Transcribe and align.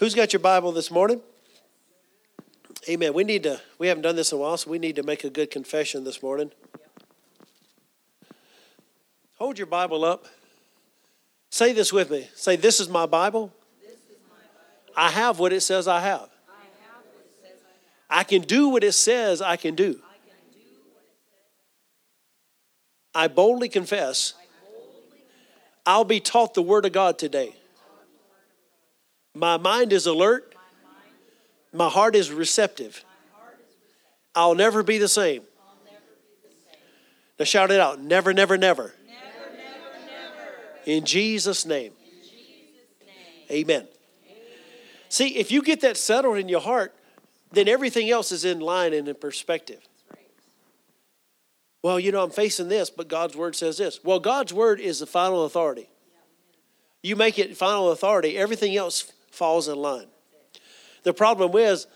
Who's 0.00 0.14
got 0.14 0.32
your 0.32 0.40
Bible 0.40 0.72
this 0.72 0.90
morning? 0.90 1.20
Amen. 2.88 3.12
We 3.12 3.22
need 3.22 3.42
to, 3.42 3.60
we 3.78 3.86
haven't 3.86 4.02
done 4.02 4.16
this 4.16 4.32
in 4.32 4.38
a 4.38 4.40
while, 4.40 4.56
so 4.56 4.70
we 4.70 4.78
need 4.78 4.96
to 4.96 5.02
make 5.02 5.24
a 5.24 5.30
good 5.30 5.50
confession 5.50 6.04
this 6.04 6.22
morning. 6.22 6.50
Hold 9.36 9.58
your 9.58 9.66
Bible 9.66 10.06
up. 10.06 10.24
Say 11.50 11.74
this 11.74 11.92
with 11.92 12.10
me. 12.10 12.30
Say, 12.34 12.56
This 12.56 12.80
is 12.80 12.88
my 12.88 13.04
Bible. 13.04 13.52
I 14.96 15.10
have 15.10 15.38
what 15.38 15.52
it 15.52 15.60
says 15.60 15.86
I 15.86 16.00
have. 16.00 16.30
I 18.08 18.24
can 18.24 18.40
do 18.40 18.70
what 18.70 18.82
it 18.82 18.92
says 18.92 19.42
I 19.42 19.56
can 19.56 19.74
do. 19.74 20.00
I 23.14 23.28
boldly 23.28 23.68
confess 23.68 24.32
I'll 25.84 26.04
be 26.04 26.20
taught 26.20 26.54
the 26.54 26.62
Word 26.62 26.86
of 26.86 26.92
God 26.92 27.18
today. 27.18 27.54
My 29.34 29.56
mind 29.56 29.92
is 29.92 30.06
alert. 30.06 30.54
My 31.72 31.88
heart 31.88 32.16
is 32.16 32.32
receptive. 32.32 33.04
I'll 34.34 34.54
never 34.54 34.82
be 34.82 34.98
the 34.98 35.08
same. 35.08 35.42
Now 37.38 37.44
shout 37.44 37.70
it 37.70 37.80
out. 37.80 38.00
Never, 38.00 38.32
never, 38.32 38.56
never. 38.58 38.92
In 40.84 41.04
Jesus' 41.04 41.64
name. 41.64 41.92
Amen. 43.50 43.86
See, 45.08 45.36
if 45.36 45.50
you 45.50 45.62
get 45.62 45.80
that 45.80 45.96
settled 45.96 46.38
in 46.38 46.48
your 46.48 46.60
heart, 46.60 46.94
then 47.52 47.68
everything 47.68 48.10
else 48.10 48.30
is 48.30 48.44
in 48.44 48.60
line 48.60 48.92
and 48.92 49.08
in 49.08 49.14
perspective. 49.14 49.80
Well, 51.82 51.98
you 51.98 52.12
know, 52.12 52.22
I'm 52.22 52.30
facing 52.30 52.68
this, 52.68 52.90
but 52.90 53.08
God's 53.08 53.36
word 53.36 53.56
says 53.56 53.78
this. 53.78 54.04
Well, 54.04 54.20
God's 54.20 54.52
word 54.52 54.80
is 54.80 54.98
the 54.98 55.06
final 55.06 55.44
authority. 55.44 55.88
You 57.02 57.16
make 57.16 57.38
it 57.38 57.56
final 57.56 57.90
authority, 57.90 58.36
everything 58.36 58.76
else 58.76 59.10
falls 59.30 59.68
in 59.68 59.76
line. 59.76 60.06
The 61.02 61.14
problem 61.14 61.56
is, 61.56 61.86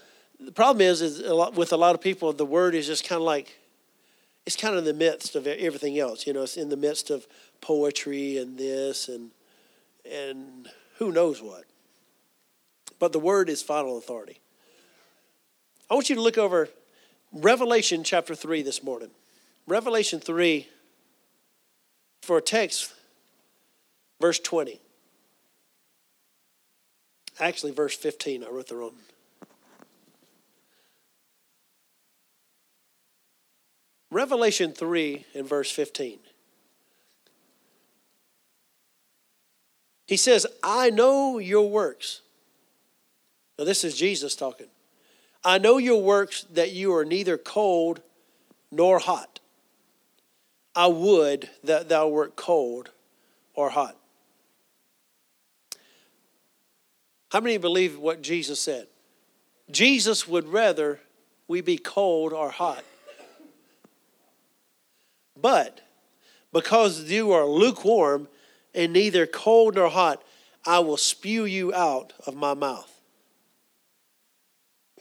the 0.40 0.52
problem 0.52 0.80
is, 0.80 1.02
is 1.02 1.20
a 1.20 1.34
lot, 1.34 1.54
with 1.54 1.72
a 1.72 1.76
lot 1.76 1.94
of 1.94 2.00
people, 2.00 2.32
the 2.32 2.46
word 2.46 2.74
is 2.74 2.86
just 2.86 3.06
kind 3.06 3.20
of 3.20 3.26
like, 3.26 3.58
it's 4.46 4.56
kind 4.56 4.74
of 4.74 4.78
in 4.78 4.84
the 4.84 4.94
midst 4.94 5.36
of 5.36 5.46
everything 5.46 5.98
else. 5.98 6.26
You 6.26 6.32
know, 6.32 6.42
it's 6.42 6.56
in 6.56 6.68
the 6.68 6.76
midst 6.76 7.10
of 7.10 7.26
poetry 7.60 8.38
and 8.38 8.58
this 8.58 9.08
and 9.08 9.30
and 10.10 10.68
who 10.98 11.12
knows 11.12 11.40
what. 11.40 11.64
But 12.98 13.12
the 13.12 13.18
word 13.18 13.48
is 13.48 13.62
final 13.62 13.98
authority. 13.98 14.40
I 15.90 15.94
want 15.94 16.08
you 16.08 16.16
to 16.16 16.22
look 16.22 16.38
over 16.38 16.68
Revelation 17.32 18.04
chapter 18.04 18.34
3 18.34 18.62
this 18.62 18.82
morning. 18.82 19.10
Revelation 19.66 20.20
3 20.20 20.68
for 22.22 22.38
a 22.38 22.42
text, 22.42 22.92
verse 24.20 24.38
20. 24.38 24.80
Actually, 27.40 27.72
verse 27.72 27.96
15, 27.96 28.44
I 28.44 28.48
wrote 28.48 28.68
the 28.68 28.76
wrong. 28.76 28.94
Revelation 34.10 34.72
3 34.72 35.26
and 35.34 35.48
verse 35.48 35.70
15. 35.70 36.20
He 40.06 40.16
says, 40.16 40.46
I 40.62 40.90
know 40.90 41.38
your 41.38 41.68
works. 41.68 42.20
Now, 43.58 43.64
this 43.64 43.82
is 43.82 43.96
Jesus 43.96 44.36
talking. 44.36 44.66
I 45.44 45.58
know 45.58 45.78
your 45.78 46.00
works 46.00 46.46
that 46.52 46.72
you 46.72 46.94
are 46.94 47.04
neither 47.04 47.36
cold 47.36 48.00
nor 48.70 48.98
hot. 48.98 49.40
I 50.76 50.86
would 50.86 51.50
that 51.62 51.88
thou 51.88 52.08
wert 52.08 52.36
cold 52.36 52.90
or 53.54 53.70
hot. 53.70 53.96
How 57.34 57.40
many 57.40 57.56
believe 57.56 57.98
what 57.98 58.22
Jesus 58.22 58.60
said? 58.60 58.86
Jesus 59.68 60.28
would 60.28 60.46
rather 60.46 61.00
we 61.48 61.62
be 61.62 61.76
cold 61.76 62.32
or 62.32 62.48
hot. 62.48 62.84
But 65.42 65.80
because 66.52 67.10
you 67.10 67.32
are 67.32 67.44
lukewarm 67.44 68.28
and 68.72 68.92
neither 68.92 69.26
cold 69.26 69.74
nor 69.74 69.88
hot, 69.88 70.22
I 70.64 70.78
will 70.78 70.96
spew 70.96 71.44
you 71.44 71.74
out 71.74 72.12
of 72.24 72.36
my 72.36 72.54
mouth. 72.54 73.00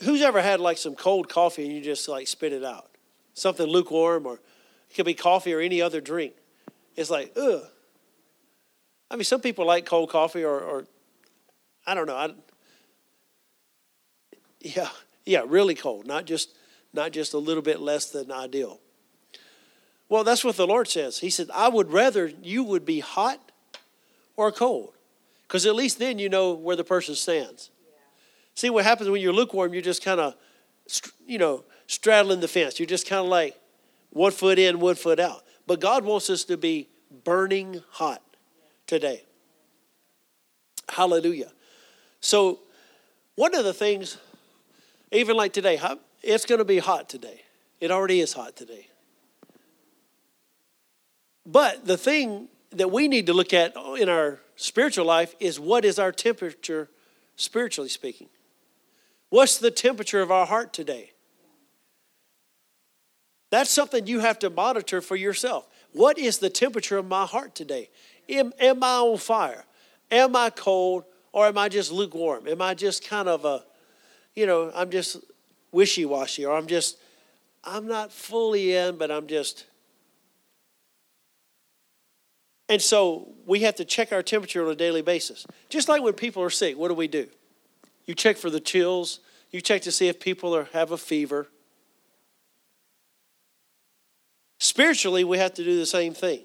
Who's 0.02 0.24
ever 0.24 0.42
had 0.42 0.60
like 0.60 0.80
some 0.80 0.96
cold 0.96 1.30
coffee 1.30 1.66
and 1.66 1.72
you 1.72 1.82
just 1.82 2.10
like 2.10 2.28
spit 2.28 2.52
it 2.52 2.64
out? 2.64 2.90
Something 3.36 3.68
lukewarm 3.68 4.26
or 4.26 4.40
it 4.90 4.96
could 4.96 5.06
be 5.06 5.14
coffee 5.14 5.54
or 5.54 5.60
any 5.60 5.84
other 5.84 6.02
drink. 6.02 6.34
It's 6.96 7.12
like, 7.12 7.32
ugh. 7.38 7.62
I 9.12 9.18
mean, 9.18 9.24
some 9.24 9.40
people 9.40 9.68
like 9.68 9.86
cold 9.86 10.10
coffee 10.10 10.44
or, 10.44 10.60
or 10.60 10.86
I 11.86 11.94
don't 11.94 12.08
know. 12.08 12.16
I, 12.16 12.34
yeah, 14.62 14.90
yeah, 15.26 15.44
really 15.46 15.76
cold, 15.76 16.08
not 16.08 16.26
just 16.26 16.56
not 16.94 17.12
just 17.12 17.34
a 17.34 17.38
little 17.38 17.64
bit 17.64 17.80
less 17.80 18.10
than 18.12 18.32
ideal. 18.32 18.80
Well, 20.10 20.24
that's 20.24 20.44
what 20.44 20.56
the 20.58 20.68
Lord 20.68 20.88
says. 20.88 21.20
He 21.20 21.30
said, 21.30 21.50
I 21.54 21.70
would 21.70 21.92
rather 21.92 22.32
you 22.42 22.64
would 22.64 22.86
be 22.86 23.00
hot 23.00 23.52
or 24.36 24.52
cold. 24.52 24.94
Because 25.48 25.66
at 25.66 25.76
least 25.76 26.00
then 26.00 26.20
you 26.20 26.30
know 26.30 26.54
where 26.54 26.76
the 26.76 26.84
person 26.84 27.16
stands. 27.16 27.72
Yeah. 27.84 27.92
See 28.56 28.70
what 28.70 28.86
happens 28.86 29.10
when 29.10 29.22
you're 29.22 29.34
lukewarm, 29.34 29.74
you're 29.74 29.82
just 29.82 30.04
kind 30.04 30.20
of, 30.20 30.36
you 31.26 31.38
know, 31.38 31.64
straddling 31.88 32.40
the 32.40 32.48
fence. 32.48 32.80
You're 32.80 32.88
just 32.88 33.08
kind 33.08 33.22
of 33.22 33.28
like 33.28 33.60
one 34.12 34.32
foot 34.32 34.60
in, 34.60 34.80
one 34.80 34.96
foot 34.96 35.20
out. 35.20 35.44
But 35.66 35.80
God 35.80 36.06
wants 36.06 36.30
us 36.30 36.44
to 36.46 36.58
be 36.58 36.90
burning 37.24 37.82
hot 37.92 38.22
today. 38.88 39.24
Hallelujah. 40.90 41.52
So, 42.24 42.60
one 43.36 43.54
of 43.54 43.66
the 43.66 43.74
things, 43.74 44.18
even 45.12 45.36
like 45.36 45.52
today, 45.52 45.78
it's 46.22 46.46
going 46.46 46.60
to 46.60 46.66
be 46.66 46.78
hot 46.78 47.10
today. 47.10 47.42
It 47.82 47.92
already 47.92 48.22
is 48.22 48.32
hot 48.32 48.56
today. 48.56 48.88
But 51.46 51.86
the 51.86 51.98
thing 51.98 52.48
that 52.72 52.90
we 52.92 53.10
need 53.10 53.26
to 53.26 53.34
look 53.34 53.54
at 53.54 53.76
in 54.00 54.08
our 54.08 54.40
spiritual 54.56 55.06
life 55.06 55.36
is 55.42 55.60
what 55.60 55.84
is 55.84 56.00
our 56.00 56.14
temperature, 56.14 56.90
spiritually 57.36 57.90
speaking? 57.90 58.30
What's 59.30 59.58
the 59.58 59.70
temperature 59.70 60.22
of 60.22 60.32
our 60.32 60.46
heart 60.46 60.72
today? 60.72 61.12
That's 63.52 63.70
something 63.70 64.08
you 64.08 64.22
have 64.22 64.40
to 64.40 64.50
monitor 64.50 65.02
for 65.02 65.18
yourself. 65.18 65.68
What 65.92 66.18
is 66.18 66.38
the 66.38 66.50
temperature 66.50 66.98
of 66.98 67.06
my 67.06 67.26
heart 67.26 67.54
today? 67.54 67.90
Am, 68.30 68.54
am 68.62 68.82
I 68.82 69.00
on 69.00 69.18
fire? 69.18 69.66
Am 70.10 70.38
I 70.38 70.52
cold? 70.52 71.04
Or 71.34 71.48
am 71.48 71.58
I 71.58 71.68
just 71.68 71.92
lukewarm? 71.92 72.48
Am 72.48 72.62
I 72.62 72.76
just 72.76 73.06
kind 73.06 73.28
of 73.28 73.44
a, 73.44 73.64
you 74.36 74.46
know, 74.46 74.72
I'm 74.74 74.92
just 74.92 75.18
wishy 75.72 76.06
washy, 76.06 76.46
or 76.46 76.56
I'm 76.56 76.68
just, 76.68 76.98
I'm 77.64 77.88
not 77.88 78.12
fully 78.12 78.76
in, 78.76 78.98
but 78.98 79.12
I'm 79.12 79.28
just. 79.28 79.66
And 82.70 82.82
so 82.82 83.34
we 83.46 83.62
have 83.62 83.76
to 83.76 83.86
check 83.86 84.14
our 84.14 84.24
temperature 84.24 84.64
on 84.64 84.72
a 84.72 84.76
daily 84.76 85.02
basis. 85.02 85.46
Just 85.70 85.90
like 85.90 86.02
when 86.02 86.14
people 86.14 86.42
are 86.44 86.50
sick, 86.52 86.78
what 86.78 86.88
do 86.88 86.94
we 86.94 87.08
do? 87.08 87.28
You 88.06 88.14
check 88.14 88.38
for 88.38 88.50
the 88.50 88.60
chills, 88.60 89.20
you 89.52 89.60
check 89.60 89.82
to 89.84 89.92
see 89.92 90.08
if 90.08 90.20
people 90.20 90.56
are, 90.56 90.66
have 90.74 90.92
a 90.92 90.98
fever. 90.98 91.48
Spiritually, 94.60 95.24
we 95.24 95.40
have 95.40 95.54
to 95.56 95.64
do 95.64 95.78
the 95.78 95.86
same 95.86 96.14
thing. 96.14 96.42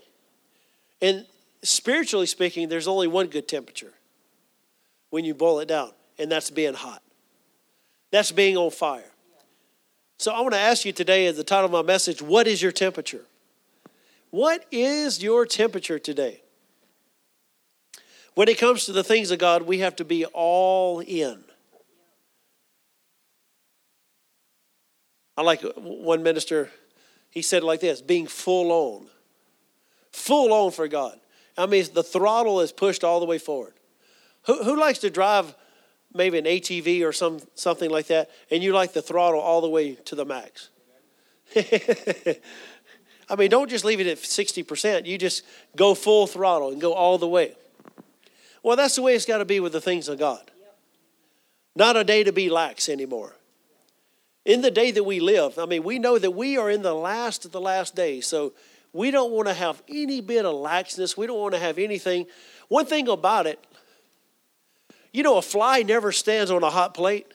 And 1.00 1.26
spiritually 1.62 2.26
speaking, 2.26 2.68
there's 2.68 2.88
only 2.88 3.06
one 3.06 3.26
good 3.26 3.46
temperature 3.46 3.92
when 5.10 5.24
you 5.24 5.34
boil 5.34 5.60
it 5.60 5.68
down, 5.68 5.90
and 6.18 6.30
that's 6.30 6.50
being 6.50 6.74
hot. 6.74 7.02
That's 8.10 8.32
being 8.32 8.56
on 8.56 8.70
fire. 8.70 9.10
So 10.18 10.32
I 10.32 10.40
want 10.40 10.54
to 10.54 10.60
ask 10.60 10.84
you 10.84 10.92
today, 10.92 11.26
as 11.26 11.36
the 11.36 11.44
title 11.44 11.66
of 11.66 11.72
my 11.72 11.82
message, 11.82 12.20
what 12.20 12.46
is 12.46 12.60
your 12.60 12.72
temperature? 12.72 13.24
What 14.30 14.64
is 14.70 15.22
your 15.22 15.46
temperature 15.46 15.98
today? 15.98 16.42
When 18.34 18.48
it 18.48 18.58
comes 18.58 18.84
to 18.86 18.92
the 18.92 19.04
things 19.04 19.30
of 19.30 19.38
God, 19.38 19.62
we 19.62 19.78
have 19.78 19.96
to 19.96 20.04
be 20.04 20.24
all 20.26 21.00
in. 21.00 21.42
I 25.36 25.42
like 25.42 25.62
one 25.76 26.24
minister, 26.24 26.68
he 27.30 27.42
said 27.42 27.62
like 27.62 27.80
this 27.80 28.02
being 28.02 28.26
full 28.26 28.72
on. 28.72 29.06
Full 30.12 30.52
on 30.52 30.72
for 30.72 30.88
God. 30.88 31.18
I 31.56 31.66
mean, 31.66 31.84
the 31.92 32.02
throttle 32.02 32.60
is 32.60 32.72
pushed 32.72 33.04
all 33.04 33.20
the 33.20 33.26
way 33.26 33.38
forward. 33.38 33.74
Who, 34.48 34.64
who 34.64 34.80
likes 34.80 34.98
to 35.00 35.10
drive 35.10 35.54
maybe 36.14 36.38
an 36.38 36.46
ATV 36.46 37.06
or 37.06 37.12
some, 37.12 37.38
something 37.54 37.90
like 37.90 38.06
that, 38.06 38.30
and 38.50 38.62
you 38.62 38.72
like 38.72 38.94
the 38.94 39.02
throttle 39.02 39.40
all 39.40 39.60
the 39.60 39.68
way 39.68 39.94
to 39.94 40.14
the 40.14 40.24
max? 40.24 40.70
I 41.56 43.36
mean, 43.36 43.50
don't 43.50 43.68
just 43.68 43.84
leave 43.84 44.00
it 44.00 44.06
at 44.06 44.16
60%. 44.16 45.04
You 45.04 45.18
just 45.18 45.44
go 45.76 45.94
full 45.94 46.26
throttle 46.26 46.70
and 46.70 46.80
go 46.80 46.94
all 46.94 47.18
the 47.18 47.28
way. 47.28 47.54
Well, 48.62 48.74
that's 48.74 48.96
the 48.96 49.02
way 49.02 49.14
it's 49.14 49.26
got 49.26 49.38
to 49.38 49.44
be 49.44 49.60
with 49.60 49.72
the 49.72 49.82
things 49.82 50.08
of 50.08 50.18
God. 50.18 50.50
Not 51.76 51.96
a 51.96 52.02
day 52.02 52.24
to 52.24 52.32
be 52.32 52.48
lax 52.48 52.88
anymore. 52.88 53.36
In 54.46 54.62
the 54.62 54.70
day 54.70 54.90
that 54.92 55.04
we 55.04 55.20
live, 55.20 55.58
I 55.58 55.66
mean, 55.66 55.84
we 55.84 55.98
know 55.98 56.18
that 56.18 56.30
we 56.30 56.56
are 56.56 56.70
in 56.70 56.80
the 56.80 56.94
last 56.94 57.44
of 57.44 57.52
the 57.52 57.60
last 57.60 57.94
days. 57.94 58.26
So 58.26 58.54
we 58.94 59.10
don't 59.10 59.30
want 59.30 59.46
to 59.48 59.54
have 59.54 59.82
any 59.88 60.22
bit 60.22 60.46
of 60.46 60.54
laxness. 60.54 61.18
We 61.18 61.26
don't 61.26 61.38
want 61.38 61.52
to 61.52 61.60
have 61.60 61.76
anything. 61.78 62.26
One 62.68 62.86
thing 62.86 63.08
about 63.08 63.46
it, 63.46 63.62
you 65.12 65.22
know, 65.22 65.38
a 65.38 65.42
fly 65.42 65.82
never 65.82 66.12
stands 66.12 66.50
on 66.50 66.62
a 66.62 66.70
hot 66.70 66.94
plate. 66.94 67.26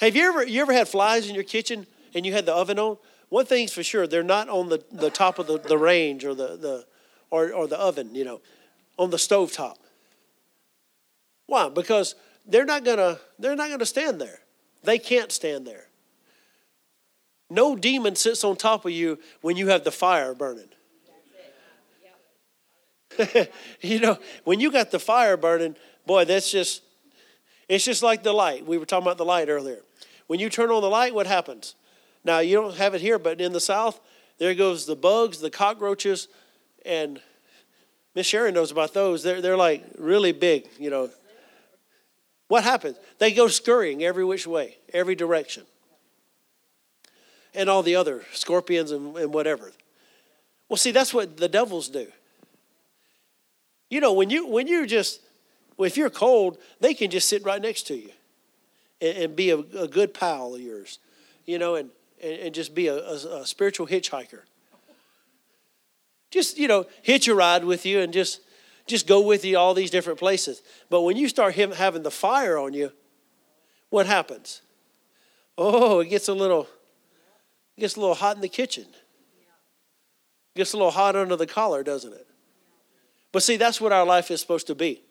Have 0.00 0.16
you 0.16 0.28
ever 0.28 0.46
you 0.46 0.62
ever 0.62 0.72
had 0.72 0.88
flies 0.88 1.28
in 1.28 1.34
your 1.34 1.44
kitchen 1.44 1.86
and 2.14 2.24
you 2.24 2.32
had 2.32 2.46
the 2.46 2.54
oven 2.54 2.78
on? 2.78 2.96
One 3.28 3.46
thing's 3.46 3.72
for 3.72 3.82
sure, 3.82 4.06
they're 4.06 4.22
not 4.22 4.48
on 4.48 4.68
the, 4.68 4.82
the 4.90 5.10
top 5.10 5.38
of 5.38 5.46
the, 5.46 5.58
the 5.58 5.78
range 5.78 6.24
or 6.24 6.34
the, 6.34 6.56
the 6.56 6.86
or, 7.30 7.52
or 7.52 7.68
the 7.68 7.78
oven, 7.78 8.14
you 8.14 8.24
know, 8.24 8.40
on 8.98 9.10
the 9.10 9.18
stove 9.18 9.52
top. 9.52 9.78
Why? 11.46 11.68
Because 11.68 12.14
they're 12.46 12.64
not 12.64 12.84
gonna 12.84 13.18
they're 13.38 13.56
not 13.56 13.70
gonna 13.70 13.86
stand 13.86 14.20
there. 14.20 14.40
They 14.82 14.98
can't 14.98 15.30
stand 15.30 15.66
there. 15.66 15.86
No 17.50 17.76
demon 17.76 18.14
sits 18.16 18.44
on 18.44 18.56
top 18.56 18.84
of 18.84 18.92
you 18.92 19.18
when 19.42 19.56
you 19.56 19.68
have 19.68 19.84
the 19.84 19.90
fire 19.90 20.34
burning. 20.34 20.68
you 23.80 24.00
know, 24.00 24.18
when 24.44 24.60
you 24.60 24.70
got 24.70 24.90
the 24.90 25.00
fire 25.00 25.36
burning, 25.36 25.76
boy, 26.10 26.24
that's 26.24 26.50
just 26.50 26.82
it's 27.68 27.84
just 27.84 28.02
like 28.02 28.24
the 28.24 28.32
light. 28.32 28.66
We 28.66 28.78
were 28.78 28.84
talking 28.84 29.06
about 29.06 29.16
the 29.16 29.24
light 29.24 29.48
earlier. 29.48 29.78
When 30.26 30.40
you 30.40 30.50
turn 30.50 30.70
on 30.70 30.82
the 30.82 30.90
light, 30.90 31.14
what 31.14 31.28
happens? 31.28 31.76
Now 32.24 32.40
you 32.40 32.56
don't 32.56 32.76
have 32.78 32.94
it 32.94 33.00
here, 33.00 33.16
but 33.16 33.40
in 33.40 33.52
the 33.52 33.60
south, 33.60 34.00
there 34.38 34.52
goes 34.56 34.86
the 34.86 34.96
bugs, 34.96 35.38
the 35.38 35.50
cockroaches, 35.50 36.26
and 36.84 37.20
Miss 38.16 38.26
Sharon 38.26 38.54
knows 38.54 38.72
about 38.72 38.92
those. 38.92 39.22
They're 39.22 39.40
they're 39.40 39.56
like 39.56 39.84
really 39.98 40.32
big, 40.32 40.66
you 40.80 40.90
know. 40.90 41.10
What 42.48 42.64
happens? 42.64 42.96
They 43.20 43.30
go 43.32 43.46
scurrying 43.46 44.02
every 44.02 44.24
which 44.24 44.48
way, 44.48 44.78
every 44.92 45.14
direction. 45.14 45.62
And 47.54 47.70
all 47.70 47.84
the 47.84 47.94
other 47.94 48.24
scorpions 48.32 48.90
and, 48.90 49.16
and 49.16 49.32
whatever. 49.32 49.70
Well, 50.68 50.76
see, 50.76 50.90
that's 50.90 51.14
what 51.14 51.36
the 51.36 51.48
devils 51.48 51.88
do. 51.88 52.08
You 53.88 54.00
know, 54.00 54.12
when 54.12 54.28
you 54.28 54.48
when 54.48 54.66
you're 54.66 54.86
just 54.86 55.20
well, 55.80 55.86
if 55.86 55.96
you're 55.96 56.10
cold, 56.10 56.58
they 56.80 56.92
can 56.92 57.10
just 57.10 57.26
sit 57.26 57.42
right 57.42 57.62
next 57.62 57.84
to 57.84 57.94
you 57.94 58.10
and, 59.00 59.16
and 59.16 59.34
be 59.34 59.48
a, 59.48 59.56
a, 59.56 59.88
good 59.88 60.12
pal 60.12 60.54
of 60.54 60.60
yours, 60.60 60.98
you 61.46 61.58
know, 61.58 61.76
and, 61.76 61.88
and, 62.22 62.34
and 62.34 62.54
just 62.54 62.74
be 62.74 62.88
a, 62.88 62.96
a, 62.96 63.40
a 63.40 63.46
spiritual 63.46 63.86
hitchhiker. 63.86 64.40
Just, 66.30 66.58
you 66.58 66.68
know, 66.68 66.84
hitch 67.00 67.28
a 67.28 67.34
ride 67.34 67.64
with 67.64 67.86
you 67.86 68.00
and 68.00 68.12
just 68.12 68.42
just 68.86 69.06
go 69.06 69.22
with 69.22 69.42
you 69.42 69.56
all 69.56 69.72
these 69.72 69.90
different 69.90 70.18
places. 70.18 70.60
But 70.90 71.00
when 71.00 71.16
you 71.16 71.30
start 71.30 71.54
having 71.54 72.02
the 72.02 72.10
fire 72.10 72.58
on 72.58 72.74
you, 72.74 72.92
what 73.88 74.04
happens? 74.04 74.60
Oh, 75.56 76.00
it 76.00 76.10
gets 76.10 76.28
a 76.28 76.34
little 76.34 76.68
it 77.78 77.80
gets 77.80 77.96
a 77.96 78.00
little 78.00 78.16
hot 78.16 78.36
in 78.36 78.42
the 78.42 78.50
kitchen. 78.50 78.84
It 78.84 80.58
gets 80.58 80.74
a 80.74 80.76
little 80.76 80.90
hot 80.90 81.16
under 81.16 81.36
the 81.36 81.46
collar, 81.46 81.82
doesn't 81.82 82.12
it? 82.12 82.26
But 83.32 83.42
see, 83.42 83.56
that's 83.56 83.80
what 83.80 83.92
our 83.92 84.04
life 84.04 84.30
is 84.30 84.42
supposed 84.42 84.66
to 84.66 84.74
be. 84.74 85.04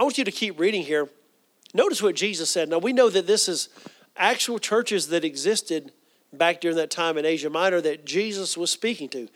I 0.00 0.02
want 0.02 0.16
you 0.16 0.24
to 0.24 0.32
keep 0.32 0.58
reading 0.58 0.80
here. 0.82 1.10
Notice 1.74 2.02
what 2.02 2.14
Jesus 2.16 2.48
said. 2.48 2.70
Now, 2.70 2.78
we 2.78 2.94
know 2.94 3.10
that 3.10 3.26
this 3.26 3.50
is 3.50 3.68
actual 4.16 4.58
churches 4.58 5.08
that 5.08 5.26
existed 5.26 5.92
back 6.32 6.62
during 6.62 6.78
that 6.78 6.90
time 6.90 7.18
in 7.18 7.26
Asia 7.26 7.50
Minor 7.50 7.82
that 7.82 8.06
Jesus 8.06 8.56
was 8.56 8.70
speaking 8.70 9.10
to 9.10 9.28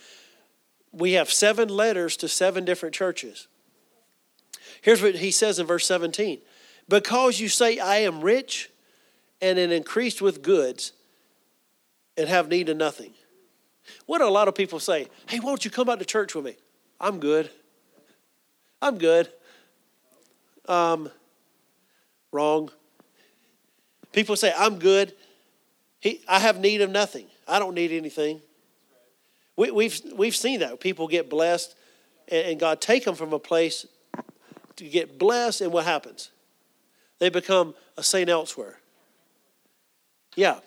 we 0.91 1.13
have 1.13 1.31
seven 1.31 1.69
letters 1.69 2.17
to 2.17 2.29
seven 2.29 2.65
different 2.65 2.95
churches. 2.95 3.47
Here's 4.81 5.03
what 5.03 5.17
he 5.17 5.31
says 5.31 5.59
in 5.59 5.67
verse 5.67 5.87
17 5.87 6.41
Because 6.89 7.41
you 7.41 7.51
say, 7.51 7.79
I 7.79 7.97
am 7.97 8.23
rich 8.23 8.71
and 9.43 9.59
am 9.59 9.71
increased 9.71 10.23
with 10.23 10.43
goods 10.43 10.93
and 12.17 12.27
have 12.27 12.49
need 12.49 12.71
of 12.71 12.79
nothing. 12.79 13.13
What 14.07 14.23
a 14.23 14.29
lot 14.31 14.49
of 14.49 14.55
people 14.55 14.81
say? 14.81 15.09
Hey, 15.29 15.41
why 15.41 15.51
don't 15.51 15.65
you 15.65 15.71
come 15.71 15.91
out 15.91 15.99
to 15.99 16.07
church 16.07 16.35
with 16.35 16.47
me? 16.47 16.57
I'm 16.99 17.21
good. 17.21 17.51
I'm 18.81 18.97
good. 18.97 19.31
Um, 20.67 21.11
wrong. 22.33 22.71
People 24.13 24.37
say, 24.37 24.53
I'm 24.57 24.79
good. 24.79 25.13
He, 26.01 26.21
I 26.29 26.39
have 26.39 26.59
need 26.59 26.81
of 26.81 26.91
nothing. 26.91 27.27
I 27.49 27.59
don't 27.59 27.75
need 27.75 27.93
anything. 27.93 28.41
We, 29.57 29.69
have 29.69 29.77
we've, 29.77 30.01
we've 30.17 30.37
seen 30.37 30.61
that. 30.61 30.81
People 30.81 31.09
get 31.09 31.31
blessed, 31.31 31.75
and, 32.29 32.47
and 32.49 32.61
God 32.61 32.81
take 32.81 33.05
them 33.05 33.15
from 33.15 33.33
a 33.33 33.39
place 33.39 33.87
to 34.77 34.85
get 34.85 35.19
blessed, 35.19 35.61
and 35.61 35.73
what 35.73 35.85
happens? 35.85 36.31
They 37.19 37.29
become 37.29 37.75
a 37.97 38.03
saint 38.03 38.29
elsewhere. 38.29 38.79
Yeah. 40.37 40.59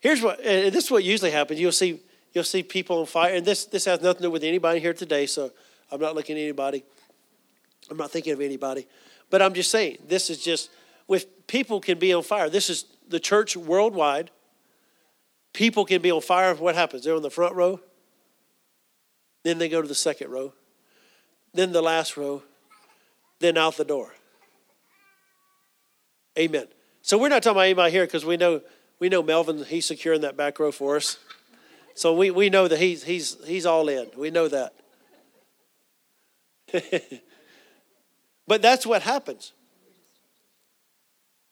Here's 0.00 0.22
what, 0.22 0.40
and 0.40 0.72
this 0.72 0.84
is 0.84 0.90
what 0.90 1.04
usually 1.04 1.30
happens. 1.30 1.58
You'll 1.58 1.72
see, 1.72 2.00
you'll 2.32 2.44
see 2.44 2.62
people 2.62 3.00
on 3.00 3.06
fire, 3.06 3.34
and 3.34 3.44
this, 3.44 3.64
this 3.66 3.86
has 3.86 4.00
nothing 4.00 4.18
to 4.18 4.22
do 4.24 4.30
with 4.30 4.44
anybody 4.44 4.78
here 4.78 4.94
today, 4.94 5.26
so 5.26 5.50
I'm 5.90 6.00
not 6.00 6.14
looking 6.14 6.36
at 6.36 6.42
anybody. 6.42 6.84
I'm 7.90 7.96
not 7.96 8.10
thinking 8.10 8.32
of 8.32 8.40
anybody. 8.40 8.86
But 9.30 9.42
I'm 9.42 9.54
just 9.54 9.70
saying, 9.70 9.98
this 10.06 10.30
is 10.30 10.42
just, 10.42 10.70
with 11.06 11.46
people 11.46 11.80
can 11.80 11.98
be 11.98 12.12
on 12.12 12.22
fire. 12.22 12.48
This 12.48 12.70
is 12.70 12.84
the 13.08 13.20
church 13.20 13.56
worldwide 13.56 14.30
People 15.58 15.84
can 15.84 16.00
be 16.00 16.12
on 16.12 16.20
fire. 16.20 16.54
What 16.54 16.74
happens? 16.74 17.04
They're 17.04 17.16
on 17.16 17.22
the 17.22 17.30
front 17.30 17.54
row. 17.56 17.80
Then 19.42 19.58
they 19.58 19.68
go 19.68 19.82
to 19.82 19.88
the 19.88 19.94
second 19.94 20.30
row. 20.30 20.52
Then 21.52 21.72
the 21.72 21.82
last 21.82 22.16
row. 22.16 22.42
Then 23.40 23.56
out 23.56 23.76
the 23.76 23.84
door. 23.84 24.14
Amen. 26.38 26.66
So 27.02 27.18
we're 27.18 27.28
not 27.28 27.42
talking 27.42 27.56
about 27.56 27.62
anybody 27.62 27.90
here 27.90 28.06
because 28.06 28.24
we 28.24 28.36
know 28.36 28.60
we 29.00 29.08
know 29.08 29.22
Melvin, 29.22 29.64
he's 29.64 29.86
securing 29.86 30.20
that 30.20 30.36
back 30.36 30.58
row 30.58 30.70
for 30.70 30.96
us. 30.96 31.18
So 31.94 32.14
we, 32.14 32.30
we 32.30 32.50
know 32.50 32.68
that 32.68 32.78
he's 32.78 33.02
he's 33.04 33.36
he's 33.44 33.66
all 33.66 33.88
in. 33.88 34.08
We 34.16 34.30
know 34.30 34.48
that. 34.48 34.74
but 38.48 38.62
that's 38.62 38.84
what 38.84 39.02
happens. 39.02 39.52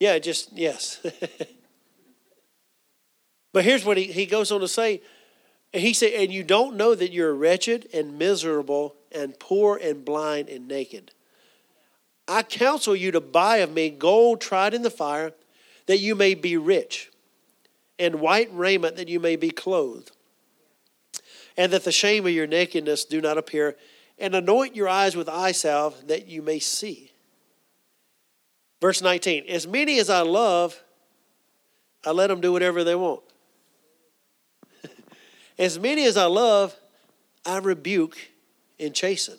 Yeah, 0.01 0.19
just 0.19 0.53
yes. 0.53 1.01
But 3.57 3.65
here's 3.65 3.87
what 3.87 3.97
he, 3.97 4.05
he 4.05 4.27
goes 4.27 4.53
on 4.53 4.61
to 4.61 4.69
say. 4.69 5.01
And 5.73 5.83
he 5.83 5.95
said, 5.95 6.13
And 6.13 6.31
you 6.31 6.45
don't 6.45 6.77
know 6.77 6.95
that 6.95 7.11
you're 7.11 7.33
wretched 7.33 7.89
and 7.95 8.19
miserable 8.19 8.97
and 9.11 9.41
poor 9.41 9.81
and 9.83 10.05
blind 10.05 10.51
and 10.51 10.69
naked. 10.69 11.13
I 12.29 12.43
counsel 12.43 12.95
you 12.95 13.11
to 13.13 13.21
buy 13.23 13.57
of 13.59 13.73
me 13.73 13.89
gold 13.89 14.43
tried 14.43 14.75
in 14.75 14.83
the 14.83 14.91
fire, 14.91 15.33
that 15.87 16.01
you 16.01 16.15
may 16.15 16.35
be 16.35 16.59
rich, 16.59 17.11
and 17.99 18.17
white 18.17 18.51
raiment 18.53 18.97
that 18.97 19.09
you 19.09 19.21
may 19.21 19.37
be 19.37 19.49
clothed, 19.49 20.11
and 21.57 21.73
that 21.73 21.85
the 21.85 21.93
shame 21.93 22.27
of 22.27 22.33
your 22.33 22.47
nakedness 22.47 23.07
do 23.07 23.23
not 23.23 23.39
appear, 23.39 23.75
and 24.19 24.35
anoint 24.35 24.75
your 24.75 24.89
eyes 24.89 25.17
with 25.17 25.29
eye 25.29 25.53
salve 25.53 26.07
that 26.09 26.29
you 26.29 26.43
may 26.43 26.59
see. 26.59 27.13
Verse 28.81 29.03
19 29.03 29.45
As 29.49 29.67
many 29.67 29.99
as 29.99 30.11
I 30.11 30.21
love, 30.21 30.81
I 32.05 32.11
let 32.11 32.29
them 32.29 32.41
do 32.41 32.53
whatever 32.53 32.85
they 32.85 32.95
want. 32.95 33.23
As 35.59 35.79
many 35.79 36.05
as 36.07 36.17
I 36.17 36.27
love, 36.27 36.77
I 37.45 37.59
rebuke 37.59 38.17
and 38.79 38.95
chasten. 38.95 39.39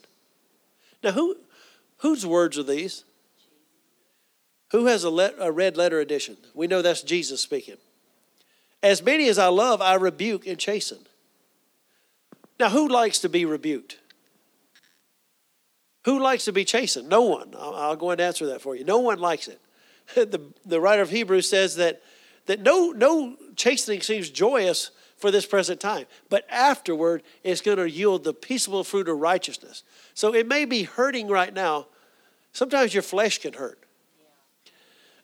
Now, 1.03 1.11
who, 1.11 1.37
whose 1.97 2.25
words 2.25 2.57
are 2.57 2.63
these? 2.63 3.05
Who 4.71 4.87
has 4.87 5.03
a, 5.03 5.09
let, 5.09 5.35
a 5.39 5.51
red 5.51 5.77
letter 5.77 5.99
edition? 5.99 6.35
We 6.53 6.67
know 6.67 6.81
that's 6.81 7.03
Jesus 7.03 7.39
speaking. 7.39 7.77
As 8.83 9.01
many 9.01 9.29
as 9.29 9.37
I 9.37 9.47
love, 9.47 9.81
I 9.81 9.95
rebuke 9.95 10.45
and 10.45 10.59
chasten. 10.59 10.99
Now, 12.59 12.69
who 12.69 12.87
likes 12.87 13.19
to 13.19 13.29
be 13.29 13.45
rebuked? 13.45 13.97
Who 16.07 16.21
likes 16.21 16.45
to 16.45 16.53
be 16.53 16.63
chastened? 16.63 17.09
No 17.09 17.23
one. 17.23 17.53
I'll, 17.59 17.75
I'll 17.75 17.95
go 17.97 18.11
and 18.11 18.21
answer 18.21 18.45
that 18.45 18.61
for 18.61 18.77
you. 18.77 18.85
No 18.85 18.99
one 18.99 19.19
likes 19.19 19.49
it. 19.49 19.59
the, 20.15 20.39
the 20.65 20.79
writer 20.79 21.01
of 21.01 21.09
Hebrews 21.09 21.49
says 21.49 21.75
that, 21.75 22.01
that 22.45 22.61
no, 22.61 22.91
no 22.91 23.35
chastening 23.57 23.99
seems 23.99 24.29
joyous 24.29 24.91
for 25.17 25.31
this 25.31 25.45
present 25.45 25.81
time. 25.81 26.05
But 26.29 26.45
afterward, 26.49 27.23
it's 27.43 27.59
going 27.59 27.77
to 27.77 27.89
yield 27.89 28.23
the 28.23 28.33
peaceable 28.33 28.85
fruit 28.85 29.09
of 29.09 29.19
righteousness. 29.19 29.83
So 30.13 30.33
it 30.33 30.47
may 30.47 30.63
be 30.63 30.83
hurting 30.83 31.27
right 31.27 31.53
now. 31.53 31.87
Sometimes 32.53 32.93
your 32.93 33.03
flesh 33.03 33.39
can 33.39 33.51
hurt. 33.51 33.83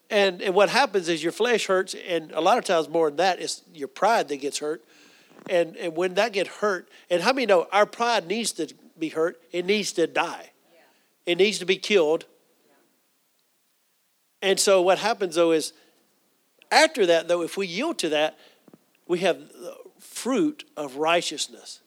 And, 0.09 0.41
and 0.41 0.53
what 0.53 0.67
happens 0.67 1.07
is 1.07 1.23
your 1.23 1.31
flesh 1.31 1.67
hurts, 1.67 1.95
and 2.09 2.29
a 2.33 2.41
lot 2.41 2.57
of 2.57 2.65
times 2.65 2.89
more 2.89 3.09
than 3.09 3.15
that, 3.17 3.39
it's 3.39 3.61
your 3.73 3.87
pride 3.87 4.27
that 4.27 4.41
gets 4.41 4.59
hurt. 4.59 4.83
And, 5.49 5.77
and 5.77 5.95
when 5.95 6.15
that 6.15 6.33
gets 6.33 6.49
hurt, 6.49 6.89
and 7.09 7.21
how 7.21 7.31
many 7.31 7.45
know 7.45 7.69
our 7.71 7.85
pride 7.85 8.27
needs 8.27 8.51
to 8.51 8.67
be 8.99 9.07
hurt? 9.07 9.39
It 9.53 9.65
needs 9.65 9.93
to 9.93 10.07
die, 10.07 10.49
it 11.25 11.37
needs 11.37 11.59
to 11.59 11.65
be 11.65 11.77
killed. 11.77 12.25
And 14.41 14.59
so 14.59 14.81
what 14.81 14.99
happens 14.99 15.35
though 15.35 15.51
is 15.51 15.73
after 16.71 17.05
that, 17.05 17.27
though, 17.27 17.43
if 17.43 17.55
we 17.55 17.67
yield 17.67 17.99
to 17.99 18.09
that, 18.09 18.37
we 19.07 19.19
have 19.19 19.37
fruit 19.99 20.63
of 20.75 20.97
righteousness. 20.97 21.81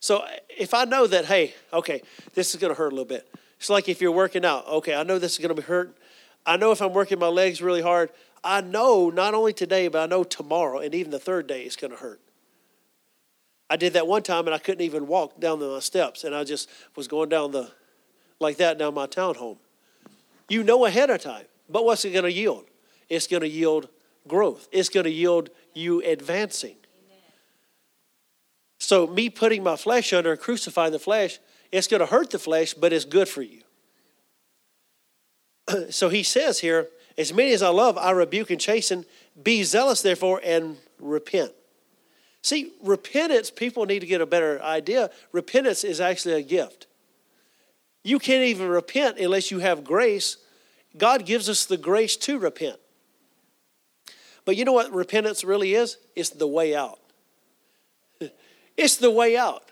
So 0.00 0.24
if 0.48 0.74
I 0.74 0.84
know 0.84 1.06
that, 1.06 1.26
hey, 1.26 1.54
okay, 1.72 2.02
this 2.34 2.54
is 2.54 2.60
going 2.60 2.72
to 2.72 2.78
hurt 2.78 2.88
a 2.92 2.96
little 2.96 3.04
bit. 3.04 3.28
It's 3.58 3.70
like 3.70 3.88
if 3.88 4.00
you're 4.00 4.12
working 4.12 4.44
out. 4.44 4.66
Okay, 4.68 4.94
I 4.94 5.02
know 5.02 5.18
this 5.18 5.32
is 5.32 5.38
going 5.38 5.54
to 5.54 5.60
be 5.60 5.66
hurt. 5.66 5.96
I 6.44 6.56
know 6.56 6.72
if 6.72 6.80
I'm 6.80 6.92
working 6.92 7.18
my 7.18 7.28
legs 7.28 7.62
really 7.62 7.82
hard, 7.82 8.10
I 8.42 8.60
know 8.60 9.10
not 9.10 9.34
only 9.34 9.52
today, 9.52 9.88
but 9.88 10.02
I 10.02 10.06
know 10.06 10.24
tomorrow 10.24 10.78
and 10.78 10.94
even 10.94 11.10
the 11.10 11.18
third 11.18 11.46
day 11.46 11.62
it's 11.62 11.76
going 11.76 11.90
to 11.90 11.96
hurt. 11.96 12.20
I 13.70 13.76
did 13.76 13.92
that 13.94 14.06
one 14.06 14.22
time 14.22 14.46
and 14.46 14.54
I 14.54 14.58
couldn't 14.58 14.84
even 14.84 15.06
walk 15.06 15.40
down 15.40 15.58
the 15.58 15.80
steps, 15.80 16.24
and 16.24 16.34
I 16.34 16.44
just 16.44 16.70
was 16.96 17.06
going 17.06 17.28
down 17.28 17.52
the 17.52 17.70
like 18.40 18.58
that 18.58 18.78
down 18.78 18.94
my 18.94 19.06
townhome. 19.06 19.58
You 20.48 20.62
know 20.62 20.86
ahead 20.86 21.10
of 21.10 21.20
time, 21.20 21.44
but 21.68 21.84
what's 21.84 22.04
it 22.04 22.10
going 22.10 22.24
to 22.24 22.32
yield? 22.32 22.64
It's 23.08 23.26
going 23.26 23.42
to 23.42 23.48
yield 23.48 23.88
growth. 24.26 24.68
It's 24.72 24.88
going 24.88 25.04
to 25.04 25.10
yield 25.10 25.50
you 25.74 26.02
advancing. 26.02 26.76
So 28.78 29.06
me 29.06 29.28
putting 29.28 29.62
my 29.62 29.76
flesh 29.76 30.12
under 30.12 30.32
and 30.32 30.40
crucifying 30.40 30.92
the 30.92 30.98
flesh, 30.98 31.40
it's 31.72 31.86
going 31.86 32.00
to 32.00 32.06
hurt 32.06 32.30
the 32.30 32.38
flesh, 32.38 32.74
but 32.74 32.92
it's 32.92 33.04
good 33.04 33.28
for 33.28 33.42
you. 33.42 33.62
so 35.90 36.08
he 36.08 36.22
says 36.22 36.60
here, 36.60 36.88
as 37.16 37.32
many 37.32 37.52
as 37.52 37.62
I 37.62 37.68
love, 37.68 37.98
I 37.98 38.12
rebuke 38.12 38.50
and 38.50 38.60
chasten. 38.60 39.04
Be 39.42 39.64
zealous, 39.64 40.02
therefore, 40.02 40.40
and 40.44 40.76
repent. 41.00 41.52
See, 42.42 42.72
repentance, 42.82 43.50
people 43.50 43.84
need 43.84 43.98
to 44.00 44.06
get 44.06 44.20
a 44.20 44.26
better 44.26 44.62
idea. 44.62 45.10
Repentance 45.32 45.82
is 45.82 46.00
actually 46.00 46.34
a 46.34 46.42
gift. 46.42 46.86
You 48.08 48.18
can't 48.18 48.44
even 48.44 48.68
repent 48.68 49.18
unless 49.18 49.50
you 49.50 49.58
have 49.58 49.84
grace. 49.84 50.38
God 50.96 51.26
gives 51.26 51.46
us 51.46 51.66
the 51.66 51.76
grace 51.76 52.16
to 52.16 52.38
repent. 52.38 52.78
But 54.46 54.56
you 54.56 54.64
know 54.64 54.72
what 54.72 54.90
repentance 54.94 55.44
really 55.44 55.74
is? 55.74 55.98
It's 56.16 56.30
the 56.30 56.46
way 56.46 56.74
out. 56.74 56.98
It's 58.78 58.96
the 58.96 59.10
way 59.10 59.36
out. 59.36 59.64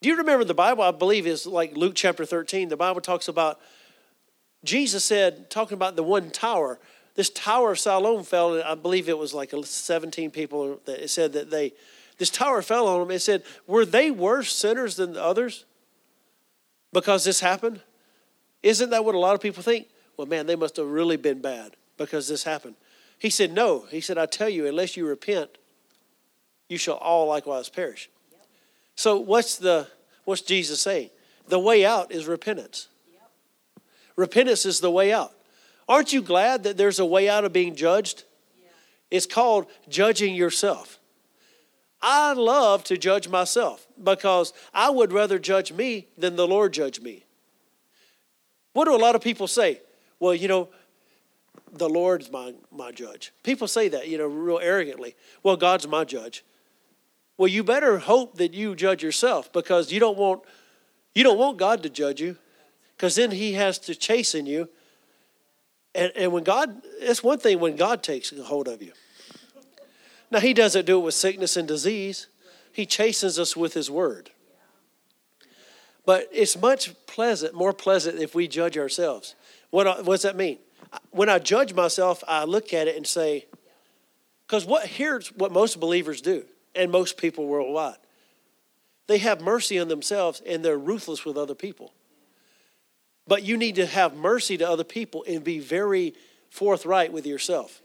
Do 0.00 0.08
you 0.08 0.16
remember 0.16 0.42
the 0.42 0.54
Bible? 0.54 0.82
I 0.82 0.90
believe 0.90 1.26
is 1.26 1.46
like 1.46 1.76
Luke 1.76 1.92
chapter 1.94 2.24
13. 2.24 2.70
The 2.70 2.76
Bible 2.76 3.00
talks 3.00 3.28
about 3.28 3.60
Jesus 4.64 5.04
said, 5.04 5.50
talking 5.50 5.74
about 5.74 5.94
the 5.94 6.02
one 6.02 6.30
tower, 6.30 6.80
this 7.14 7.30
tower 7.30 7.72
of 7.72 7.78
Siloam 7.78 8.24
fell, 8.24 8.54
and 8.54 8.64
I 8.64 8.74
believe 8.74 9.08
it 9.08 9.18
was 9.18 9.32
like 9.34 9.52
17 9.62 10.32
people 10.32 10.80
that 10.86 11.04
it 11.04 11.10
said 11.10 11.34
that 11.34 11.50
they, 11.50 11.74
this 12.18 12.30
tower 12.30 12.60
fell 12.60 12.88
on 12.88 13.00
them. 13.00 13.10
It 13.12 13.20
said, 13.20 13.44
were 13.68 13.84
they 13.84 14.10
worse 14.10 14.52
sinners 14.52 14.96
than 14.96 15.12
the 15.12 15.22
others 15.22 15.64
because 16.96 17.24
this 17.24 17.40
happened? 17.40 17.82
Isn't 18.62 18.88
that 18.88 19.04
what 19.04 19.14
a 19.14 19.18
lot 19.18 19.34
of 19.34 19.42
people 19.42 19.62
think? 19.62 19.88
Well, 20.16 20.26
man, 20.26 20.46
they 20.46 20.56
must 20.56 20.78
have 20.78 20.86
really 20.86 21.18
been 21.18 21.42
bad 21.42 21.76
because 21.98 22.26
this 22.26 22.42
happened. 22.42 22.74
He 23.18 23.28
said, 23.28 23.52
no. 23.52 23.84
He 23.90 24.00
said, 24.00 24.16
I 24.16 24.24
tell 24.24 24.48
you, 24.48 24.66
unless 24.66 24.96
you 24.96 25.06
repent, 25.06 25.58
you 26.70 26.78
shall 26.78 26.94
all 26.94 27.26
likewise 27.26 27.68
perish. 27.68 28.08
So 28.94 29.18
what's 29.18 29.58
the 29.58 29.88
what's 30.24 30.40
Jesus 30.40 30.80
saying? 30.80 31.10
The 31.48 31.58
way 31.58 31.84
out 31.84 32.12
is 32.12 32.26
repentance. 32.26 32.88
Repentance 34.16 34.64
is 34.64 34.80
the 34.80 34.90
way 34.90 35.12
out. 35.12 35.34
Aren't 35.86 36.14
you 36.14 36.22
glad 36.22 36.62
that 36.62 36.78
there's 36.78 36.98
a 36.98 37.04
way 37.04 37.28
out 37.28 37.44
of 37.44 37.52
being 37.52 37.76
judged? 37.76 38.24
Yeah. 38.58 38.68
It's 39.10 39.26
called 39.26 39.66
judging 39.90 40.34
yourself. 40.34 40.95
I 42.00 42.34
love 42.34 42.84
to 42.84 42.96
judge 42.96 43.28
myself 43.28 43.86
because 44.02 44.52
I 44.74 44.90
would 44.90 45.12
rather 45.12 45.38
judge 45.38 45.72
me 45.72 46.08
than 46.16 46.36
the 46.36 46.46
Lord 46.46 46.72
judge 46.72 47.00
me. 47.00 47.24
What 48.72 48.84
do 48.84 48.94
a 48.94 48.98
lot 48.98 49.14
of 49.14 49.22
people 49.22 49.48
say? 49.48 49.80
Well, 50.20 50.34
you 50.34 50.48
know, 50.48 50.68
the 51.72 51.88
Lord's 51.88 52.30
my, 52.30 52.54
my 52.70 52.92
judge. 52.92 53.32
People 53.42 53.68
say 53.68 53.88
that, 53.88 54.08
you 54.08 54.18
know, 54.18 54.26
real 54.26 54.58
arrogantly. 54.58 55.16
Well, 55.42 55.56
God's 55.56 55.88
my 55.88 56.04
judge. 56.04 56.44
Well, 57.38 57.48
you 57.48 57.64
better 57.64 57.98
hope 57.98 58.36
that 58.36 58.54
you 58.54 58.74
judge 58.74 59.02
yourself 59.02 59.52
because 59.52 59.92
you 59.92 60.00
don't 60.00 60.16
want 60.16 60.42
you 61.14 61.22
don't 61.22 61.38
want 61.38 61.56
God 61.56 61.82
to 61.82 61.88
judge 61.88 62.20
you 62.20 62.36
because 62.94 63.14
then 63.14 63.30
he 63.30 63.54
has 63.54 63.78
to 63.80 63.94
chasten 63.94 64.44
you. 64.44 64.68
And, 65.94 66.12
and 66.14 66.30
when 66.30 66.44
God, 66.44 66.82
it's 67.00 67.22
one 67.22 67.38
thing 67.38 67.58
when 67.58 67.74
God 67.74 68.02
takes 68.02 68.30
hold 68.38 68.68
of 68.68 68.82
you. 68.82 68.92
Now, 70.30 70.40
he 70.40 70.54
doesn't 70.54 70.86
do 70.86 70.98
it 70.98 71.04
with 71.04 71.14
sickness 71.14 71.56
and 71.56 71.68
disease, 71.68 72.26
he 72.72 72.84
chastens 72.84 73.38
us 73.38 73.56
with 73.56 73.74
his 73.74 73.90
word. 73.90 74.30
But 76.04 76.28
it's 76.32 76.56
much 76.60 76.94
pleasant, 77.06 77.54
more 77.54 77.72
pleasant 77.72 78.20
if 78.20 78.34
we 78.34 78.46
judge 78.46 78.78
ourselves. 78.78 79.34
What, 79.70 80.04
what 80.04 80.14
does 80.14 80.22
that 80.22 80.36
mean? 80.36 80.58
When 81.10 81.28
I 81.28 81.38
judge 81.38 81.74
myself, 81.74 82.22
I 82.28 82.44
look 82.44 82.72
at 82.72 82.86
it 82.86 82.96
and 82.96 83.06
say, 83.06 83.46
because 84.46 84.64
what 84.64 84.86
here's 84.86 85.28
what 85.28 85.50
most 85.50 85.80
believers 85.80 86.20
do, 86.20 86.44
and 86.76 86.92
most 86.92 87.16
people 87.16 87.46
worldwide. 87.46 87.96
They 89.08 89.18
have 89.18 89.40
mercy 89.40 89.78
on 89.78 89.88
themselves 89.88 90.42
and 90.46 90.64
they're 90.64 90.78
ruthless 90.78 91.24
with 91.24 91.36
other 91.36 91.54
people. 91.54 91.92
But 93.26 93.42
you 93.42 93.56
need 93.56 93.76
to 93.76 93.86
have 93.86 94.14
mercy 94.14 94.56
to 94.58 94.68
other 94.68 94.84
people 94.84 95.24
and 95.28 95.42
be 95.42 95.58
very 95.58 96.14
forthright 96.50 97.12
with 97.12 97.26
yourself. 97.26 97.82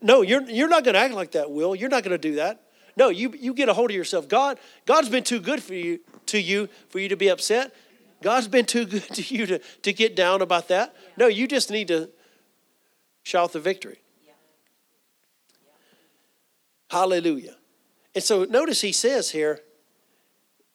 No, 0.00 0.22
you're, 0.22 0.42
you're 0.42 0.68
not 0.68 0.84
going 0.84 0.94
to 0.94 1.00
act 1.00 1.14
like 1.14 1.32
that, 1.32 1.50
Will. 1.50 1.74
You're 1.74 1.88
not 1.88 2.02
going 2.02 2.12
to 2.12 2.18
do 2.18 2.36
that. 2.36 2.60
No, 2.96 3.08
you, 3.08 3.34
you 3.38 3.54
get 3.54 3.68
a 3.68 3.74
hold 3.74 3.90
of 3.90 3.96
yourself. 3.96 4.28
God, 4.28 4.58
God's 4.86 5.08
been 5.08 5.24
too 5.24 5.40
good 5.40 5.62
for 5.62 5.74
you 5.74 6.00
to 6.26 6.40
you 6.40 6.68
for 6.90 6.98
you 6.98 7.08
to 7.08 7.16
be 7.16 7.28
upset. 7.28 7.74
God's 8.22 8.48
been 8.48 8.64
too 8.64 8.86
good 8.86 9.02
to 9.02 9.34
you 9.34 9.46
to, 9.46 9.58
to 9.58 9.92
get 9.92 10.14
down 10.14 10.42
about 10.42 10.68
that. 10.68 10.94
No, 11.16 11.26
you 11.26 11.48
just 11.48 11.70
need 11.70 11.88
to 11.88 12.10
shout 13.22 13.52
the 13.52 13.60
victory. 13.60 13.98
Hallelujah. 16.88 17.56
And 18.14 18.22
so 18.22 18.44
notice 18.44 18.80
he 18.80 18.92
says 18.92 19.30
here, 19.30 19.60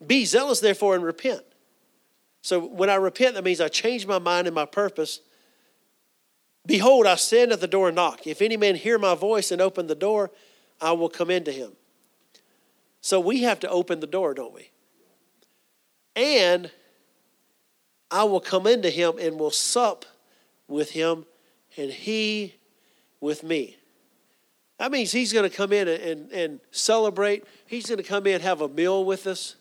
be 0.05 0.25
zealous 0.25 0.59
therefore 0.59 0.95
and 0.95 1.03
repent. 1.03 1.41
So 2.41 2.59
when 2.59 2.89
I 2.89 2.95
repent, 2.95 3.35
that 3.35 3.43
means 3.43 3.61
I 3.61 3.67
change 3.67 4.05
my 4.05 4.19
mind 4.19 4.47
and 4.47 4.55
my 4.55 4.65
purpose. 4.65 5.21
Behold, 6.65 7.07
I 7.07 7.15
stand 7.15 7.51
at 7.51 7.61
the 7.61 7.67
door 7.67 7.87
and 7.87 7.95
knock. 7.95 8.27
If 8.27 8.41
any 8.41 8.57
man 8.57 8.75
hear 8.75 8.97
my 8.97 9.15
voice 9.15 9.51
and 9.51 9.61
open 9.61 9.87
the 9.87 9.95
door, 9.95 10.31
I 10.81 10.91
will 10.91 11.09
come 11.09 11.29
into 11.29 11.51
him. 11.51 11.71
So 13.01 13.19
we 13.19 13.43
have 13.43 13.59
to 13.61 13.69
open 13.69 13.99
the 13.99 14.07
door, 14.07 14.33
don't 14.33 14.53
we? 14.53 14.71
And 16.15 16.69
I 18.11 18.23
will 18.23 18.41
come 18.41 18.67
into 18.67 18.89
him 18.89 19.13
and 19.19 19.39
will 19.39 19.51
sup 19.51 20.05
with 20.67 20.91
him 20.91 21.25
and 21.77 21.91
he 21.91 22.55
with 23.21 23.43
me. 23.43 23.77
That 24.79 24.91
means 24.91 25.11
he's 25.11 25.33
going 25.33 25.49
to 25.49 25.55
come 25.55 25.73
in 25.73 25.87
and, 25.87 26.31
and, 26.31 26.59
celebrate. 26.71 27.43
He's 27.67 27.87
going 27.87 27.97
to 27.97 28.03
come 28.03 28.25
in 28.27 28.35
and 28.35 28.43
have 28.43 28.61
a 28.61 28.69
meal 28.69 29.03
with 29.03 29.27
us. 29.27 29.55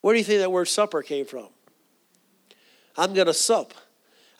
Where 0.00 0.12
do 0.12 0.18
you 0.18 0.24
think 0.24 0.40
that 0.40 0.50
word 0.50 0.66
supper 0.66 1.02
came 1.02 1.24
from? 1.24 1.48
I'm 2.96 3.14
going 3.14 3.28
to 3.28 3.34
sup. 3.34 3.72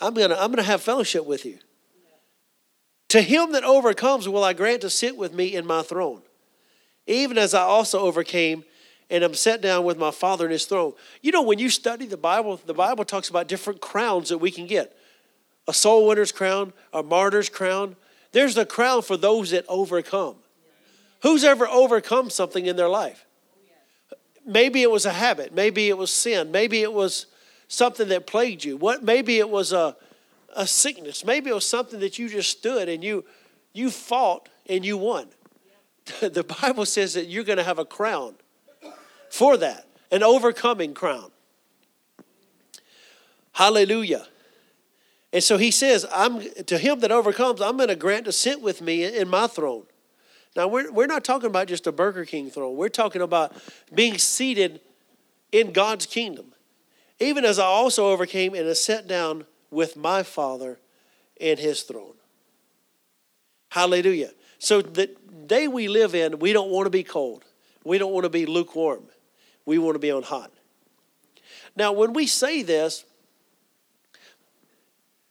I'm 0.01 0.15
going 0.15 0.31
to 0.31 0.41
I'm 0.41 0.49
going 0.49 0.57
to 0.57 0.63
have 0.63 0.83
fellowship 0.83 1.27
with 1.27 1.45
you. 1.45 1.59
To 3.09 3.21
him 3.21 3.53
that 3.53 3.65
overcomes 3.65 4.29
will 4.29 4.45
I 4.45 4.53
grant 4.53 4.83
to 4.83 4.91
sit 4.91 5.17
with 5.17 5.35
me 5.35 5.55
in 5.55 5.67
my 5.67 5.83
throne, 5.83 6.23
even 7.07 7.39
as 7.39 7.55
I 7.55 7.63
also 7.63 8.01
overcame 8.01 8.65
and 9.11 9.25
am 9.25 9.35
set 9.35 9.61
down 9.61 9.85
with 9.85 9.99
my 9.99 10.13
Father 10.13 10.45
in 10.45 10.53
his 10.53 10.67
throne. 10.67 10.93
You 11.21 11.33
know, 11.33 11.43
when 11.43 11.59
you 11.59 11.69
study 11.69 12.07
the 12.07 12.17
Bible, 12.17 12.61
the 12.65 12.75
Bible 12.75 13.05
talks 13.05 13.29
about 13.29 13.49
different 13.49 13.81
crowns 13.81 14.29
that 14.29 14.39
we 14.39 14.51
can 14.51 14.67
get 14.67 14.97
a 15.67 15.75
soul 15.75 16.07
winner's 16.07 16.33
crown, 16.33 16.73
a 16.93 17.03
martyr's 17.03 17.49
crown. 17.49 17.97
There's 18.33 18.57
a 18.57 18.65
crown 18.65 19.03
for 19.03 19.17
those 19.17 19.51
that 19.51 19.65
overcome. 19.69 20.37
Who's 21.23 21.45
ever 21.45 21.69
overcome 21.69 22.31
something 22.31 22.67
in 22.67 22.77
their 22.77 22.89
life? 22.89 23.27
maybe 24.51 24.83
it 24.83 24.91
was 24.91 25.07
a 25.07 25.13
habit, 25.13 25.55
maybe 25.55 25.89
it 25.89 25.97
was 25.97 26.11
sin, 26.11 26.51
maybe 26.51 26.83
it 26.83 26.93
was 26.93 27.27
something 27.71 28.09
that 28.09 28.27
plagued 28.27 28.65
you. 28.65 28.77
What 28.77 29.03
maybe 29.03 29.39
it 29.39 29.49
was 29.49 29.73
a 29.73 29.97
a 30.55 30.67
sickness, 30.67 31.25
maybe 31.25 31.49
it 31.49 31.55
was 31.55 31.67
something 31.67 32.01
that 32.01 32.19
you 32.19 32.29
just 32.29 32.51
stood 32.51 32.89
and 32.89 33.03
you 33.03 33.25
you 33.73 33.91
fought 33.91 34.49
and 34.69 34.85
you 34.85 34.99
won. 34.99 35.29
The 36.21 36.43
Bible 36.43 36.85
says 36.87 37.15
that 37.15 37.27
you're 37.27 37.45
going 37.45 37.59
to 37.59 37.65
have 37.65 37.79
a 37.79 37.85
crown 37.85 38.35
for 39.31 39.57
that, 39.57 39.87
an 40.11 40.25
overcoming 40.25 40.93
crown. 40.93 41.31
Hallelujah. 43.53 44.27
And 45.33 45.43
so 45.43 45.57
he 45.57 45.71
says, 45.71 46.05
I'm 46.13 46.41
to 46.65 46.79
him 46.79 47.01
that 47.01 47.13
overcomes, 47.13 47.61
I'm 47.61 47.77
going 47.77 47.91
to 47.91 47.97
grant 47.97 48.25
to 48.25 48.33
sit 48.33 48.61
with 48.61 48.83
me 48.83 49.05
in 49.05 49.29
my 49.29 49.47
throne. 49.47 49.85
Now, 50.57 50.67
we're, 50.67 50.91
we're 50.91 51.07
not 51.07 51.23
talking 51.23 51.47
about 51.47 51.69
just 51.69 51.87
a 51.87 51.93
Burger 51.93 52.25
King 52.25 52.51
throne. 52.51 52.77
We're 52.77 52.89
talking 52.89 53.23
about 53.23 53.53
being 53.95 54.19
seated 54.19 54.81
in 55.53 55.73
God's 55.73 56.07
kingdom. 56.07 56.53
Even 57.21 57.45
as 57.45 57.59
I 57.59 57.65
also 57.65 58.09
overcame 58.09 58.55
and 58.55 58.67
has 58.67 58.83
sat 58.83 59.07
down 59.07 59.45
with 59.71 59.97
my 59.97 60.23
Father 60.23 60.79
in 61.37 61.59
his 61.59 61.83
throne. 61.83 62.15
Hallelujah. 63.69 64.31
So, 64.59 64.83
the 64.83 65.11
day 65.47 65.69
we 65.69 65.89
live 65.89 66.15
in, 66.15 66.39
we 66.39 66.53
don't 66.53 66.71
want 66.71 66.87
to 66.87 66.91
be 66.91 67.03
cold. 67.03 67.45
We 67.85 67.99
don't 67.99 68.13
want 68.13 68.25
to 68.25 68.31
be 68.31 68.47
lukewarm. 68.47 69.05
We 69.65 69.79
want 69.79 69.95
to 69.95 69.99
be 69.99 70.11
on 70.11 70.23
hot. 70.23 70.51
Now, 71.77 71.93
when 71.93 72.13
we 72.13 72.27
say 72.27 72.63
this, 72.63 73.05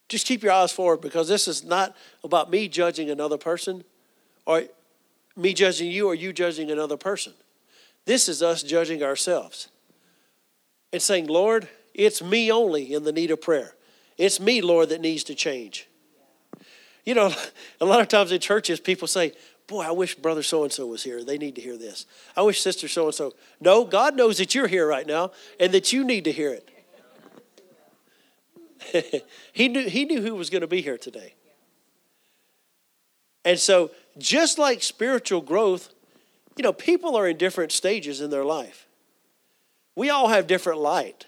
just 0.08 0.26
keep 0.26 0.42
your 0.42 0.52
eyes 0.52 0.72
forward 0.72 1.02
because 1.02 1.28
this 1.28 1.48
is 1.48 1.64
not 1.64 1.96
about 2.24 2.50
me 2.50 2.68
judging 2.68 3.10
another 3.10 3.38
person 3.38 3.84
or 4.46 4.64
me 5.36 5.54
judging 5.54 5.92
you 5.92 6.08
or 6.08 6.16
you 6.16 6.34
judging 6.34 6.72
another 6.72 6.98
person. 6.98 7.34
This 8.06 8.28
is 8.28 8.42
us 8.42 8.64
judging 8.64 9.04
ourselves 9.04 9.70
and 10.92 11.02
saying, 11.02 11.28
Lord, 11.28 11.68
it's 12.00 12.22
me 12.22 12.50
only 12.50 12.94
in 12.94 13.04
the 13.04 13.12
need 13.12 13.30
of 13.30 13.42
prayer. 13.42 13.76
It's 14.18 14.40
me, 14.40 14.62
Lord, 14.62 14.90
that 14.90 15.02
needs 15.02 15.24
to 15.26 15.36
change. 15.36 15.88
You 17.06 17.14
know, 17.14 17.34
a 17.82 17.86
lot 17.86 18.00
of 18.00 18.08
times 18.08 18.32
in 18.32 18.40
churches, 18.40 18.80
people 18.80 19.08
say, 19.08 19.34
boy, 19.68 19.82
I 19.82 19.92
wish 19.92 20.16
brother 20.16 20.42
so 20.42 20.64
and 20.64 20.72
so 20.72 20.88
was 20.88 21.04
here. 21.04 21.24
They 21.24 21.38
need 21.38 21.56
to 21.56 21.62
hear 21.62 21.78
this. 21.78 22.06
I 22.38 22.42
wish 22.42 22.62
sister 22.62 22.88
so 22.88 23.08
and 23.08 23.14
so. 23.14 23.34
No, 23.60 23.84
God 23.84 24.16
knows 24.16 24.38
that 24.38 24.56
you're 24.56 24.68
here 24.68 24.88
right 24.88 25.06
now 25.06 25.32
and 25.60 25.74
that 25.74 25.92
you 25.92 26.06
need 26.06 26.24
to 26.24 26.32
hear 26.32 26.54
it. 26.54 26.70
he 29.52 29.68
knew 29.68 29.88
he 29.90 30.06
knew 30.06 30.22
who 30.22 30.36
was 30.36 30.50
going 30.50 30.62
to 30.62 30.68
be 30.68 30.82
here 30.82 30.98
today. 30.98 31.36
And 33.44 33.60
so, 33.60 33.92
just 34.18 34.58
like 34.58 34.82
spiritual 34.82 35.42
growth, 35.42 35.90
you 36.56 36.64
know, 36.64 36.72
people 36.72 37.18
are 37.18 37.28
in 37.28 37.36
different 37.36 37.74
stages 37.74 38.22
in 38.22 38.30
their 38.30 38.46
life. 38.46 38.88
We 39.96 40.10
all 40.10 40.30
have 40.30 40.48
different 40.48 40.80
light. 40.80 41.26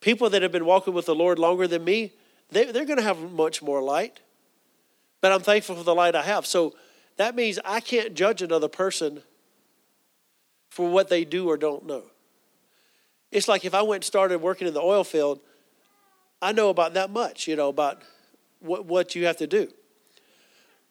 People 0.00 0.30
that 0.30 0.42
have 0.42 0.52
been 0.52 0.64
walking 0.64 0.94
with 0.94 1.06
the 1.06 1.14
Lord 1.14 1.38
longer 1.38 1.66
than 1.66 1.84
me, 1.84 2.12
they, 2.50 2.70
they're 2.72 2.84
going 2.84 2.96
to 2.96 3.02
have 3.02 3.32
much 3.32 3.62
more 3.62 3.82
light. 3.82 4.20
But 5.20 5.32
I'm 5.32 5.40
thankful 5.40 5.76
for 5.76 5.84
the 5.84 5.94
light 5.94 6.14
I 6.14 6.22
have. 6.22 6.46
So 6.46 6.74
that 7.16 7.34
means 7.34 7.58
I 7.64 7.80
can't 7.80 8.14
judge 8.14 8.40
another 8.40 8.68
person 8.68 9.22
for 10.70 10.88
what 10.88 11.08
they 11.08 11.24
do 11.24 11.48
or 11.48 11.56
don't 11.56 11.86
know. 11.86 12.04
It's 13.30 13.46
like 13.46 13.64
if 13.64 13.74
I 13.74 13.82
went 13.82 13.98
and 13.98 14.04
started 14.04 14.40
working 14.40 14.66
in 14.66 14.74
the 14.74 14.80
oil 14.80 15.04
field, 15.04 15.40
I 16.40 16.52
know 16.52 16.70
about 16.70 16.94
that 16.94 17.10
much, 17.10 17.46
you 17.46 17.54
know, 17.54 17.68
about 17.68 18.02
what, 18.60 18.86
what 18.86 19.14
you 19.14 19.26
have 19.26 19.36
to 19.36 19.46
do. 19.46 19.68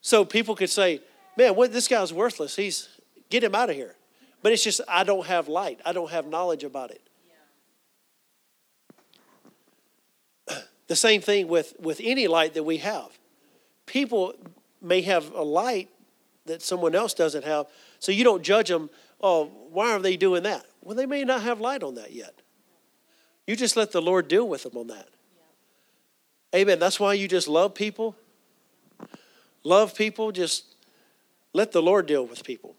So 0.02 0.24
people 0.24 0.56
could 0.56 0.70
say, 0.70 1.02
man, 1.36 1.56
what, 1.56 1.74
this 1.74 1.88
guy's 1.88 2.14
worthless. 2.14 2.56
He's, 2.56 2.90
get 3.30 3.44
him 3.44 3.56
out 3.56 3.70
of 3.70 3.76
here. 3.76 3.96
But 4.42 4.54
it's 4.54 4.64
just, 4.64 4.80
I 4.88 5.04
don't 5.04 5.26
have 5.26 5.48
light. 5.48 5.80
I 5.86 5.92
don't 5.92 6.12
have 6.12 6.28
knowledge 6.28 6.64
about 6.64 6.92
it. 6.92 7.02
The 10.90 10.96
same 10.96 11.22
thing 11.22 11.48
with, 11.48 11.76
with 11.80 12.02
any 12.04 12.28
light 12.28 12.56
that 12.56 12.64
we 12.64 12.78
have. 12.78 13.18
People 13.86 14.34
may 14.82 15.02
have 15.02 15.32
a 15.34 15.44
light 15.44 15.90
that 16.46 16.62
someone 16.62 16.96
else 16.96 17.14
doesn't 17.14 17.46
have, 17.46 17.68
so 18.00 18.12
you 18.12 18.24
don't 18.24 18.42
judge 18.42 18.70
them, 18.70 18.90
oh, 19.22 19.46
why 19.72 19.92
are 19.92 20.00
they 20.00 20.18
doing 20.18 20.44
that? 20.44 20.66
Well, 20.84 20.96
they 20.96 21.06
may 21.06 21.24
not 21.24 21.44
have 21.44 21.62
light 21.62 21.84
on 21.84 21.96
that 21.96 22.12
yet. 22.12 22.34
You 23.46 23.56
just 23.56 23.78
let 23.78 23.92
the 23.92 24.02
Lord 24.02 24.28
deal 24.28 24.48
with 24.48 24.64
them 24.64 24.76
on 24.76 24.88
that. 24.88 25.08
Yeah. 26.54 26.60
Amen. 26.62 26.80
That's 26.80 27.00
why 27.00 27.14
you 27.14 27.28
just 27.28 27.48
love 27.48 27.76
people. 27.76 28.16
Love 29.64 29.96
people, 29.96 30.32
just 30.32 30.66
let 31.54 31.72
the 31.72 31.82
Lord 31.82 32.08
deal 32.08 32.26
with 32.26 32.44
people. 32.44 32.76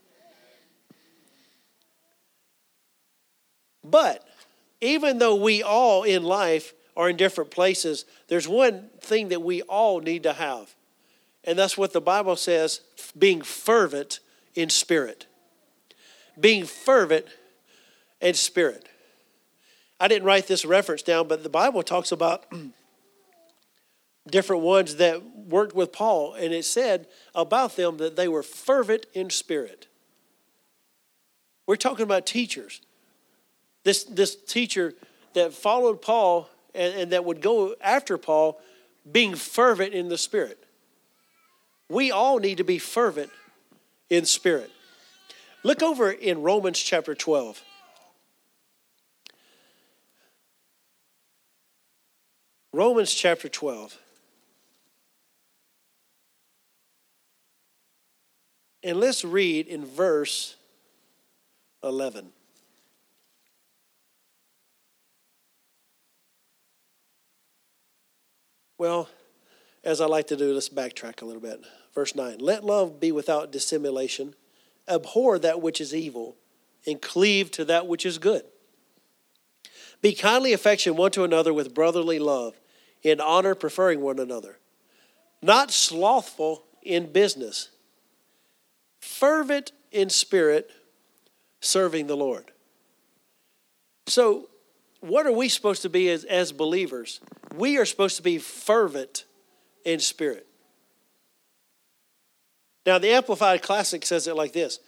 But 3.85 4.27
even 4.81 5.19
though 5.19 5.37
we 5.37 5.63
all 5.63 6.03
in 6.03 6.25
life 6.25 6.75
are 7.01 7.09
in 7.09 7.17
different 7.17 7.51
places, 7.51 8.05
there's 8.29 8.47
one 8.47 8.91
thing 9.01 9.31
that 9.31 9.41
we 9.41 9.63
all 9.63 10.01
need 10.01 10.23
to 10.23 10.35
have. 10.35 10.75
And 11.45 11.59
that's 11.59 11.79
what 11.79 11.95
the 11.95 12.01
Bible 12.01 12.37
says 12.37 12.83
being 13.19 13.41
fervent 13.41 14.21
in 14.55 14.69
spirit. 14.69 15.27
Being 16.39 16.67
fervent 16.67 17.25
in 18.21 18.35
spirit. 18.35 18.87
I 19.99 20.09
didn't 20.09 20.27
write 20.27 20.47
this 20.47 20.67
reference 20.67 21.01
down, 21.01 21.27
but 21.27 21.43
the 21.43 21.49
Bible 21.49 21.83
talks 21.83 22.13
about 22.13 22.45
different 24.31 24.61
ones 24.61 24.97
that 24.97 25.23
worked 25.49 25.75
with 25.75 25.93
Paul, 25.93 26.35
and 26.35 26.53
it 26.53 26.67
said 26.67 27.07
about 27.35 27.77
them 27.77 27.97
that 27.97 28.17
they 28.17 28.29
were 28.29 28.43
fervent 28.43 29.07
in 29.15 29.31
spirit. 29.31 29.89
We're 31.67 31.77
talking 31.77 32.05
about 32.05 32.27
teachers. 32.27 32.83
This, 33.85 34.05
this 34.05 34.37
teacher 34.37 34.93
that 35.33 35.55
followed 35.55 36.03
Paul 36.03 36.51
and, 36.75 36.95
and 36.95 37.13
that 37.13 37.25
would 37.25 37.41
go 37.41 37.75
after 37.81 38.19
Paul, 38.19 38.61
being 39.11 39.35
fervent 39.35 39.95
in 39.95 40.09
the 40.09 40.19
Spirit. 40.19 40.63
We 41.89 42.13
all 42.13 42.39
need 42.39 42.59
to 42.59 42.65
be 42.65 42.79
fervent 42.79 43.31
in 44.09 44.25
spirit. 44.25 44.71
Look 45.63 45.83
over 45.83 46.11
in 46.11 46.43
Romans 46.43 46.79
chapter 46.79 47.15
12. 47.15 47.63
Romans 52.73 53.13
chapter 53.13 53.49
12. 53.49 53.99
And 58.83 58.99
let's 58.99 59.25
read 59.25 59.67
in 59.67 59.85
verse 59.85 60.57
11. 61.83 62.31
Well, 68.81 69.11
as 69.85 70.01
I 70.01 70.07
like 70.07 70.29
to 70.29 70.37
do, 70.37 70.55
let's 70.55 70.71
backtrack 70.71 71.21
a 71.21 71.27
little 71.27 71.43
bit. 71.43 71.63
Verse 71.95 72.15
9 72.15 72.39
Let 72.39 72.65
love 72.65 72.99
be 72.99 73.13
without 73.13 73.53
dissimulation, 73.53 74.35
abhor 74.89 75.39
that 75.39 75.61
which 75.61 75.83
is 75.83 75.95
evil, 75.95 76.39
and 76.87 77.03
cleave 77.03 77.51
to 77.51 77.67
that 77.67 77.87
which 77.87 78.07
is 78.07 78.17
good. 78.17 78.43
Be 80.01 80.15
kindly 80.15 80.55
affectioned 80.55 80.97
one 80.97 81.11
to 81.11 81.25
another 81.25 81.53
with 81.53 81.75
brotherly 81.75 82.19
love, 82.19 82.59
in 83.03 83.21
honor 83.21 83.55
preferring 83.55 84.01
one 84.01 84.19
another, 84.19 84.59
not 85.43 85.71
slothful 85.71 86.65
in 86.83 87.13
business, 87.13 87.69
fervent 88.99 89.73
in 89.93 90.09
spirit, 90.09 90.71
serving 91.61 92.07
the 92.07 92.17
Lord. 92.17 92.51
So, 94.07 94.49
what 95.01 95.27
are 95.27 95.33
we 95.33 95.49
supposed 95.49 95.83
to 95.83 95.89
be 95.89 96.11
as, 96.11 96.25
as 96.25 96.53
believers? 96.53 97.21
We 97.55 97.79
are 97.79 97.85
supposed 97.85 98.17
to 98.17 98.23
be 98.23 98.39
fervent 98.39 99.25
in 99.85 99.99
spirit. 99.99 100.47
Now, 102.87 102.99
the 102.99 103.11
Amplified 103.11 103.63
Classic 103.63 104.05
says 104.05 104.27
it 104.27 104.37
like 104.37 104.53
this 104.53 104.79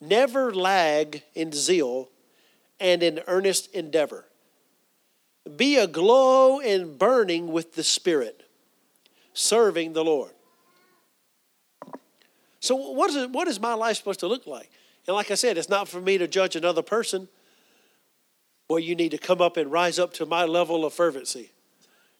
Never 0.00 0.52
lag 0.52 1.22
in 1.34 1.52
zeal 1.52 2.10
and 2.78 3.02
in 3.02 3.20
earnest 3.26 3.72
endeavor. 3.74 4.26
Be 5.56 5.76
aglow 5.76 6.60
and 6.60 6.98
burning 6.98 7.52
with 7.52 7.74
the 7.74 7.84
Spirit, 7.84 8.42
serving 9.32 9.92
the 9.92 10.04
Lord. 10.04 10.32
So, 12.58 12.74
what 12.74 13.10
is, 13.10 13.16
it, 13.16 13.30
what 13.30 13.46
is 13.46 13.60
my 13.60 13.74
life 13.74 13.96
supposed 13.96 14.20
to 14.20 14.26
look 14.26 14.46
like? 14.46 14.70
And 15.06 15.14
like 15.14 15.30
I 15.30 15.34
said, 15.34 15.56
it's 15.56 15.68
not 15.68 15.86
for 15.86 16.00
me 16.00 16.18
to 16.18 16.26
judge 16.26 16.56
another 16.56 16.82
person. 16.82 17.28
Well, 18.68 18.78
you 18.78 18.94
need 18.94 19.10
to 19.12 19.18
come 19.18 19.40
up 19.40 19.56
and 19.56 19.70
rise 19.70 19.98
up 19.98 20.12
to 20.14 20.26
my 20.26 20.44
level 20.44 20.84
of 20.84 20.92
fervency. 20.92 21.50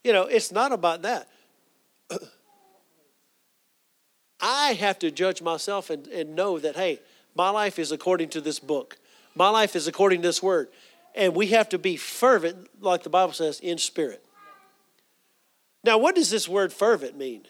You 0.05 0.13
know, 0.13 0.23
it's 0.23 0.53
not 0.53 0.73
about 0.73 1.03
that. 1.03 1.29
I 4.41 4.75
have 4.75 4.99
to 5.01 5.11
judge 5.11 5.43
myself 5.43 5.91
and, 5.91 6.07
and 6.09 6.37
know 6.37 6.59
that, 6.59 6.77
hey, 6.77 7.01
my 7.35 7.51
life 7.51 7.79
is 7.79 7.91
according 7.91 8.29
to 8.31 8.41
this 8.41 8.59
book. 8.59 8.97
My 9.35 9.49
life 9.49 9.75
is 9.75 9.89
according 9.89 10.23
to 10.23 10.29
this 10.29 10.43
word. 10.43 10.69
And 11.15 11.35
we 11.35 11.49
have 11.49 11.69
to 11.71 11.79
be 11.79 11.97
fervent, 11.97 12.69
like 12.81 13.03
the 13.03 13.11
Bible 13.11 13.33
says, 13.33 13.59
in 13.61 13.79
spirit. 13.79 14.25
Now, 15.83 15.99
what 15.99 16.15
does 16.15 16.31
this 16.31 16.49
word 16.49 16.73
fervent 16.73 17.17
mean? 17.17 17.47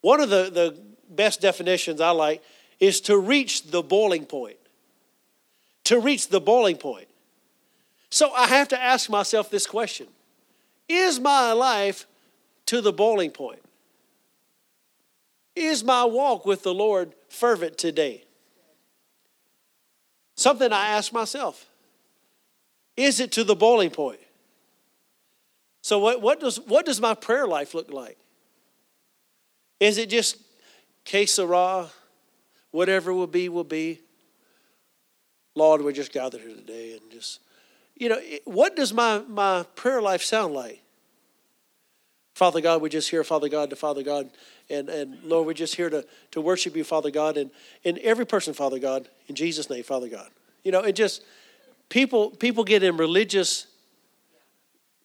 One 0.00 0.20
of 0.20 0.30
the, 0.30 0.50
the 0.50 0.78
best 1.08 1.40
definitions 1.40 2.00
I 2.00 2.10
like 2.10 2.42
is 2.78 3.00
to 3.02 3.18
reach 3.18 3.70
the 3.70 3.82
boiling 3.82 4.24
point. 4.24 4.56
To 5.84 6.00
reach 6.00 6.28
the 6.28 6.40
boiling 6.40 6.76
point. 6.76 7.08
So 8.10 8.32
I 8.32 8.46
have 8.48 8.68
to 8.68 8.80
ask 8.80 9.08
myself 9.08 9.50
this 9.50 9.66
question 9.66 10.06
Is 10.88 11.20
my 11.20 11.52
life 11.52 12.06
to 12.66 12.80
the 12.80 12.92
boiling 12.92 13.30
point? 13.30 13.62
Is 15.56 15.84
my 15.84 16.04
walk 16.04 16.46
with 16.46 16.62
the 16.62 16.74
Lord 16.74 17.12
fervent 17.28 17.78
today? 17.78 18.24
Something 20.36 20.72
I 20.72 20.88
ask 20.88 21.12
myself. 21.12 21.66
Is 22.96 23.20
it 23.20 23.32
to 23.32 23.44
the 23.44 23.54
boiling 23.54 23.90
point? 23.90 24.20
So 25.82 25.98
what, 25.98 26.20
what 26.20 26.40
does 26.40 26.60
what 26.60 26.86
does 26.86 27.00
my 27.00 27.14
prayer 27.14 27.46
life 27.46 27.74
look 27.74 27.90
like? 27.92 28.18
Is 29.78 29.96
it 29.96 30.10
just 30.10 30.36
que 31.04 31.26
whatever 32.70 33.12
will 33.12 33.26
be, 33.26 33.48
will 33.48 33.64
be? 33.64 34.00
Lord, 35.54 35.82
we 35.82 35.92
just 35.92 36.12
gathered 36.12 36.42
here 36.42 36.54
today 36.54 36.92
and 36.92 37.10
just 37.10 37.40
you 38.00 38.08
know, 38.08 38.18
what 38.46 38.74
does 38.74 38.94
my, 38.94 39.22
my 39.28 39.64
prayer 39.76 40.00
life 40.00 40.22
sound 40.22 40.54
like? 40.54 40.82
Father 42.34 42.62
God, 42.62 42.80
we're 42.80 42.88
just 42.88 43.10
hear 43.10 43.22
Father 43.22 43.50
God, 43.50 43.68
to 43.68 43.76
Father 43.76 44.02
God. 44.02 44.30
And, 44.70 44.88
and 44.88 45.22
Lord, 45.22 45.46
we're 45.46 45.52
just 45.52 45.74
here 45.74 45.90
to, 45.90 46.06
to 46.30 46.40
worship 46.40 46.74
you, 46.74 46.82
Father 46.82 47.10
God. 47.10 47.36
And, 47.36 47.50
and 47.84 47.98
every 47.98 48.24
person, 48.24 48.54
Father 48.54 48.78
God, 48.78 49.06
in 49.28 49.34
Jesus' 49.34 49.68
name, 49.68 49.84
Father 49.84 50.08
God. 50.08 50.30
You 50.64 50.72
know, 50.72 50.80
it 50.80 50.94
just, 50.96 51.22
people, 51.90 52.30
people 52.30 52.64
get 52.64 52.82
in 52.82 52.96
religious 52.96 53.66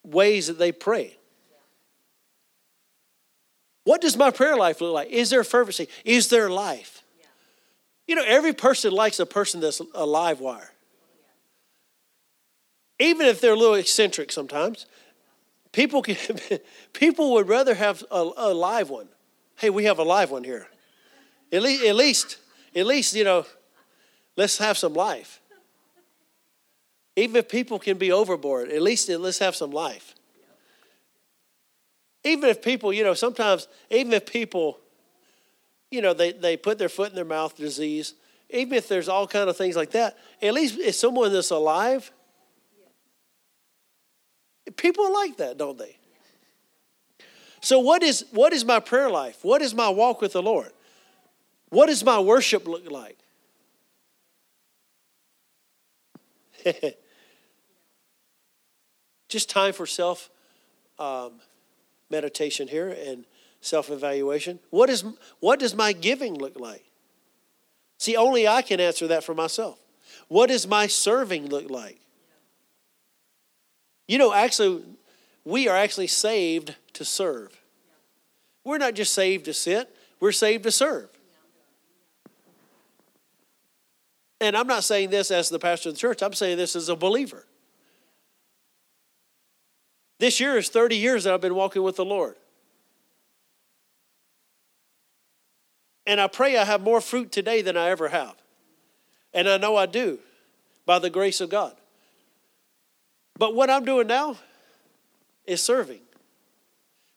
ways 0.05 0.47
that 0.47 0.57
they 0.57 0.71
pray. 0.71 1.17
What 3.83 3.99
does 3.99 4.15
my 4.15 4.31
prayer 4.31 4.55
life 4.55 4.79
look 4.79 4.93
like? 4.93 5.09
Is 5.09 5.29
there 5.29 5.43
fervency? 5.43 5.89
Is 6.05 6.29
there 6.29 6.49
life? 6.49 7.03
You 8.07 8.15
know, 8.15 8.23
every 8.25 8.53
person 8.53 8.93
likes 8.93 9.19
a 9.19 9.25
person 9.25 9.59
that's 9.59 9.81
a 9.93 10.05
live 10.05 10.39
wire 10.39 10.71
even 12.99 13.27
if 13.27 13.41
they're 13.41 13.53
a 13.53 13.57
little 13.57 13.75
eccentric 13.75 14.31
sometimes, 14.31 14.85
people 15.71 16.01
can, 16.01 16.17
people 16.93 17.33
would 17.33 17.47
rather 17.47 17.75
have 17.75 18.03
a, 18.09 18.29
a 18.37 18.53
live 18.53 18.89
one. 18.89 19.09
Hey, 19.57 19.69
we 19.69 19.85
have 19.85 19.99
a 19.99 20.03
live 20.03 20.31
one 20.31 20.43
here. 20.43 20.67
At 21.51 21.61
least, 21.61 21.85
at 21.85 21.95
least, 21.95 22.37
at 22.75 22.85
least, 22.85 23.15
you 23.15 23.23
know, 23.23 23.45
let's 24.35 24.57
have 24.57 24.77
some 24.77 24.93
life. 24.93 25.41
Even 27.15 27.37
if 27.37 27.47
people 27.47 27.79
can 27.79 27.97
be 27.97 28.11
overboard, 28.11 28.69
at 28.69 28.81
least 28.81 29.07
let's 29.07 29.39
have 29.39 29.55
some 29.55 29.71
life. 29.71 30.15
Even 32.23 32.49
if 32.49 32.61
people, 32.61 32.91
you 32.91 33.03
know, 33.03 33.13
sometimes, 33.13 33.67
even 33.89 34.11
if 34.11 34.25
people, 34.25 34.79
you 35.91 36.01
know, 36.01 36.13
they, 36.13 36.31
they 36.31 36.57
put 36.57 36.77
their 36.77 36.89
foot 36.89 37.09
in 37.09 37.15
their 37.15 37.23
mouth 37.23 37.55
disease, 37.55 38.15
even 38.49 38.73
if 38.73 38.87
there's 38.87 39.07
all 39.07 39.27
kind 39.27 39.49
of 39.49 39.55
things 39.55 39.75
like 39.75 39.91
that, 39.91 40.17
at 40.41 40.53
least 40.53 40.77
if 40.79 40.95
someone 40.95 41.31
that's 41.31 41.51
alive, 41.51 42.11
people 44.75 45.13
like 45.13 45.37
that, 45.37 45.57
don't 45.57 45.77
they? 45.77 45.97
So 47.61 47.79
what 47.79 48.03
is 48.03 48.25
what 48.31 48.53
is 48.53 48.63
my 48.63 48.79
prayer 48.79 49.09
life? 49.09 49.39
What 49.41 49.61
is 49.61 49.73
my 49.73 49.89
walk 49.89 50.21
with 50.21 50.33
the 50.33 50.41
Lord? 50.41 50.71
What 51.69 51.87
does 51.87 52.03
my 52.03 52.19
worship 52.19 52.67
look 52.67 52.89
like? 52.89 53.17
Just 59.29 59.49
time 59.49 59.73
for 59.73 59.85
self 59.85 60.29
um, 60.99 61.33
meditation 62.09 62.67
here 62.67 62.89
and 62.89 63.25
self 63.61 63.89
evaluation. 63.89 64.59
What, 64.69 64.89
is, 64.89 65.03
what 65.39 65.59
does 65.59 65.75
my 65.75 65.93
giving 65.93 66.35
look 66.35 66.59
like? 66.59 66.85
See, 67.97 68.15
only 68.15 68.47
I 68.47 68.61
can 68.61 68.79
answer 68.79 69.07
that 69.07 69.23
for 69.23 69.33
myself. 69.33 69.79
What 70.27 70.47
does 70.47 70.67
my 70.67 70.87
serving 70.87 71.47
look 71.47 71.69
like? 71.69 71.99
You 74.07 74.17
know, 74.17 74.33
actually, 74.33 74.83
we 75.43 75.67
are 75.67 75.75
actually 75.75 76.07
saved 76.07 76.75
to 76.93 77.05
serve. 77.05 77.59
We're 78.63 78.77
not 78.77 78.93
just 78.95 79.13
saved 79.13 79.45
to 79.45 79.53
sit, 79.53 79.95
we're 80.19 80.31
saved 80.31 80.63
to 80.63 80.71
serve. 80.71 81.09
And 84.41 84.57
I'm 84.57 84.67
not 84.67 84.83
saying 84.83 85.11
this 85.11 85.31
as 85.31 85.49
the 85.49 85.59
pastor 85.59 85.89
of 85.89 85.95
the 85.95 85.99
church, 85.99 86.21
I'm 86.21 86.33
saying 86.33 86.57
this 86.57 86.75
as 86.75 86.89
a 86.89 86.95
believer. 86.95 87.45
This 90.19 90.39
year 90.39 90.57
is 90.57 90.69
30 90.69 90.95
years 90.95 91.23
that 91.23 91.33
I've 91.33 91.41
been 91.41 91.55
walking 91.55 91.83
with 91.83 91.95
the 91.95 92.05
Lord. 92.05 92.35
And 96.07 96.21
I 96.21 96.27
pray 96.27 96.57
I 96.57 96.65
have 96.65 96.81
more 96.81 97.01
fruit 97.01 97.31
today 97.31 97.61
than 97.61 97.75
I 97.75 97.89
ever 97.89 98.09
have. 98.09 98.35
And 99.33 99.49
I 99.49 99.57
know 99.57 99.75
I 99.75 99.85
do 99.85 100.19
by 100.85 100.99
the 100.99 101.09
grace 101.09 101.41
of 101.41 101.49
God. 101.49 101.75
But 103.37 103.53
what 103.53 103.69
I'm 103.69 103.85
doing 103.85 104.07
now 104.07 104.37
is 105.45 105.61
serving. 105.61 106.01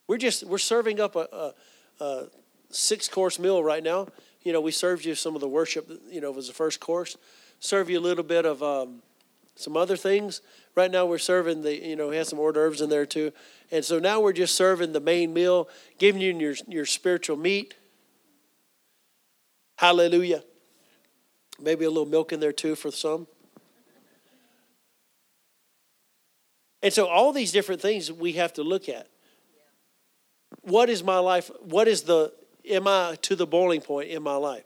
We're 0.07 0.17
just 0.17 0.43
we're 0.45 0.57
serving 0.57 0.99
up 0.99 1.15
a, 1.15 1.53
a, 1.99 2.03
a 2.03 2.27
six 2.69 3.07
course 3.07 3.39
meal 3.39 3.63
right 3.63 3.83
now. 3.83 4.07
You 4.43 4.53
know, 4.53 4.61
we 4.61 4.71
served 4.71 5.05
you 5.05 5.15
some 5.15 5.35
of 5.35 5.41
the 5.41 5.47
worship. 5.47 5.89
You 6.09 6.21
know, 6.21 6.31
was 6.31 6.47
the 6.47 6.53
first 6.53 6.79
course. 6.79 7.17
Serve 7.59 7.89
you 7.89 7.99
a 7.99 8.01
little 8.01 8.23
bit 8.23 8.45
of 8.45 8.63
um, 8.63 9.01
some 9.55 9.75
other 9.75 9.97
things. 9.97 10.41
Right 10.75 10.89
now 10.89 11.05
we're 11.05 11.17
serving 11.17 11.61
the, 11.61 11.75
you 11.75 11.95
know, 11.97 12.07
we 12.07 12.15
have 12.15 12.27
some 12.27 12.39
hors 12.39 12.53
d'oeuvres 12.53 12.79
in 12.79 12.89
there 12.89 13.05
too. 13.05 13.33
And 13.71 13.83
so 13.83 13.99
now 13.99 14.21
we're 14.21 14.33
just 14.33 14.55
serving 14.55 14.93
the 14.93 15.01
main 15.01 15.33
meal, 15.33 15.67
giving 15.97 16.21
you 16.21 16.33
your, 16.37 16.55
your 16.67 16.85
spiritual 16.85 17.35
meat. 17.35 17.75
Hallelujah. 19.77 20.43
Maybe 21.59 21.83
a 21.83 21.89
little 21.89 22.05
milk 22.05 22.31
in 22.31 22.39
there 22.39 22.53
too 22.53 22.75
for 22.75 22.91
some. 22.91 23.27
And 26.81 26.93
so 26.93 27.07
all 27.07 27.33
these 27.33 27.51
different 27.51 27.81
things 27.81 28.11
we 28.11 28.33
have 28.33 28.53
to 28.53 28.63
look 28.63 28.87
at. 28.87 29.07
What 30.61 30.89
is 30.89 31.03
my 31.03 31.19
life? 31.19 31.51
What 31.61 31.87
is 31.87 32.03
the, 32.03 32.33
am 32.69 32.87
I 32.87 33.17
to 33.23 33.35
the 33.35 33.45
boiling 33.45 33.81
point 33.81 34.09
in 34.09 34.23
my 34.23 34.35
life? 34.35 34.63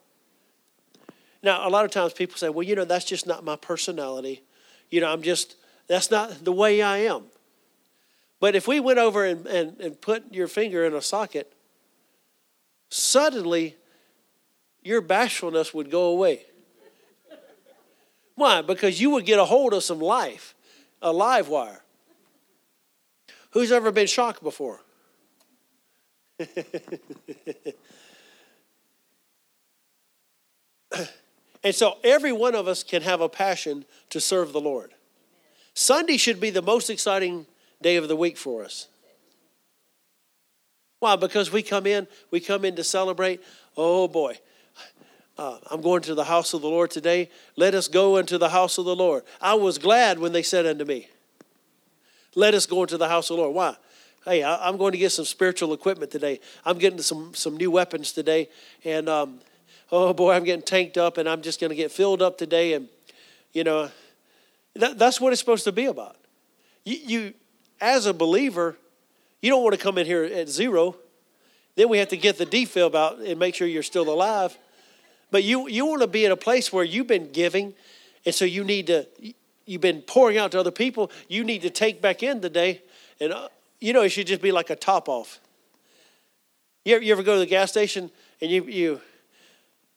Now, 1.42 1.68
a 1.68 1.70
lot 1.70 1.84
of 1.84 1.92
times 1.92 2.14
people 2.14 2.38
say, 2.38 2.50
well, 2.50 2.64
you 2.64 2.76
know, 2.76 2.86
that's 2.86 3.06
just 3.06 3.28
not 3.28 3.44
my 3.44 3.58
personality. 3.58 4.44
You 4.90 5.02
know, 5.02 5.12
I'm 5.12 5.22
just, 5.22 5.56
that's 5.88 6.10
not 6.10 6.46
the 6.46 6.54
way 6.54 6.82
I 6.82 7.00
am. 7.00 7.24
But 8.40 8.56
if 8.56 8.68
we 8.68 8.80
went 8.80 9.00
over 9.00 9.26
and, 9.26 9.46
and, 9.48 9.80
and 9.80 10.00
put 10.00 10.34
your 10.34 10.48
finger 10.48 10.86
in 10.86 10.94
a 10.94 11.02
socket, 11.02 11.52
suddenly 12.90 13.76
your 14.82 15.02
bashfulness 15.02 15.74
would 15.74 15.90
go 15.90 16.06
away. 16.06 16.44
Why? 18.36 18.62
Because 18.62 19.00
you 19.00 19.12
would 19.12 19.26
get 19.26 19.40
a 19.40 19.46
hold 19.46 19.74
of 19.74 19.84
some 19.84 20.00
life, 20.00 20.56
a 21.02 21.12
live 21.12 21.50
wire. 21.50 21.83
Who's 23.54 23.72
ever 23.72 23.92
been 23.92 24.08
shocked 24.08 24.44
before? 24.44 24.82
And 31.64 31.74
so 31.74 31.98
every 32.04 32.34
one 32.34 32.56
of 32.56 32.68
us 32.68 32.84
can 32.84 33.02
have 33.04 33.22
a 33.22 33.30
passion 33.30 33.86
to 34.10 34.20
serve 34.20 34.52
the 34.52 34.60
Lord. 34.60 34.94
Sunday 35.74 36.18
should 36.18 36.40
be 36.40 36.50
the 36.50 36.62
most 36.62 36.90
exciting 36.90 37.46
day 37.82 37.96
of 37.96 38.08
the 38.08 38.16
week 38.16 38.38
for 38.38 38.64
us. 38.66 38.88
Why? 41.00 41.16
Because 41.16 41.52
we 41.52 41.64
come 41.64 41.88
in, 41.88 42.08
we 42.32 42.40
come 42.40 42.66
in 42.66 42.76
to 42.76 42.84
celebrate. 42.84 43.42
Oh 43.76 44.08
boy, 44.08 44.38
uh, 45.38 45.58
I'm 45.72 45.82
going 45.82 46.02
to 46.04 46.16
the 46.16 46.24
house 46.26 46.54
of 46.54 46.62
the 46.62 46.70
Lord 46.70 46.92
today. 46.92 47.30
Let 47.56 47.74
us 47.74 47.88
go 47.88 48.18
into 48.18 48.38
the 48.38 48.50
house 48.50 48.78
of 48.78 48.86
the 48.86 48.96
Lord. 48.96 49.24
I 49.42 49.56
was 49.56 49.78
glad 49.78 50.20
when 50.20 50.32
they 50.32 50.44
said 50.44 50.66
unto 50.66 50.86
me, 50.86 51.08
Let 52.36 52.54
us 52.54 52.66
go 52.66 52.82
into 52.82 52.98
the 52.98 53.08
house 53.08 53.30
of 53.30 53.38
the 53.38 53.44
Lord. 53.44 53.56
Why? 53.56 53.76
Hey, 54.26 54.42
I, 54.42 54.70
am 54.70 54.78
going 54.78 54.94
to 54.94 54.98
get 54.98 55.12
some 55.12 55.26
spiritual 55.26 55.74
equipment 55.74 56.12
today. 56.12 56.40
I'm 56.66 56.78
getting 56.78 57.02
some, 57.02 57.34
some 57.34 57.58
new 57.58 57.70
weapons 57.70 58.14
today. 58.14 58.50
And 58.86 59.10
um, 59.10 59.40
oh 59.92 60.14
boy, 60.14 60.34
I'm 60.34 60.44
getting 60.44 60.64
tanked 60.64 60.98
up 60.98 61.18
and 61.18 61.28
I'm 61.28 61.42
just 61.42 61.60
going 61.60 61.70
to 61.70 61.76
get 61.76 61.92
filled 61.92 62.22
up 62.22 62.38
today. 62.38 62.74
And, 62.74 62.88
you 63.52 63.64
know, 63.64 63.92
that, 64.76 64.98
that's 64.98 65.20
what 65.20 65.34
it's 65.34 65.40
supposed 65.40 65.66
to 65.66 65.72
be 65.72 65.86
about. 65.86 66.16
You, 66.86 66.98
you, 67.04 67.34
as 67.82 68.06
a 68.06 68.14
believer, 68.14 68.78
you 69.42 69.50
don't 69.50 69.62
want 69.62 69.76
to 69.76 69.82
come 69.82 69.98
in 69.98 70.06
here 70.06 70.24
at 70.24 70.48
zero. 70.48 70.96
Then 71.76 71.90
we 71.90 71.98
have 71.98 72.10
to 72.10 72.18
get 72.18 72.38
the 72.38 72.46
defib 72.46 72.96
out 72.96 73.20
and 73.20 73.38
make 73.38 73.56
sure 73.56 73.68
you're 73.68 73.84
still 73.84 74.10
alive. 74.10 74.58
But 75.32 75.44
you, 75.44 75.68
you 75.68 75.86
want 75.86 76.02
to 76.02 76.08
be 76.08 76.24
in 76.24 76.32
a 76.32 76.38
place 76.38 76.72
where 76.72 76.84
you've 76.84 77.08
been 77.08 77.32
giving, 77.32 77.74
and 78.26 78.34
so 78.34 78.46
you 78.46 78.64
need 78.64 78.88
to, 78.88 79.08
you've 79.66 79.82
been 79.82 80.02
pouring 80.02 80.38
out 80.38 80.52
to 80.52 80.60
other 80.60 80.72
people. 80.72 81.12
You 81.28 81.44
need 81.44 81.62
to 81.62 81.70
take 81.70 82.02
back 82.02 82.24
in 82.24 82.42
today. 82.42 82.82
And, 83.20 83.34
uh, 83.34 83.50
you 83.80 83.94
know, 83.94 84.02
it 84.02 84.10
should 84.10 84.28
just 84.28 84.42
be 84.42 84.52
like 84.52 84.70
a 84.70 84.76
top 84.76 85.08
off. 85.10 85.40
You 86.86 86.96
ever, 86.96 87.04
you 87.04 87.12
ever 87.14 87.24
go 87.24 87.34
to 87.34 87.40
the 87.40 87.46
gas 87.46 87.72
station 87.72 88.12
and 88.42 88.52
you, 88.52 88.64
you, 88.66 89.02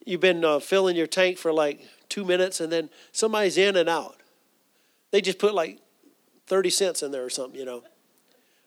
you've 0.05 0.20
been 0.20 0.44
uh, 0.44 0.61
filling 0.61 0.96
your 0.96 1.07
tank 1.07 1.38
for 1.38 1.52
like 1.52 1.85
two 2.09 2.24
minutes 2.24 2.61
and 2.61 2.72
then 2.72 2.90
somebody's 3.12 3.59
in 3.59 3.76
and 3.76 3.88
out. 3.88 4.16
They 5.11 5.20
just 5.20 5.38
put 5.38 5.55
like 5.55 5.81
30 6.46 6.70
cents 6.70 7.02
in 7.02 7.11
there 7.11 7.24
or 7.24 7.31
something, 7.31 7.59
you 7.59 7.66
know. 7.66 7.83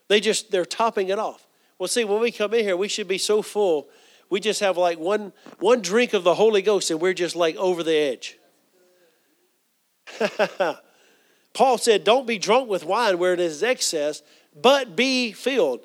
They 0.08 0.20
just, 0.20 0.50
they're 0.50 0.64
topping 0.64 1.08
it 1.08 1.18
off. 1.18 1.46
Well, 1.78 1.88
see, 1.88 2.04
when 2.04 2.20
we 2.20 2.30
come 2.30 2.52
in 2.52 2.64
here, 2.64 2.76
we 2.76 2.88
should 2.88 3.08
be 3.08 3.16
so 3.16 3.40
full. 3.40 3.88
We 4.28 4.38
just 4.38 4.60
have 4.60 4.76
like 4.76 4.98
one, 4.98 5.32
one 5.58 5.80
drink 5.80 6.12
of 6.12 6.24
the 6.24 6.34
Holy 6.34 6.62
Ghost 6.62 6.90
and 6.90 7.00
we're 7.00 7.14
just 7.14 7.36
like 7.36 7.56
over 7.56 7.82
the 7.82 7.94
edge. 7.96 8.38
Paul 11.52 11.78
said, 11.78 12.04
Don't 12.04 12.26
be 12.26 12.38
drunk 12.38 12.68
with 12.68 12.84
wine 12.84 13.18
where 13.18 13.32
it 13.32 13.40
is 13.40 13.62
excess, 13.62 14.22
but 14.60 14.96
be 14.96 15.32
filled. 15.32 15.80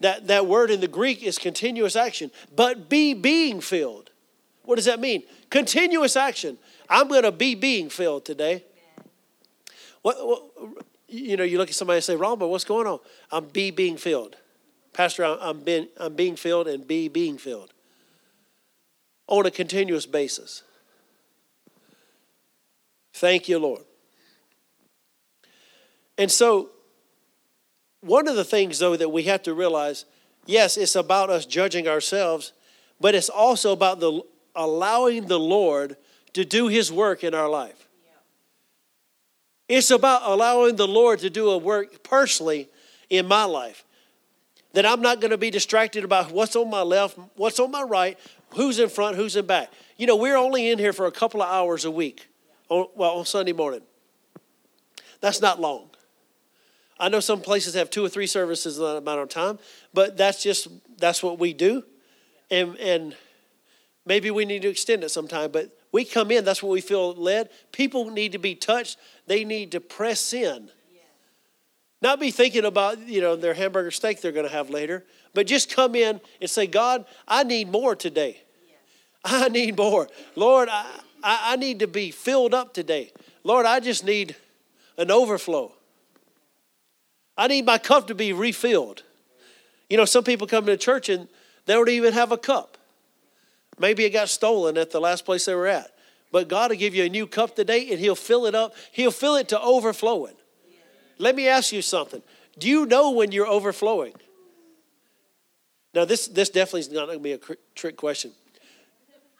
That, 0.00 0.28
that 0.28 0.46
word 0.46 0.70
in 0.70 0.80
the 0.80 0.88
Greek 0.88 1.22
is 1.22 1.38
continuous 1.38 1.96
action, 1.96 2.30
but 2.54 2.88
be 2.88 3.14
being 3.14 3.60
filled. 3.60 4.10
What 4.62 4.76
does 4.76 4.84
that 4.84 5.00
mean? 5.00 5.24
Continuous 5.50 6.14
action. 6.14 6.58
I'm 6.88 7.08
going 7.08 7.24
to 7.24 7.32
be 7.32 7.54
being 7.54 7.88
filled 7.88 8.24
today. 8.24 8.64
What, 10.02 10.16
what, 10.26 10.42
you 11.08 11.36
know, 11.36 11.42
you 11.42 11.58
look 11.58 11.68
at 11.68 11.74
somebody 11.74 11.96
and 11.96 12.04
say, 12.04 12.16
but 12.16 12.48
what's 12.48 12.64
going 12.64 12.86
on? 12.86 13.00
I'm 13.32 13.46
be 13.46 13.70
being 13.70 13.96
filled. 13.96 14.36
Pastor, 14.92 15.24
I'm 15.24 15.60
being, 15.60 15.88
I'm 15.96 16.14
being 16.14 16.36
filled 16.36 16.68
and 16.68 16.86
be 16.86 17.08
being 17.08 17.38
filled 17.38 17.72
on 19.26 19.46
a 19.46 19.50
continuous 19.50 20.06
basis. 20.06 20.62
Thank 23.14 23.48
you, 23.48 23.58
Lord. 23.58 23.82
And 26.18 26.30
so, 26.30 26.70
one 28.00 28.28
of 28.28 28.36
the 28.36 28.44
things, 28.44 28.80
though, 28.80 28.96
that 28.96 29.08
we 29.08 29.22
have 29.24 29.42
to 29.44 29.54
realize 29.54 30.04
yes, 30.46 30.76
it's 30.76 30.96
about 30.96 31.30
us 31.30 31.46
judging 31.46 31.86
ourselves, 31.86 32.52
but 33.00 33.14
it's 33.14 33.28
also 33.28 33.72
about 33.72 34.00
the 34.00 34.20
allowing 34.56 35.26
the 35.26 35.38
Lord 35.38 35.96
to 36.32 36.44
do 36.44 36.66
His 36.66 36.90
work 36.92 37.22
in 37.22 37.34
our 37.34 37.48
life. 37.48 37.88
It's 39.68 39.90
about 39.90 40.22
allowing 40.24 40.76
the 40.76 40.88
Lord 40.88 41.20
to 41.20 41.30
do 41.30 41.50
a 41.50 41.58
work 41.58 42.02
personally 42.02 42.68
in 43.10 43.26
my 43.26 43.44
life. 43.44 43.84
That 44.72 44.86
I'm 44.86 45.00
not 45.00 45.20
going 45.20 45.30
to 45.30 45.38
be 45.38 45.50
distracted 45.50 46.04
about 46.04 46.30
what's 46.30 46.56
on 46.56 46.70
my 46.70 46.82
left, 46.82 47.18
what's 47.36 47.60
on 47.60 47.70
my 47.70 47.82
right, 47.82 48.18
who's 48.54 48.78
in 48.78 48.88
front, 48.88 49.16
who's 49.16 49.36
in 49.36 49.46
back. 49.46 49.70
You 49.96 50.06
know, 50.06 50.16
we're 50.16 50.36
only 50.36 50.70
in 50.70 50.78
here 50.78 50.92
for 50.92 51.06
a 51.06 51.10
couple 51.10 51.42
of 51.42 51.48
hours 51.48 51.84
a 51.84 51.90
week, 51.90 52.28
on, 52.68 52.86
well, 52.94 53.18
on 53.18 53.26
Sunday 53.26 53.52
morning. 53.52 53.82
That's 55.20 55.40
not 55.40 55.60
long. 55.60 55.87
I 57.00 57.08
know 57.08 57.20
some 57.20 57.40
places 57.40 57.74
have 57.74 57.90
two 57.90 58.04
or 58.04 58.08
three 58.08 58.26
services 58.26 58.78
in 58.78 58.84
that 58.84 58.96
amount 58.96 59.20
of 59.20 59.28
time, 59.28 59.58
but 59.94 60.16
that's 60.16 60.42
just 60.42 60.68
that's 60.98 61.22
what 61.22 61.38
we 61.38 61.52
do. 61.52 61.84
And 62.50 62.76
and 62.78 63.14
Maybe 64.08 64.30
we 64.30 64.46
need 64.46 64.62
to 64.62 64.68
extend 64.68 65.04
it 65.04 65.10
sometime, 65.10 65.50
but 65.50 65.70
we 65.92 66.02
come 66.02 66.30
in, 66.30 66.42
that's 66.42 66.62
what 66.62 66.70
we 66.70 66.80
feel 66.80 67.12
led. 67.12 67.50
People 67.72 68.08
need 68.08 68.32
to 68.32 68.38
be 68.38 68.54
touched, 68.54 68.96
they 69.26 69.44
need 69.44 69.72
to 69.72 69.80
press 69.80 70.32
in. 70.32 70.70
Not 72.00 72.18
be 72.18 72.30
thinking 72.30 72.64
about, 72.64 73.06
you 73.06 73.20
know, 73.20 73.36
their 73.36 73.52
hamburger 73.52 73.90
steak 73.90 74.22
they're 74.22 74.32
going 74.32 74.46
to 74.46 74.52
have 74.52 74.70
later, 74.70 75.04
but 75.34 75.46
just 75.46 75.70
come 75.70 75.94
in 75.94 76.22
and 76.40 76.48
say, 76.48 76.66
God, 76.66 77.04
I 77.26 77.42
need 77.42 77.70
more 77.70 77.94
today. 77.94 78.40
I 79.24 79.50
need 79.50 79.76
more. 79.76 80.08
Lord, 80.36 80.70
I, 80.70 81.00
I, 81.22 81.56
need 81.56 81.80
to 81.80 81.86
be 81.86 82.10
filled 82.10 82.54
up 82.54 82.72
today. 82.72 83.12
Lord, 83.44 83.66
I 83.66 83.78
just 83.80 84.04
need 84.04 84.36
an 84.96 85.10
overflow. 85.10 85.74
I 87.38 87.46
need 87.46 87.64
my 87.64 87.78
cup 87.78 88.08
to 88.08 88.14
be 88.16 88.32
refilled. 88.32 89.04
You 89.88 89.96
know, 89.96 90.04
some 90.04 90.24
people 90.24 90.48
come 90.48 90.66
to 90.66 90.76
church 90.76 91.08
and 91.08 91.28
they 91.64 91.74
don't 91.74 91.88
even 91.88 92.12
have 92.12 92.32
a 92.32 92.36
cup. 92.36 92.76
Maybe 93.78 94.04
it 94.04 94.10
got 94.10 94.28
stolen 94.28 94.76
at 94.76 94.90
the 94.90 95.00
last 95.00 95.24
place 95.24 95.44
they 95.44 95.54
were 95.54 95.68
at. 95.68 95.92
But 96.32 96.48
God 96.48 96.70
will 96.70 96.76
give 96.76 96.94
you 96.94 97.04
a 97.04 97.08
new 97.08 97.26
cup 97.26 97.54
today 97.54 97.90
and 97.90 98.00
He'll 98.00 98.16
fill 98.16 98.44
it 98.46 98.54
up. 98.56 98.74
He'll 98.92 99.12
fill 99.12 99.36
it 99.36 99.48
to 99.50 99.60
overflowing. 99.60 100.34
Let 101.18 101.36
me 101.36 101.48
ask 101.48 101.72
you 101.72 101.80
something. 101.80 102.22
Do 102.58 102.68
you 102.68 102.86
know 102.86 103.12
when 103.12 103.30
you're 103.32 103.46
overflowing? 103.46 104.14
Now, 105.94 106.04
this, 106.04 106.26
this 106.26 106.50
definitely 106.50 106.80
is 106.80 106.90
not 106.90 107.06
going 107.06 107.18
to 107.18 107.22
be 107.22 107.32
a 107.32 107.40
trick 107.74 107.96
question. 107.96 108.32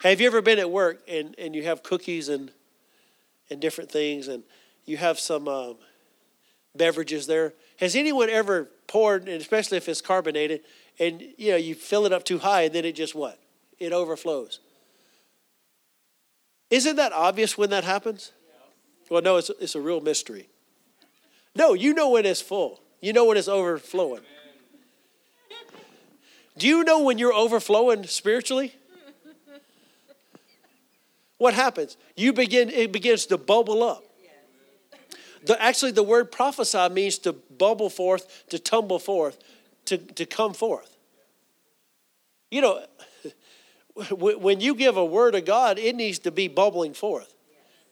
Have 0.02 0.20
you 0.20 0.28
ever 0.28 0.40
been 0.40 0.60
at 0.60 0.70
work 0.70 1.02
and, 1.08 1.34
and 1.36 1.54
you 1.54 1.64
have 1.64 1.82
cookies 1.82 2.28
and, 2.28 2.52
and 3.50 3.60
different 3.60 3.90
things 3.90 4.28
and 4.28 4.44
you 4.86 4.96
have 4.96 5.18
some 5.18 5.48
um, 5.48 5.76
beverages 6.76 7.26
there? 7.26 7.52
Has 7.78 7.94
anyone 7.94 8.28
ever 8.28 8.68
poured, 8.86 9.28
and 9.28 9.40
especially 9.40 9.78
if 9.78 9.88
it's 9.88 10.00
carbonated, 10.00 10.62
and 10.98 11.22
you 11.36 11.52
know 11.52 11.56
you 11.56 11.74
fill 11.74 12.06
it 12.06 12.12
up 12.12 12.24
too 12.24 12.38
high 12.38 12.62
and 12.62 12.74
then 12.74 12.84
it 12.84 12.92
just 12.92 13.14
what? 13.14 13.38
It 13.78 13.92
overflows. 13.92 14.60
Isn't 16.70 16.96
that 16.96 17.12
obvious 17.12 17.56
when 17.56 17.70
that 17.70 17.84
happens? 17.84 18.32
Well, 19.08 19.22
no, 19.22 19.36
it's, 19.36 19.50
it's 19.60 19.74
a 19.74 19.80
real 19.80 20.00
mystery. 20.00 20.48
No, 21.54 21.72
you 21.72 21.94
know 21.94 22.10
when 22.10 22.26
it's 22.26 22.42
full. 22.42 22.80
You 23.00 23.12
know 23.12 23.24
when 23.24 23.36
it's 23.36 23.48
overflowing. 23.48 24.20
Do 26.58 26.66
you 26.66 26.84
know 26.84 27.04
when 27.04 27.18
you're 27.18 27.32
overflowing 27.32 28.04
spiritually? 28.04 28.74
What 31.38 31.54
happens? 31.54 31.96
You 32.16 32.32
begin 32.32 32.68
it 32.68 32.90
begins 32.90 33.26
to 33.26 33.38
bubble 33.38 33.84
up. 33.84 34.02
The, 35.44 35.60
actually, 35.62 35.92
the 35.92 36.02
word 36.02 36.32
prophesy 36.32 36.88
means 36.88 37.18
to 37.18 37.32
bubble 37.32 37.90
forth, 37.90 38.44
to 38.48 38.58
tumble 38.58 38.98
forth, 38.98 39.38
to, 39.86 39.98
to 39.98 40.26
come 40.26 40.54
forth. 40.54 40.96
You 42.50 42.62
know, 42.62 42.84
when 44.10 44.60
you 44.60 44.74
give 44.74 44.96
a 44.96 45.04
word 45.04 45.34
of 45.34 45.44
God, 45.44 45.78
it 45.78 45.94
needs 45.94 46.18
to 46.20 46.30
be 46.30 46.48
bubbling 46.48 46.94
forth. 46.94 47.34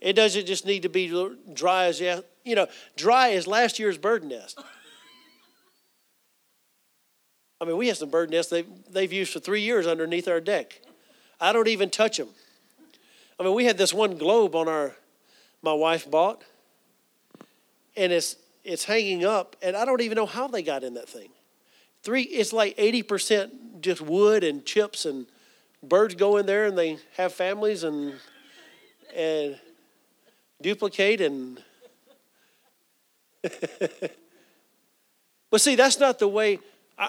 It 0.01 0.15
doesn't 0.15 0.47
just 0.47 0.67
need 0.67 0.83
to 0.83 0.89
be 0.89 1.09
dry 1.53 1.87
as 1.87 2.01
you 2.01 2.55
know, 2.55 2.67
dry 2.97 3.31
as 3.31 3.47
last 3.47 3.79
year's 3.79 3.99
bird 3.99 4.25
nest. 4.25 4.59
I 7.61 7.65
mean, 7.65 7.77
we 7.77 7.89
have 7.89 7.97
some 7.97 8.11
bird 8.11 8.31
nests 8.31 8.51
they've, 8.51 8.69
they've 8.91 9.13
used 9.13 9.33
for 9.33 9.41
three 9.41 9.63
years 9.63 9.87
underneath 9.87 10.29
our 10.29 10.41
deck. 10.41 10.81
I 11.41 11.53
don't 11.53 11.69
even 11.69 11.91
touch 11.91 12.19
them. 12.19 12.29
I 13.41 13.43
mean, 13.43 13.55
we 13.55 13.65
had 13.65 13.79
this 13.79 13.95
one 13.95 14.19
globe 14.19 14.55
on 14.55 14.69
our, 14.69 14.95
my 15.63 15.73
wife 15.73 16.11
bought, 16.11 16.43
and 17.97 18.13
it's 18.13 18.37
it's 18.65 18.85
hanging 18.85 19.25
up, 19.25 19.57
and 19.63 19.77
I 19.77 19.85
don't 19.85 20.01
even 20.01 20.17
know 20.17 20.27
how 20.27 20.49
they 20.49 20.63
got 20.63 20.83
in 20.85 20.95
that 20.95 21.09
thing. 21.09 21.29
Three, 22.03 22.23
it's 22.23 22.53
like 22.53 22.75
eighty 22.79 23.03
percent 23.03 23.81
just 23.81 24.01
wood 24.01 24.45
and 24.45 24.65
chips, 24.65 25.05
and 25.05 25.27
birds 25.83 26.15
go 26.15 26.37
in 26.37 26.47
there 26.47 26.67
and 26.67 26.77
they 26.77 26.99
have 27.17 27.33
families 27.33 27.85
and 27.85 28.15
and 29.15 29.59
duplicate 30.61 31.21
and 31.21 31.63
but 35.51 35.61
see, 35.61 35.77
that's 35.77 36.01
not 36.01 36.19
the 36.19 36.29
way, 36.29 36.59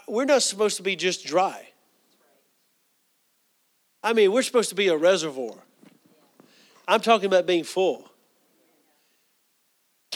we're 0.08 0.26
not 0.26 0.44
supposed 0.44 0.78
to 0.78 0.84
be 0.84 0.96
just 0.96 1.26
dry. 1.26 1.68
I 4.04 4.14
mean, 4.14 4.32
we're 4.32 4.44
supposed 4.44 4.70
to 4.70 4.76
be 4.76 4.88
a 4.88 4.98
reservoir. 4.98 5.56
I'm 6.88 7.02
talking 7.02 7.26
about 7.26 7.46
being 7.46 7.64
full. 7.64 8.10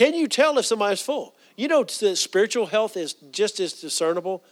Can 0.02 0.16
you 0.16 0.28
tell 0.28 0.58
if 0.58 0.66
somebody's 0.66 1.00
full? 1.00 1.36
You 1.56 1.68
know, 1.68 1.86
spiritual 1.86 2.66
health 2.66 2.98
is 2.98 3.14
just 3.14 3.60
as 3.60 3.74
discernible 3.74 4.44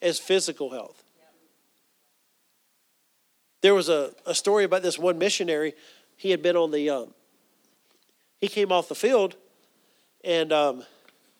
as 0.00 0.20
physical 0.20 0.70
health. 0.70 1.02
There 3.62 3.74
was 3.74 3.88
a, 3.88 4.12
a 4.26 4.32
story 4.32 4.62
about 4.62 4.84
this 4.84 5.00
one 5.00 5.18
missionary. 5.18 5.74
He 6.16 6.30
had 6.30 6.40
been 6.40 6.54
on 6.54 6.70
the, 6.70 6.88
um, 6.88 7.14
he 8.40 8.46
came 8.46 8.70
off 8.70 8.88
the 8.88 8.94
field 8.94 9.34
and 10.22 10.52
um, 10.52 10.84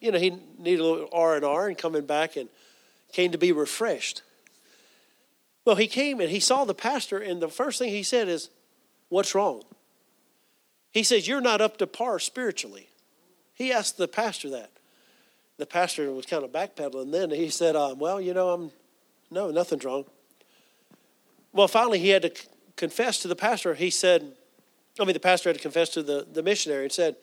you 0.01 0.11
know, 0.11 0.19
he 0.19 0.31
needed 0.59 0.81
a 0.81 0.85
little 0.85 1.09
R 1.13 1.37
and 1.37 1.45
R 1.45 1.69
and 1.69 1.79
coming 1.79 2.05
back 2.05 2.35
and 2.35 2.49
came 3.13 3.31
to 3.31 3.39
be 3.39 3.53
refreshed. 3.53 4.23
Well, 5.65 5.77
he 5.77 5.87
came 5.87 6.21
and 6.21 6.31
he 6.31 6.41
saw 6.41 6.65
the 6.65 6.75
pastor, 6.75 7.19
and 7.19 7.41
the 7.41 7.47
first 7.47 7.79
thing 7.79 7.91
he 7.91 8.03
said 8.03 8.27
is, 8.27 8.51
What's 9.09 9.37
wrong? 9.37 9.63
He 10.91 11.05
says, 11.05 11.29
You're 11.29 11.41
not 11.41 11.61
up 11.61 11.77
to 11.77 11.87
par 11.87 12.19
spiritually. 12.19 12.89
He 13.55 13.73
asked 13.73 13.99
the 13.99 14.09
pastor 14.09 14.51
that. 14.51 14.71
The 15.59 15.67
pastor 15.67 16.11
was 16.13 16.27
kind 16.27 16.45
of 16.45 16.51
backpedaling 16.51 17.13
then. 17.13 17.31
He 17.31 17.51
said, 17.51 17.77
um, 17.77 17.99
Well, 17.99 18.21
you 18.21 18.35
know, 18.35 18.51
I'm, 18.51 18.73
no, 19.31 19.51
nothing's 19.51 19.85
wrong. 19.85 20.05
Well, 21.53 21.69
finally, 21.69 21.99
he 21.99 22.09
had 22.09 22.23
to 22.23 22.33
confess 22.77 23.19
to 23.21 23.29
the 23.29 23.37
pastor. 23.37 23.75
He 23.75 23.91
said, 23.91 24.33
I 24.99 25.05
mean, 25.05 25.15
the 25.15 25.21
pastor 25.21 25.49
had 25.51 25.57
to 25.57 25.63
confess 25.63 25.91
to 25.91 26.03
the, 26.03 26.27
the 26.31 26.43
missionary 26.43 26.85
and 26.85 26.93
said, 26.93 27.17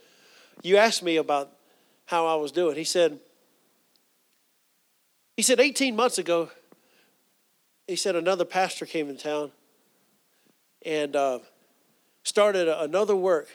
You 0.61 0.77
asked 0.77 1.03
me 1.03 1.17
about 1.17 1.51
how 2.05 2.25
I 2.25 2.35
was 2.35 2.51
doing. 2.51 2.75
He 2.75 2.83
said, 2.83 3.19
he 5.37 5.43
said 5.43 5.59
18 5.59 5.95
months 5.95 6.17
ago, 6.17 6.49
he 7.87 7.95
said 7.95 8.15
another 8.15 8.45
pastor 8.45 8.85
came 8.85 9.09
in 9.09 9.17
town 9.17 9.51
and 10.85 11.15
uh, 11.15 11.39
started 12.23 12.67
another 12.67 13.15
work 13.15 13.47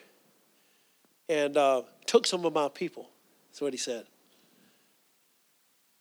and 1.28 1.56
uh, 1.56 1.82
took 2.06 2.26
some 2.26 2.44
of 2.44 2.52
my 2.52 2.68
people. 2.68 3.10
That's 3.50 3.60
what 3.60 3.72
he 3.72 3.78
said. 3.78 4.04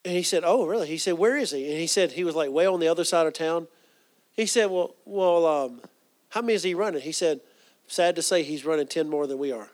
And 0.05 0.15
he 0.15 0.23
said, 0.23 0.43
"Oh, 0.45 0.65
really?" 0.65 0.87
He 0.87 0.97
said, 0.97 1.13
"Where 1.13 1.37
is 1.37 1.51
he?" 1.51 1.69
And 1.69 1.79
he 1.79 1.87
said 1.87 2.11
he 2.11 2.23
was 2.23 2.35
like 2.35 2.49
way 2.49 2.65
on 2.65 2.79
the 2.79 2.87
other 2.87 3.03
side 3.03 3.25
of 3.25 3.33
town. 3.33 3.67
He 4.31 4.45
said, 4.45 4.65
"Well, 4.65 4.95
well, 5.05 5.45
um, 5.45 5.81
how 6.29 6.41
many 6.41 6.53
is 6.53 6.63
he 6.63 6.73
running?" 6.73 7.01
He 7.01 7.11
said, 7.11 7.39
"Sad 7.87 8.15
to 8.17 8.21
say, 8.21 8.43
he's 8.43 8.65
running 8.65 8.87
ten 8.87 9.09
more 9.09 9.27
than 9.27 9.37
we 9.37 9.51
are." 9.51 9.69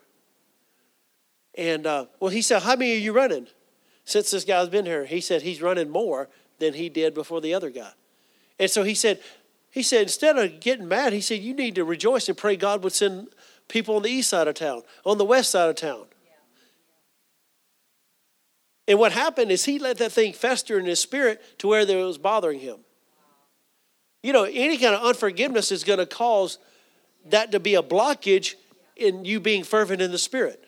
And 1.56 1.86
uh, 1.86 2.06
well, 2.20 2.30
he 2.30 2.42
said, 2.42 2.62
How 2.62 2.76
many 2.76 2.94
are 2.94 2.98
you 2.98 3.12
running 3.12 3.46
since 4.04 4.30
this 4.30 4.44
guy's 4.44 4.68
been 4.68 4.86
here? 4.86 5.04
He 5.04 5.20
said, 5.20 5.42
He's 5.42 5.60
running 5.60 5.90
more 5.90 6.28
than 6.58 6.74
he 6.74 6.88
did 6.88 7.14
before 7.14 7.40
the 7.40 7.54
other 7.54 7.70
guy. 7.70 7.92
And 8.58 8.70
so 8.70 8.82
he 8.82 8.94
said, 8.94 9.20
he 9.70 9.82
said, 9.82 10.02
instead 10.02 10.36
of 10.36 10.60
getting 10.60 10.88
mad, 10.88 11.12
he 11.12 11.20
said, 11.20 11.40
you 11.40 11.54
need 11.54 11.76
to 11.76 11.84
rejoice 11.84 12.28
and 12.28 12.36
pray 12.36 12.56
God 12.56 12.82
would 12.82 12.92
send 12.92 13.28
people 13.68 13.96
on 13.96 14.02
the 14.02 14.10
east 14.10 14.30
side 14.30 14.48
of 14.48 14.54
town, 14.54 14.82
on 15.06 15.16
the 15.16 15.24
west 15.24 15.50
side 15.50 15.70
of 15.70 15.76
town. 15.76 16.06
And 18.90 18.98
what 18.98 19.12
happened 19.12 19.52
is 19.52 19.64
he 19.64 19.78
let 19.78 19.98
that 19.98 20.10
thing 20.10 20.32
fester 20.32 20.76
in 20.76 20.84
his 20.84 20.98
spirit 20.98 21.40
to 21.60 21.68
where 21.68 21.82
it 21.82 22.04
was 22.04 22.18
bothering 22.18 22.58
him. 22.58 22.78
You 24.20 24.32
know, 24.32 24.42
any 24.42 24.78
kind 24.78 24.96
of 24.96 25.04
unforgiveness 25.04 25.70
is 25.70 25.84
going 25.84 26.00
to 26.00 26.06
cause 26.06 26.58
that 27.26 27.52
to 27.52 27.60
be 27.60 27.76
a 27.76 27.84
blockage 27.84 28.56
in 28.96 29.24
you 29.24 29.38
being 29.38 29.62
fervent 29.62 30.02
in 30.02 30.10
the 30.10 30.18
spirit. 30.18 30.64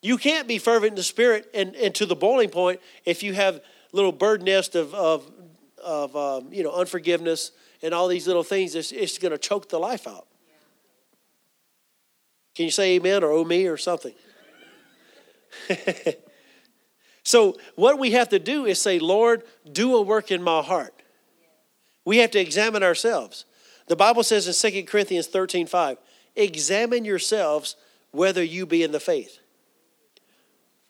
You 0.00 0.16
can't 0.16 0.46
be 0.46 0.58
fervent 0.58 0.90
in 0.92 0.94
the 0.94 1.02
spirit 1.02 1.50
and, 1.52 1.74
and 1.74 1.92
to 1.96 2.06
the 2.06 2.14
boiling 2.14 2.50
point 2.50 2.80
if 3.04 3.24
you 3.24 3.34
have 3.34 3.60
little 3.90 4.12
bird 4.12 4.44
nest 4.44 4.76
of, 4.76 4.94
of, 4.94 5.28
of 5.84 6.14
um, 6.14 6.52
you 6.52 6.62
know, 6.62 6.70
unforgiveness 6.70 7.50
and 7.82 7.92
all 7.92 8.06
these 8.06 8.28
little 8.28 8.44
things. 8.44 8.76
It's, 8.76 8.92
it's 8.92 9.18
going 9.18 9.32
to 9.32 9.38
choke 9.38 9.70
the 9.70 9.80
life 9.80 10.06
out. 10.06 10.28
Can 12.54 12.66
you 12.66 12.70
say 12.70 12.94
amen 12.94 13.24
or 13.24 13.32
oh 13.32 13.44
me 13.44 13.66
or 13.66 13.76
something? 13.76 14.14
so, 17.22 17.56
what 17.74 17.98
we 17.98 18.12
have 18.12 18.28
to 18.30 18.38
do 18.38 18.66
is 18.66 18.80
say, 18.80 18.98
Lord, 18.98 19.42
do 19.70 19.96
a 19.96 20.02
work 20.02 20.30
in 20.30 20.42
my 20.42 20.62
heart. 20.62 20.94
We 22.04 22.18
have 22.18 22.30
to 22.32 22.40
examine 22.40 22.82
ourselves. 22.82 23.44
The 23.86 23.96
Bible 23.96 24.22
says 24.22 24.46
in 24.46 24.72
2 24.72 24.84
Corinthians 24.84 25.26
13 25.26 25.66
5, 25.66 25.98
examine 26.36 27.04
yourselves 27.04 27.76
whether 28.10 28.42
you 28.42 28.66
be 28.66 28.82
in 28.82 28.92
the 28.92 29.00
faith. 29.00 29.38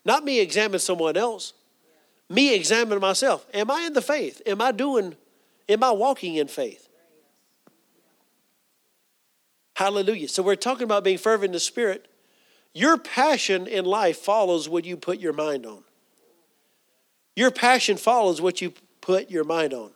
Not 0.05 0.25
me 0.25 0.41
examine 0.41 0.79
someone 0.79 1.17
else. 1.17 1.53
Me 2.29 2.55
examine 2.55 3.01
myself. 3.01 3.47
Am 3.55 3.71
I 3.71 3.83
in 3.83 3.95
the 3.95 4.03
faith? 4.03 4.43
Am 4.47 4.61
I 4.61 4.73
doing, 4.73 5.17
am 5.69 5.83
I 5.83 5.91
walking 5.91 6.35
in 6.37 6.49
faith? 6.49 6.89
Hallelujah. 9.75 10.29
So 10.29 10.43
we're 10.43 10.57
talking 10.57 10.85
about 10.85 11.05
being 11.05 11.19
fervent 11.19 11.47
in 11.47 11.53
the 11.53 11.61
spirit. 11.61 12.09
Your 12.75 12.97
passion 12.97 13.67
in 13.67 13.85
life 13.85 14.19
follows 14.19 14.69
what 14.69 14.85
you 14.85 14.97
put 14.97 15.19
your 15.19 15.33
mind 15.33 15.67
on. 15.67 15.83
Your 17.35 17.51
passion 17.51 17.97
follows 17.97 18.41
what 18.41 18.61
you 18.61 18.73
put 19.01 19.31
your 19.31 19.45
mind 19.45 19.73
on. 19.73 19.91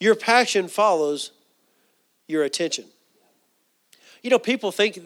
Your 0.00 0.14
passion 0.14 0.68
follows 0.68 1.32
your 2.28 2.44
attention. 2.44 2.86
You 4.22 4.30
know, 4.30 4.38
people 4.38 4.72
think 4.72 4.98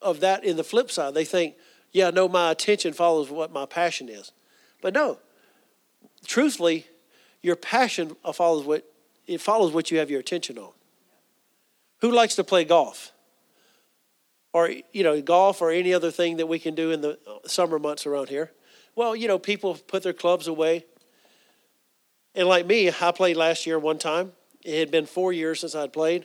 of 0.00 0.20
that 0.20 0.44
in 0.44 0.56
the 0.56 0.64
flip 0.64 0.90
side. 0.90 1.14
They 1.14 1.24
think, 1.24 1.54
yeah, 1.92 2.10
no, 2.10 2.28
my 2.28 2.50
attention 2.50 2.92
follows 2.92 3.30
what 3.30 3.52
my 3.52 3.66
passion 3.66 4.08
is. 4.08 4.32
But 4.80 4.94
no, 4.94 5.18
truthfully, 6.24 6.86
your 7.42 7.56
passion 7.56 8.16
uh, 8.24 8.32
follows 8.32 8.64
what 8.64 8.84
it 9.26 9.40
follows 9.40 9.72
what 9.72 9.90
you 9.90 9.98
have 9.98 10.10
your 10.10 10.20
attention 10.20 10.58
on. 10.58 10.72
Who 12.00 12.12
likes 12.12 12.36
to 12.36 12.44
play 12.44 12.64
golf? 12.64 13.12
Or 14.56 14.70
you 14.70 15.02
know, 15.02 15.20
golf 15.20 15.60
or 15.60 15.70
any 15.70 15.92
other 15.92 16.10
thing 16.10 16.38
that 16.38 16.46
we 16.46 16.58
can 16.58 16.74
do 16.74 16.90
in 16.90 17.02
the 17.02 17.18
summer 17.44 17.78
months 17.78 18.06
around 18.06 18.30
here. 18.30 18.52
Well, 18.94 19.14
you 19.14 19.28
know, 19.28 19.38
people 19.38 19.74
put 19.74 20.02
their 20.02 20.14
clubs 20.14 20.48
away. 20.48 20.86
And 22.34 22.48
like 22.48 22.64
me, 22.64 22.88
I 22.88 23.12
played 23.12 23.36
last 23.36 23.66
year 23.66 23.78
one 23.78 23.98
time. 23.98 24.32
It 24.64 24.78
had 24.78 24.90
been 24.90 25.04
four 25.04 25.34
years 25.34 25.60
since 25.60 25.74
I'd 25.74 25.92
played. 25.92 26.24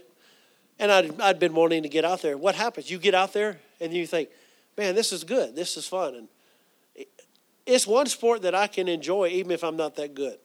And 0.79 0.93
I'd, 0.93 1.19
I'd 1.19 1.39
been 1.39 1.53
wanting 1.53 1.83
to 1.83 1.89
get 1.89 2.05
out 2.05 2.21
there. 2.21 2.37
What 2.37 2.55
happens? 2.55 2.89
You 2.89 2.99
get 2.99 3.13
out 3.13 3.33
there 3.33 3.59
and 3.81 3.93
you 3.93 4.07
think, 4.07 4.29
man, 4.77 4.95
this 4.95 5.11
is 5.11 5.25
good. 5.25 5.53
This 5.53 5.75
is 5.75 5.85
fun. 5.85 6.15
And 6.15 7.07
it's 7.65 7.85
one 7.85 8.05
sport 8.05 8.43
that 8.43 8.55
I 8.55 8.67
can 8.67 8.87
enjoy 8.87 9.27
even 9.27 9.51
if 9.51 9.61
I'm 9.61 9.75
not 9.75 9.97
that 9.97 10.15
good. 10.15 10.37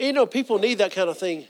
You 0.00 0.12
know, 0.12 0.26
people 0.26 0.58
need 0.58 0.78
that 0.78 0.90
kind 0.90 1.08
of 1.08 1.16
thing. 1.16 1.46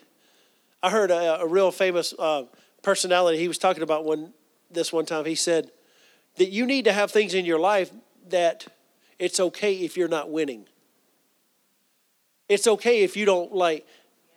I 0.82 0.90
heard 0.90 1.10
a, 1.10 1.40
a 1.40 1.46
real 1.46 1.70
famous 1.70 2.12
uh, 2.18 2.42
personality, 2.82 3.38
he 3.38 3.48
was 3.48 3.56
talking 3.56 3.82
about 3.82 4.04
one 4.04 4.34
this 4.70 4.92
one 4.92 5.06
time. 5.06 5.24
He 5.24 5.34
said 5.34 5.70
that 6.36 6.50
you 6.50 6.66
need 6.66 6.84
to 6.84 6.92
have 6.92 7.10
things 7.10 7.34
in 7.34 7.44
your 7.44 7.58
life 7.58 7.90
that 8.28 8.66
it's 9.18 9.40
okay 9.40 9.74
if 9.74 9.96
you're 9.96 10.08
not 10.08 10.30
winning. 10.30 10.66
It's 12.48 12.66
okay 12.66 13.02
if 13.02 13.16
you 13.16 13.24
don't 13.24 13.54
like 13.54 13.86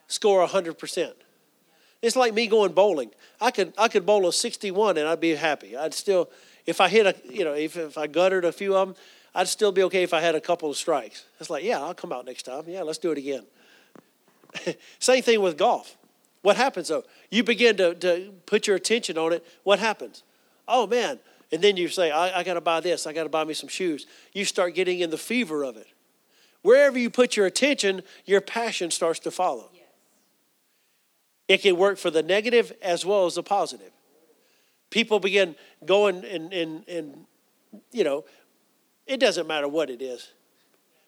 score 0.07 0.45
100%. 0.45 1.13
It's 2.01 2.15
like 2.15 2.33
me 2.33 2.47
going 2.47 2.73
bowling. 2.73 3.11
I 3.39 3.51
could 3.51 3.73
I 3.77 3.87
could 3.87 4.05
bowl 4.05 4.27
a 4.27 4.33
61 4.33 4.97
and 4.97 5.07
I'd 5.07 5.19
be 5.19 5.35
happy. 5.35 5.77
I'd 5.77 5.93
still 5.93 6.29
if 6.65 6.81
I 6.81 6.89
hit 6.89 7.05
a 7.05 7.15
you 7.31 7.43
know 7.43 7.53
if, 7.53 7.77
if 7.77 7.97
I 7.97 8.07
guttered 8.07 8.43
a 8.43 8.51
few 8.51 8.75
of 8.75 8.87
them, 8.87 8.97
I'd 9.35 9.47
still 9.47 9.71
be 9.71 9.83
okay 9.83 10.03
if 10.03 10.13
I 10.13 10.19
had 10.19 10.33
a 10.33 10.41
couple 10.41 10.69
of 10.69 10.77
strikes. 10.77 11.25
It's 11.39 11.49
like 11.49 11.63
yeah, 11.63 11.79
I'll 11.79 11.93
come 11.93 12.11
out 12.11 12.25
next 12.25 12.43
time. 12.43 12.63
Yeah, 12.67 12.81
let's 12.81 12.97
do 12.97 13.11
it 13.11 13.19
again. 13.19 13.45
Same 14.99 15.21
thing 15.21 15.41
with 15.41 15.57
golf. 15.57 15.95
What 16.41 16.57
happens 16.57 16.87
though? 16.87 17.03
You 17.29 17.43
begin 17.43 17.77
to, 17.77 17.93
to 17.95 18.33
put 18.45 18.67
your 18.67 18.75
attention 18.75 19.17
on 19.17 19.33
it. 19.33 19.45
What 19.63 19.79
happens? 19.79 20.23
Oh 20.67 20.87
man. 20.87 21.19
And 21.51 21.61
then 21.61 21.75
you 21.75 21.89
say, 21.89 22.11
I, 22.11 22.39
I 22.39 22.43
got 22.43 22.53
to 22.53 22.61
buy 22.61 22.79
this. 22.79 23.05
I 23.05 23.13
got 23.13 23.23
to 23.23 23.29
buy 23.29 23.43
me 23.43 23.53
some 23.53 23.67
shoes. 23.67 24.07
You 24.31 24.45
start 24.45 24.73
getting 24.73 24.99
in 24.99 25.09
the 25.09 25.17
fever 25.17 25.63
of 25.63 25.75
it. 25.75 25.87
Wherever 26.61 26.97
you 26.97 27.09
put 27.09 27.35
your 27.35 27.45
attention, 27.45 28.03
your 28.25 28.39
passion 28.39 28.89
starts 28.89 29.19
to 29.19 29.31
follow. 29.31 29.69
It 31.47 31.61
can 31.61 31.75
work 31.75 31.97
for 31.97 32.09
the 32.09 32.23
negative 32.23 32.71
as 32.81 33.05
well 33.05 33.25
as 33.25 33.35
the 33.35 33.43
positive. 33.43 33.91
People 34.89 35.19
begin 35.19 35.55
going 35.83 36.23
and, 36.23 36.53
and, 36.53 36.87
and 36.87 37.25
you 37.91 38.05
know, 38.05 38.23
it 39.05 39.19
doesn't 39.19 39.47
matter 39.47 39.67
what 39.67 39.89
it 39.89 40.01
is. 40.01 40.29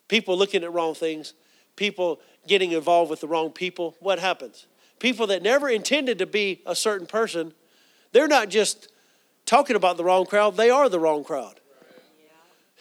People 0.09 0.37
looking 0.37 0.63
at 0.63 0.73
wrong 0.73 0.95
things, 0.95 1.33
people 1.77 2.19
getting 2.47 2.73
involved 2.73 3.09
with 3.09 3.21
the 3.21 3.27
wrong 3.27 3.51
people. 3.51 3.95
What 3.99 4.19
happens? 4.19 4.67
People 4.99 5.27
that 5.27 5.43
never 5.43 5.69
intended 5.69 6.19
to 6.19 6.25
be 6.25 6.61
a 6.65 6.75
certain 6.75 7.07
person, 7.07 7.53
they're 8.11 8.27
not 8.27 8.49
just 8.49 8.89
talking 9.45 9.75
about 9.75 9.97
the 9.97 10.03
wrong 10.03 10.25
crowd, 10.25 10.55
they 10.55 10.69
are 10.69 10.89
the 10.89 10.99
wrong 10.99 11.23
crowd. 11.23 11.59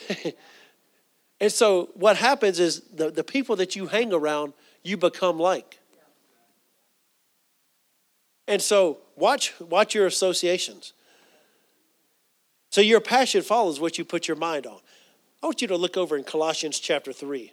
and 1.41 1.53
so 1.53 1.91
what 1.95 2.17
happens 2.17 2.59
is 2.61 2.81
the, 2.95 3.11
the 3.11 3.25
people 3.25 3.57
that 3.57 3.77
you 3.77 3.87
hang 3.87 4.13
around, 4.13 4.53
you 4.83 4.97
become 4.97 5.39
like. 5.39 5.79
And 8.49 8.61
so 8.61 8.99
watch, 9.17 9.59
watch 9.61 9.95
your 9.95 10.07
associations. 10.07 10.93
So 12.71 12.81
your 12.81 13.01
passion 13.01 13.43
follows 13.43 13.81
what 13.81 13.99
you 13.99 14.05
put 14.05 14.27
your 14.27 14.37
mind 14.37 14.67
on. 14.67 14.79
I 15.43 15.47
want 15.47 15.61
you 15.61 15.69
to 15.69 15.77
look 15.77 15.97
over 15.97 16.17
in 16.17 16.25
Colossians 16.25 16.79
chapter 16.79 17.13
3. 17.13 17.53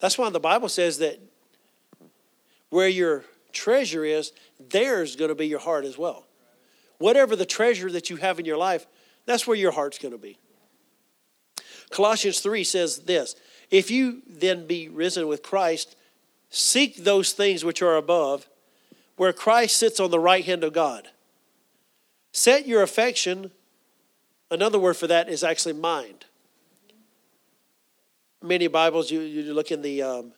That's 0.00 0.18
why 0.18 0.28
the 0.30 0.40
Bible 0.40 0.68
says 0.68 0.98
that 0.98 1.20
where 2.70 2.88
your 2.88 3.24
treasure 3.52 4.04
is, 4.04 4.32
there's 4.70 5.16
going 5.16 5.28
to 5.28 5.34
be 5.34 5.46
your 5.46 5.58
heart 5.58 5.84
as 5.84 5.98
well. 5.98 6.26
Whatever 6.98 7.36
the 7.36 7.46
treasure 7.46 7.90
that 7.92 8.10
you 8.10 8.16
have 8.16 8.38
in 8.38 8.46
your 8.46 8.56
life, 8.56 8.86
that's 9.26 9.46
where 9.46 9.56
your 9.56 9.72
heart's 9.72 9.98
going 9.98 10.12
to 10.12 10.18
be. 10.18 10.38
Colossians 11.90 12.40
3 12.40 12.64
says 12.64 13.00
this 13.00 13.36
If 13.70 13.90
you 13.90 14.22
then 14.26 14.66
be 14.66 14.88
risen 14.88 15.28
with 15.28 15.42
Christ, 15.42 15.96
seek 16.48 16.96
those 16.96 17.32
things 17.32 17.64
which 17.64 17.82
are 17.82 17.96
above, 17.96 18.48
where 19.16 19.32
Christ 19.32 19.76
sits 19.76 20.00
on 20.00 20.10
the 20.10 20.20
right 20.20 20.44
hand 20.44 20.64
of 20.64 20.72
God. 20.72 21.08
Set 22.32 22.66
your 22.66 22.82
affection, 22.82 23.50
another 24.50 24.78
word 24.78 24.96
for 24.96 25.08
that 25.08 25.28
is 25.28 25.42
actually 25.42 25.74
mind. 25.74 26.26
Many 28.42 28.68
Bibles, 28.68 29.10
you, 29.10 29.20
you 29.20 29.52
look 29.52 29.70
in 29.70 29.82
the, 29.82 30.02
um, 30.02 30.32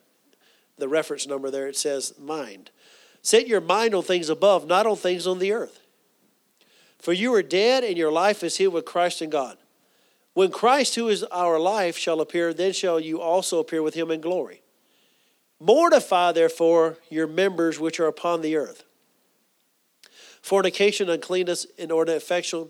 the 0.76 0.88
reference 0.88 1.26
number 1.26 1.50
there, 1.50 1.68
it 1.68 1.76
says 1.76 2.14
mind. 2.18 2.70
Set 3.22 3.46
your 3.46 3.60
mind 3.60 3.94
on 3.94 4.02
things 4.02 4.28
above, 4.28 4.66
not 4.66 4.86
on 4.86 4.96
things 4.96 5.26
on 5.26 5.38
the 5.38 5.52
earth. 5.52 5.78
For 6.98 7.12
you 7.12 7.32
are 7.34 7.42
dead, 7.42 7.84
and 7.84 7.96
your 7.96 8.10
life 8.10 8.42
is 8.42 8.56
hid 8.56 8.68
with 8.68 8.84
Christ 8.84 9.22
in 9.22 9.30
God. 9.30 9.56
When 10.34 10.50
Christ, 10.50 10.94
who 10.94 11.08
is 11.08 11.22
our 11.24 11.58
life, 11.58 11.96
shall 11.96 12.20
appear, 12.20 12.52
then 12.52 12.72
shall 12.72 12.98
you 12.98 13.20
also 13.20 13.58
appear 13.58 13.82
with 13.82 13.94
him 13.94 14.10
in 14.10 14.20
glory. 14.20 14.62
Mortify, 15.60 16.32
therefore, 16.32 16.98
your 17.08 17.26
members 17.28 17.78
which 17.78 18.00
are 18.00 18.06
upon 18.06 18.42
the 18.42 18.56
earth 18.56 18.84
fornication, 20.40 21.08
uncleanness, 21.08 21.66
inordinate 21.78 22.20
affection, 22.20 22.68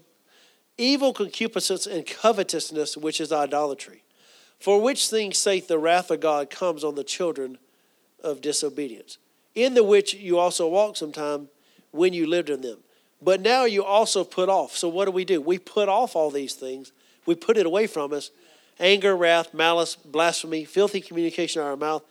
evil 0.77 1.14
concupiscence, 1.14 1.87
and 1.87 2.07
covetousness, 2.07 2.99
which 2.99 3.18
is 3.18 3.33
idolatry. 3.33 4.03
For 4.62 4.81
which 4.81 5.09
things 5.09 5.38
sake 5.38 5.66
the 5.66 5.79
wrath 5.79 6.11
of 6.11 6.20
God 6.20 6.48
comes 6.48 6.85
on 6.85 6.94
the 6.94 7.05
children 7.05 7.59
of 8.22 8.40
disobedience, 8.40 9.18
in 9.55 9.75
the 9.75 9.83
which 9.83 10.14
you 10.14 10.38
also 10.38 10.68
walked 10.68 10.98
sometime 10.98 11.48
when 11.90 12.12
you 12.12 12.27
lived 12.27 12.48
in 12.48 12.61
them. 12.61 12.79
But 13.20 13.40
now 13.40 13.64
you 13.64 13.85
also 13.85 14.25
put 14.25 14.48
off. 14.48 14.77
So 14.77 14.88
what 14.88 15.07
do 15.07 15.11
we 15.11 15.25
do? 15.25 15.40
We 15.40 15.59
put 15.59 15.88
off 15.88 16.16
all 16.16 16.31
these 16.31 16.55
things 16.55 16.92
we 17.27 17.35
put 17.35 17.57
it 17.57 17.66
away 17.66 17.87
from 17.87 18.12
us 18.12 18.31
anger, 18.81 19.16
wrath, 19.16 19.55
malice, 19.55 19.94
blasphemy, 19.94 20.64
filthy 20.64 21.01
communication 21.01 21.62
out 21.62 21.66
of 21.66 21.70
our 21.70 21.77
mouth. 21.77 22.03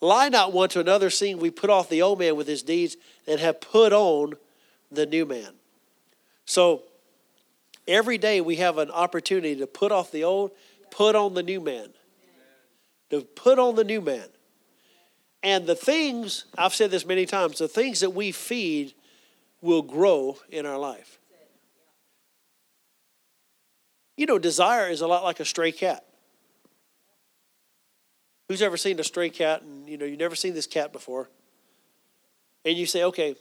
Lie 0.00 0.28
not 0.28 0.52
one 0.52 0.68
to 0.70 0.80
another, 0.80 1.08
seeing 1.08 1.38
we 1.38 1.50
put 1.50 1.70
off 1.70 1.88
the 1.88 2.02
old 2.02 2.18
man 2.18 2.36
with 2.36 2.46
his 2.46 2.62
deeds 2.62 2.96
and 3.26 3.40
have 3.40 3.60
put 3.60 3.92
on 3.92 4.34
the 4.90 5.06
new 5.06 5.24
man. 5.24 5.52
So 6.44 6.82
every 7.88 8.18
day 8.18 8.40
we 8.40 8.56
have 8.56 8.76
an 8.76 8.90
opportunity 8.90 9.56
to 9.56 9.66
put 9.66 9.92
off 9.92 10.10
the 10.10 10.24
old, 10.24 10.50
put 10.96 11.16
on 11.16 11.34
the 11.34 11.42
new 11.42 11.60
man. 11.60 11.88
To 13.10 13.22
put 13.22 13.58
on 13.58 13.74
the 13.74 13.84
new 13.84 14.00
man. 14.00 14.28
And 15.42 15.66
the 15.66 15.74
things, 15.74 16.46
I've 16.56 16.74
said 16.74 16.90
this 16.90 17.04
many 17.04 17.26
times, 17.26 17.58
the 17.58 17.68
things 17.68 18.00
that 18.00 18.10
we 18.10 18.32
feed 18.32 18.94
will 19.60 19.82
grow 19.82 20.38
in 20.48 20.64
our 20.66 20.78
life. 20.78 21.18
You 24.16 24.26
know, 24.26 24.38
desire 24.38 24.88
is 24.88 25.00
a 25.00 25.06
lot 25.06 25.24
like 25.24 25.40
a 25.40 25.44
stray 25.44 25.72
cat. 25.72 26.04
Who's 28.48 28.62
ever 28.62 28.76
seen 28.76 29.00
a 29.00 29.04
stray 29.04 29.30
cat 29.30 29.62
and 29.62 29.88
you 29.88 29.96
know 29.96 30.04
you've 30.04 30.18
never 30.18 30.36
seen 30.36 30.54
this 30.54 30.66
cat 30.66 30.92
before? 30.92 31.28
And 32.64 32.76
you 32.76 32.86
say, 32.86 33.02
okay, 33.04 33.34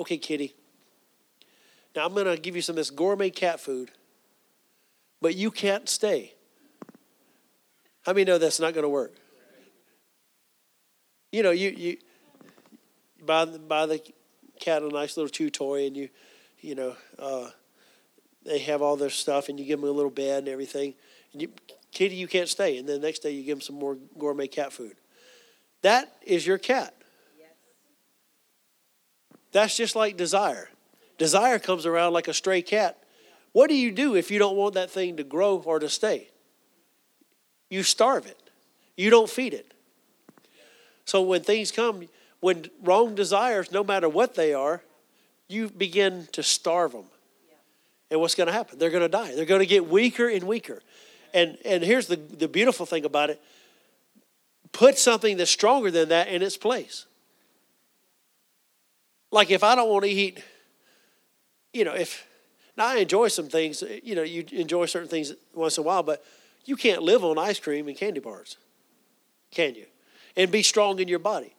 okay, 0.00 0.16
kitty. 0.16 0.54
Now 1.94 2.06
I'm 2.06 2.14
gonna 2.14 2.36
give 2.36 2.56
you 2.56 2.62
some 2.62 2.74
of 2.74 2.76
this 2.76 2.90
gourmet 2.90 3.30
cat 3.30 3.60
food, 3.60 3.90
but 5.20 5.34
you 5.34 5.50
can't 5.50 5.88
stay. 5.88 6.34
How 8.08 8.14
many 8.14 8.24
know 8.24 8.38
that's 8.38 8.58
not 8.58 8.72
gonna 8.72 8.88
work? 8.88 9.12
You 11.30 11.42
know, 11.42 11.50
you 11.50 11.68
you 11.76 11.98
buy 13.22 13.44
buy 13.44 13.84
the 13.84 14.00
cat 14.58 14.80
a 14.80 14.88
nice 14.88 15.18
little 15.18 15.28
chew 15.28 15.50
toy 15.50 15.86
and 15.86 15.94
you 15.94 16.08
you 16.58 16.74
know 16.74 16.96
uh, 17.18 17.50
they 18.46 18.60
have 18.60 18.80
all 18.80 18.96
their 18.96 19.10
stuff, 19.10 19.50
and 19.50 19.60
you 19.60 19.66
give 19.66 19.82
them 19.82 19.90
a 19.90 19.92
little 19.92 20.10
bed 20.10 20.38
and 20.38 20.48
everything. 20.48 20.94
And 21.34 21.42
you, 21.42 21.52
kitty, 21.92 22.14
you 22.14 22.26
can't 22.26 22.48
stay. 22.48 22.78
And 22.78 22.88
then 22.88 23.02
the 23.02 23.06
next 23.06 23.18
day, 23.18 23.32
you 23.32 23.42
give 23.42 23.58
them 23.58 23.60
some 23.60 23.76
more 23.76 23.98
gourmet 24.18 24.46
cat 24.46 24.72
food. 24.72 24.96
That 25.82 26.10
is 26.22 26.46
your 26.46 26.56
cat. 26.56 26.94
Yes. 27.38 27.48
That's 29.52 29.76
just 29.76 29.94
like 29.94 30.16
desire. 30.16 30.70
Desire 31.18 31.58
comes 31.58 31.84
around 31.84 32.14
like 32.14 32.26
a 32.26 32.32
stray 32.32 32.62
cat. 32.62 32.96
What 33.52 33.68
do 33.68 33.76
you 33.76 33.92
do 33.92 34.16
if 34.16 34.30
you 34.30 34.38
don't 34.38 34.56
want 34.56 34.72
that 34.76 34.90
thing 34.90 35.18
to 35.18 35.24
grow 35.24 35.58
or 35.58 35.78
to 35.78 35.90
stay? 35.90 36.30
You 37.70 37.82
starve 37.82 38.26
it. 38.26 38.38
You 38.96 39.10
don't 39.10 39.28
feed 39.28 39.54
it. 39.54 39.72
So 41.04 41.22
when 41.22 41.42
things 41.42 41.70
come, 41.70 42.08
when 42.40 42.66
wrong 42.82 43.14
desires, 43.14 43.72
no 43.72 43.82
matter 43.82 44.08
what 44.08 44.34
they 44.34 44.52
are, 44.54 44.82
you 45.48 45.70
begin 45.70 46.28
to 46.32 46.42
starve 46.42 46.92
them 46.92 47.06
And 48.10 48.20
what's 48.20 48.34
going 48.34 48.48
to 48.48 48.52
happen? 48.52 48.78
They're 48.78 48.90
going 48.90 49.02
to 49.02 49.08
die. 49.08 49.34
They're 49.34 49.46
going 49.46 49.60
to 49.60 49.66
get 49.66 49.88
weaker 49.88 50.28
and 50.28 50.44
weaker. 50.44 50.82
And, 51.32 51.58
and 51.64 51.82
here's 51.82 52.06
the, 52.06 52.16
the 52.16 52.48
beautiful 52.48 52.86
thing 52.86 53.04
about 53.04 53.30
it 53.30 53.40
put 54.72 54.98
something 54.98 55.38
that's 55.38 55.50
stronger 55.50 55.90
than 55.90 56.10
that 56.10 56.28
in 56.28 56.42
its 56.42 56.56
place. 56.56 57.06
Like 59.30 59.50
if 59.50 59.64
I 59.64 59.74
don't 59.74 59.88
want 59.88 60.04
to 60.04 60.10
eat, 60.10 60.42
you 61.72 61.84
know, 61.84 61.94
if 61.94 62.26
now 62.76 62.88
I 62.88 62.96
enjoy 62.96 63.28
some 63.28 63.48
things, 63.48 63.82
you 64.02 64.14
know, 64.14 64.22
you 64.22 64.44
enjoy 64.52 64.86
certain 64.86 65.08
things 65.08 65.32
once 65.54 65.78
in 65.78 65.84
a 65.84 65.86
while, 65.86 66.02
but 66.02 66.22
you 66.64 66.76
can't 66.76 67.02
live 67.02 67.24
on 67.24 67.38
ice 67.38 67.60
cream 67.60 67.88
and 67.88 67.96
candy 67.96 68.20
bars, 68.20 68.56
can 69.50 69.74
you? 69.74 69.86
And 70.36 70.50
be 70.50 70.62
strong 70.62 70.98
in 70.98 71.08
your 71.08 71.18
body. 71.18 71.54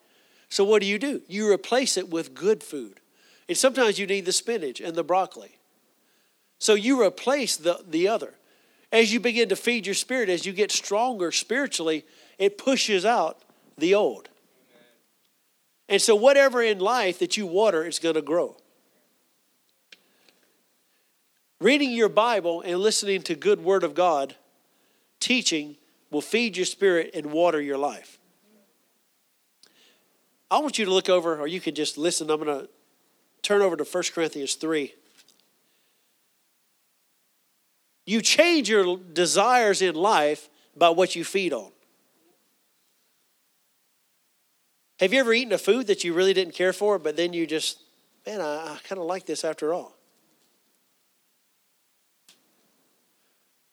So 0.50 0.64
what 0.64 0.82
do 0.82 0.88
you 0.88 0.98
do? 1.00 1.22
You 1.28 1.52
replace 1.52 1.98
it 1.98 2.10
with 2.10 2.34
good 2.34 2.64
food. 2.64 3.00
And 3.48 3.58
sometimes 3.58 4.00
you 4.00 4.08
need 4.08 4.26
the 4.26 4.32
spinach 4.32 4.80
and 4.80 4.96
the 4.96 5.04
broccoli. 5.04 5.58
So 6.60 6.74
you 6.74 7.02
replace 7.02 7.58
the, 7.58 7.84
the 7.88 8.08
other. 8.08 8.34
As 8.92 9.14
you 9.14 9.20
begin 9.20 9.50
to 9.50 9.56
feed 9.56 9.86
your 9.86 9.96
spirit, 9.96 10.30
as 10.30 10.46
you 10.46 10.54
get 10.54 10.72
stronger 10.72 11.32
spiritually, 11.32 12.06
it 12.38 12.58
pushes 12.58 13.06
out 13.06 13.44
the 13.78 13.96
old. 13.96 14.30
And 15.88 16.02
so, 16.02 16.16
whatever 16.16 16.62
in 16.62 16.80
life 16.80 17.20
that 17.20 17.38
you 17.38 17.48
water 17.48 17.84
is 17.86 18.00
going 18.00 18.16
to 18.16 18.22
grow. 18.22 18.58
Reading 21.60 21.92
your 21.92 22.10
Bible 22.10 22.62
and 22.62 22.80
listening 22.80 23.22
to 23.24 23.36
good 23.36 23.64
Word 23.64 23.84
of 23.84 23.94
God, 23.94 24.36
teaching, 25.20 25.76
will 26.12 26.22
feed 26.22 26.58
your 26.58 26.66
spirit 26.66 27.12
and 27.14 27.28
water 27.32 27.62
your 27.62 27.78
life. 27.78 28.20
I 30.52 30.60
want 30.60 30.80
you 30.80 30.86
to 30.86 30.92
look 30.92 31.10
over, 31.10 31.40
or 31.40 31.48
you 31.48 31.62
can 31.62 31.76
just 31.76 31.98
listen. 31.98 32.30
I'm 32.30 32.44
going 32.44 32.60
to 32.60 32.70
turn 33.42 33.62
over 33.62 33.76
to 33.76 33.84
1 33.84 34.04
Corinthians 34.14 34.56
3. 34.56 34.94
You 38.06 38.22
change 38.22 38.70
your 38.70 38.98
desires 38.98 39.84
in 39.84 39.94
life 39.94 40.50
by 40.76 40.90
what 40.90 41.16
you 41.16 41.24
feed 41.24 41.54
on. 41.54 41.72
Have 45.00 45.14
you 45.14 45.20
ever 45.20 45.32
eaten 45.32 45.54
a 45.54 45.58
food 45.58 45.88
that 45.88 46.04
you 46.04 46.14
really 46.14 46.34
didn't 46.34 46.56
care 46.56 46.74
for, 46.74 46.98
but 46.98 47.16
then 47.16 47.32
you 47.32 47.46
just, 47.46 47.80
man, 48.26 48.42
I, 48.42 48.74
I 48.74 48.80
kind 48.84 49.00
of 49.00 49.06
like 49.06 49.26
this 49.26 49.46
after 49.46 49.74
all? 49.74 49.99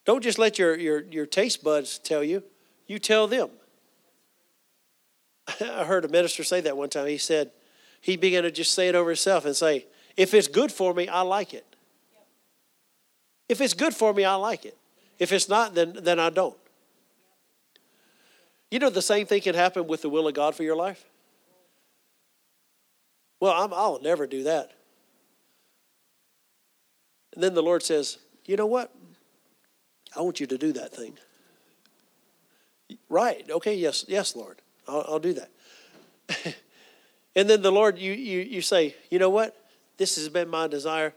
Don't 0.07 0.23
just 0.23 0.39
let 0.39 0.57
your, 0.57 0.75
your, 0.77 1.01
your 1.01 1.25
taste 1.25 1.65
buds 1.65 1.99
tell 1.99 2.23
you, 2.23 2.41
you 2.87 2.97
tell 2.97 3.27
them. 3.27 3.49
I 5.61 5.83
heard 5.83 6.05
a 6.05 6.07
minister 6.07 6.45
say 6.45 6.61
that 6.61 6.77
one 6.77 6.89
time. 6.89 7.07
He 7.07 7.17
said, 7.17 7.51
he 7.99 8.15
began 8.15 8.43
to 8.43 8.51
just 8.51 8.71
say 8.71 8.87
it 8.87 8.95
over 8.95 9.09
himself 9.09 9.43
and 9.43 9.53
say, 9.53 9.85
if 10.15 10.33
it's 10.33 10.47
good 10.47 10.71
for 10.71 10.93
me, 10.93 11.09
I 11.09 11.21
like 11.21 11.53
it. 11.53 11.65
If 13.49 13.59
it's 13.59 13.73
good 13.73 13.93
for 13.93 14.13
me, 14.13 14.23
I 14.23 14.35
like 14.35 14.63
it. 14.63 14.77
If 15.19 15.33
it's 15.33 15.49
not, 15.49 15.75
then, 15.75 15.97
then 16.01 16.21
I 16.21 16.29
don't. 16.29 16.57
You 18.71 18.79
know, 18.79 18.89
the 18.89 19.01
same 19.01 19.25
thing 19.25 19.41
can 19.41 19.55
happen 19.55 19.87
with 19.87 20.03
the 20.03 20.09
will 20.09 20.27
of 20.29 20.33
God 20.33 20.55
for 20.55 20.63
your 20.63 20.75
life. 20.77 21.03
Well, 23.41 23.51
i 23.51 23.65
will 23.65 24.01
never 24.01 24.25
do 24.25 24.43
that. 24.43 24.71
And 27.33 27.43
then 27.43 27.53
the 27.53 27.61
Lord 27.61 27.83
says, 27.83 28.19
You 28.45 28.55
know 28.55 28.65
what? 28.65 28.96
I 30.15 30.21
want 30.21 30.39
you 30.39 30.47
to 30.47 30.57
do 30.57 30.73
that 30.73 30.93
thing. 30.93 31.17
Right. 33.09 33.49
Okay. 33.49 33.75
Yes. 33.75 34.05
Yes, 34.07 34.35
Lord. 34.35 34.61
I'll, 34.87 35.05
I'll 35.07 35.19
do 35.19 35.33
that. 35.33 35.49
and 37.35 37.49
then 37.49 37.61
the 37.61 37.71
Lord, 37.71 37.97
you, 37.97 38.13
you, 38.13 38.39
you 38.39 38.61
say, 38.61 38.95
You 39.09 39.19
know 39.19 39.29
what? 39.29 39.55
This 39.97 40.15
has 40.15 40.29
been 40.29 40.49
my 40.49 40.67
desire 40.67 41.13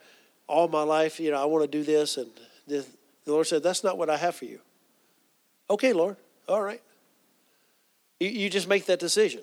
all 0.47 0.68
my 0.68 0.82
life. 0.82 1.20
You 1.20 1.30
know, 1.30 1.41
I 1.41 1.45
want 1.45 1.70
to 1.70 1.78
do 1.78 1.84
this. 1.84 2.16
And 2.16 2.30
the, 2.66 2.84
the 3.24 3.32
Lord 3.32 3.47
said, 3.47 3.62
That's 3.62 3.84
not 3.84 3.99
what 3.99 4.11
I 4.11 4.16
have 4.16 4.34
for 4.34 4.45
you. 4.45 4.61
Okay, 5.68 5.93
Lord. 5.93 6.16
All 6.49 6.62
right. 6.62 6.82
You, 8.18 8.28
you 8.28 8.51
just 8.51 8.68
make 8.68 8.86
that 8.86 8.99
decision. 8.99 9.43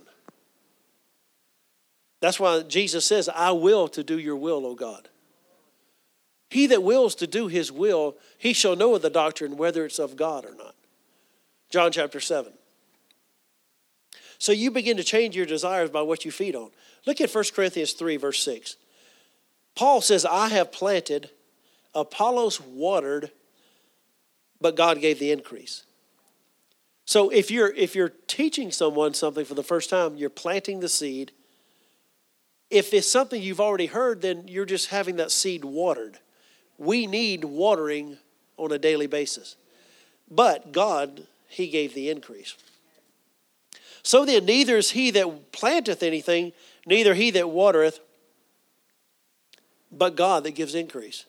That's 2.19 2.39
why 2.39 2.63
Jesus 2.63 3.05
says, 3.05 3.29
I 3.29 3.51
will 3.51 3.87
to 3.89 4.03
do 4.03 4.17
your 4.17 4.35
will, 4.35 4.65
O 4.65 4.75
God. 4.75 5.07
He 6.49 6.67
that 6.67 6.83
wills 6.83 7.15
to 7.15 7.27
do 7.27 7.47
his 7.47 7.71
will, 7.71 8.15
he 8.37 8.53
shall 8.53 8.75
know 8.75 8.95
of 8.95 9.01
the 9.01 9.09
doctrine 9.09 9.57
whether 9.57 9.85
it's 9.85 9.99
of 9.99 10.15
God 10.15 10.45
or 10.45 10.55
not. 10.55 10.75
John 11.69 11.91
chapter 11.91 12.19
7. 12.19 12.53
So 14.39 14.51
you 14.51 14.71
begin 14.71 14.97
to 14.97 15.03
change 15.03 15.35
your 15.35 15.45
desires 15.45 15.89
by 15.89 16.01
what 16.01 16.23
you 16.23 16.31
feed 16.31 16.55
on. 16.55 16.69
Look 17.05 17.19
at 17.19 17.33
1 17.33 17.43
Corinthians 17.53 17.93
3, 17.93 18.17
verse 18.17 18.41
6. 18.43 18.77
Paul 19.75 20.01
says, 20.01 20.25
I 20.25 20.49
have 20.49 20.71
planted, 20.71 21.29
Apollos 21.93 22.61
watered, 22.61 23.31
but 24.61 24.75
God 24.75 25.01
gave 25.01 25.19
the 25.19 25.31
increase. 25.31 25.83
So 27.05 27.29
if 27.29 27.49
you're 27.51 27.73
if 27.73 27.95
you're 27.95 28.11
teaching 28.27 28.71
someone 28.71 29.13
something 29.13 29.45
for 29.45 29.53
the 29.53 29.63
first 29.63 29.89
time, 29.89 30.17
you're 30.17 30.29
planting 30.29 30.81
the 30.81 30.89
seed 30.89 31.31
if 32.69 32.93
it's 32.93 33.09
something 33.09 33.41
you've 33.41 33.61
already 33.61 33.85
heard, 33.85 34.21
then 34.21 34.47
you're 34.47 34.65
just 34.65 34.89
having 34.89 35.17
that 35.17 35.31
seed 35.31 35.63
watered. 35.63 36.19
We 36.77 37.07
need 37.07 37.43
watering 37.43 38.17
on 38.57 38.71
a 38.71 38.77
daily 38.77 39.07
basis. 39.07 39.55
But 40.29 40.71
God, 40.71 41.25
He 41.47 41.67
gave 41.67 41.93
the 41.93 42.09
increase. 42.09 42.55
So 44.07 44.23
then, 44.23 44.45
neither 44.45 44.77
is 44.77 44.91
he 44.91 45.11
that 45.11 45.51
planteth 45.51 46.01
anything, 46.01 46.53
neither 46.85 47.13
he 47.13 47.29
that 47.31 47.49
watereth, 47.49 47.99
but 49.91 50.15
God 50.15 50.45
that 50.45 50.51
gives 50.51 50.75
increase. 50.75 51.25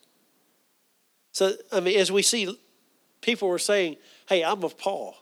So, 1.33 1.55
I 1.73 1.81
mean, 1.81 1.99
as 1.99 2.13
we 2.13 2.23
see, 2.23 2.57
people 3.21 3.49
were 3.49 3.59
saying, 3.59 3.97
hey, 4.29 4.45
I'm 4.45 4.63
of 4.63 4.79
Paul, 4.79 5.17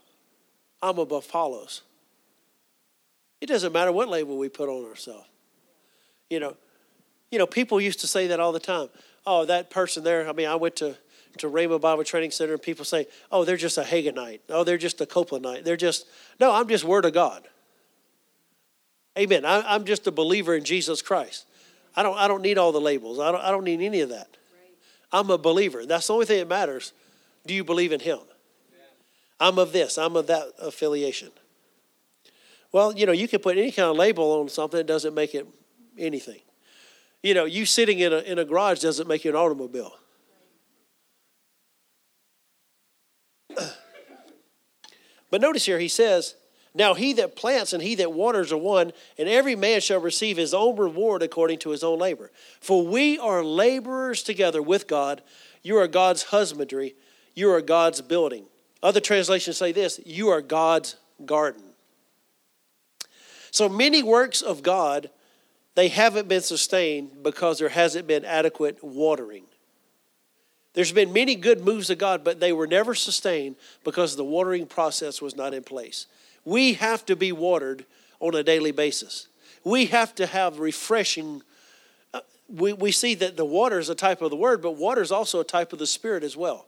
I'm 0.82 0.98
of 0.98 1.10
Apollos. 1.12 1.80
It 3.40 3.46
doesn't 3.46 3.72
matter 3.72 3.90
what 3.90 4.10
label 4.10 4.36
we 4.36 4.50
put 4.50 4.68
on 4.68 4.84
ourselves. 4.84 5.26
You 6.28 6.40
know, 6.40 6.56
you 7.30 7.38
know, 7.38 7.46
people 7.46 7.80
used 7.80 8.00
to 8.00 8.06
say 8.06 8.26
that 8.26 8.38
all 8.38 8.52
the 8.52 8.60
time. 8.60 8.90
Oh, 9.26 9.44
that 9.44 9.70
person 9.70 10.04
there. 10.04 10.28
I 10.28 10.32
mean, 10.32 10.46
I 10.46 10.54
went 10.54 10.76
to 10.76 10.96
to 11.38 11.48
Rhema 11.48 11.78
Bible 11.80 12.04
Training 12.04 12.30
Center, 12.30 12.54
and 12.54 12.62
people 12.62 12.84
say, 12.84 13.06
"Oh, 13.30 13.44
they're 13.44 13.56
just 13.56 13.78
a 13.78 13.82
Haginite. 13.82 14.40
Oh, 14.48 14.64
they're 14.64 14.78
just 14.78 15.00
a 15.00 15.06
Copelandite. 15.06 15.64
They're 15.64 15.76
just 15.76 16.06
no. 16.40 16.52
I'm 16.52 16.68
just 16.68 16.84
Word 16.84 17.04
of 17.04 17.12
God." 17.12 17.46
Amen. 19.18 19.44
I, 19.46 19.74
am 19.74 19.84
just 19.84 20.06
a 20.06 20.12
believer 20.12 20.54
in 20.54 20.64
Jesus 20.64 21.00
Christ. 21.00 21.46
I 21.94 22.02
don't. 22.02 22.16
I 22.16 22.28
don't 22.28 22.42
need 22.42 22.58
all 22.58 22.72
the 22.72 22.80
labels. 22.80 23.18
I 23.18 23.32
don't. 23.32 23.40
I 23.40 23.50
don't 23.50 23.64
need 23.64 23.80
any 23.80 24.00
of 24.00 24.10
that. 24.10 24.36
I'm 25.12 25.30
a 25.30 25.38
believer. 25.38 25.86
That's 25.86 26.06
the 26.06 26.12
only 26.12 26.26
thing 26.26 26.38
that 26.38 26.48
matters. 26.48 26.92
Do 27.46 27.54
you 27.54 27.64
believe 27.64 27.92
in 27.92 28.00
Him? 28.00 28.18
I'm 29.38 29.58
of 29.58 29.72
this. 29.72 29.98
I'm 29.98 30.16
of 30.16 30.26
that 30.28 30.48
affiliation. 30.58 31.30
Well, 32.72 32.94
you 32.94 33.06
know, 33.06 33.12
you 33.12 33.28
can 33.28 33.40
put 33.40 33.56
any 33.56 33.70
kind 33.70 33.88
of 33.88 33.96
label 33.96 34.40
on 34.40 34.48
something. 34.48 34.80
It 34.80 34.86
doesn't 34.86 35.14
make 35.14 35.34
it 35.34 35.46
anything. 35.98 36.40
You 37.26 37.34
know, 37.34 37.44
you 37.44 37.66
sitting 37.66 37.98
in 37.98 38.12
a, 38.12 38.18
in 38.18 38.38
a 38.38 38.44
garage 38.44 38.78
doesn't 38.78 39.08
make 39.08 39.24
you 39.24 39.32
an 39.32 39.36
automobile. 39.36 39.96
but 45.32 45.40
notice 45.40 45.66
here, 45.66 45.80
he 45.80 45.88
says, 45.88 46.36
Now 46.72 46.94
he 46.94 47.14
that 47.14 47.34
plants 47.34 47.72
and 47.72 47.82
he 47.82 47.96
that 47.96 48.12
waters 48.12 48.52
are 48.52 48.56
one, 48.56 48.92
and 49.18 49.28
every 49.28 49.56
man 49.56 49.80
shall 49.80 49.98
receive 49.98 50.36
his 50.36 50.54
own 50.54 50.76
reward 50.76 51.20
according 51.20 51.58
to 51.60 51.70
his 51.70 51.82
own 51.82 51.98
labor. 51.98 52.30
For 52.60 52.86
we 52.86 53.18
are 53.18 53.42
laborers 53.42 54.22
together 54.22 54.62
with 54.62 54.86
God. 54.86 55.20
You 55.64 55.78
are 55.78 55.88
God's 55.88 56.22
husbandry, 56.22 56.94
you 57.34 57.50
are 57.50 57.60
God's 57.60 58.02
building. 58.02 58.44
Other 58.84 59.00
translations 59.00 59.56
say 59.56 59.72
this 59.72 59.98
you 60.06 60.28
are 60.28 60.40
God's 60.40 60.94
garden. 61.24 61.64
So 63.50 63.68
many 63.68 64.04
works 64.04 64.42
of 64.42 64.62
God 64.62 65.10
they 65.76 65.88
haven't 65.88 66.26
been 66.26 66.40
sustained 66.40 67.22
because 67.22 67.58
there 67.58 67.68
hasn't 67.68 68.06
been 68.06 68.24
adequate 68.24 68.82
watering. 68.82 69.44
There's 70.72 70.90
been 70.90 71.12
many 71.12 71.36
good 71.36 71.64
moves 71.64 71.90
of 71.90 71.98
God, 71.98 72.24
but 72.24 72.40
they 72.40 72.52
were 72.52 72.66
never 72.66 72.94
sustained 72.94 73.56
because 73.84 74.16
the 74.16 74.24
watering 74.24 74.66
process 74.66 75.22
was 75.22 75.36
not 75.36 75.54
in 75.54 75.62
place. 75.62 76.06
We 76.46 76.74
have 76.74 77.04
to 77.06 77.16
be 77.16 77.30
watered 77.30 77.84
on 78.20 78.34
a 78.34 78.42
daily 78.42 78.72
basis. 78.72 79.28
We 79.64 79.86
have 79.86 80.14
to 80.14 80.26
have 80.26 80.60
refreshing. 80.60 81.42
Uh, 82.14 82.20
we, 82.48 82.72
we 82.72 82.90
see 82.90 83.14
that 83.14 83.36
the 83.36 83.44
water 83.44 83.78
is 83.78 83.90
a 83.90 83.94
type 83.94 84.22
of 84.22 84.30
the 84.30 84.36
word, 84.36 84.62
but 84.62 84.72
water 84.72 85.02
is 85.02 85.12
also 85.12 85.40
a 85.40 85.44
type 85.44 85.74
of 85.74 85.78
the 85.78 85.86
spirit 85.86 86.24
as 86.24 86.38
well. 86.38 86.66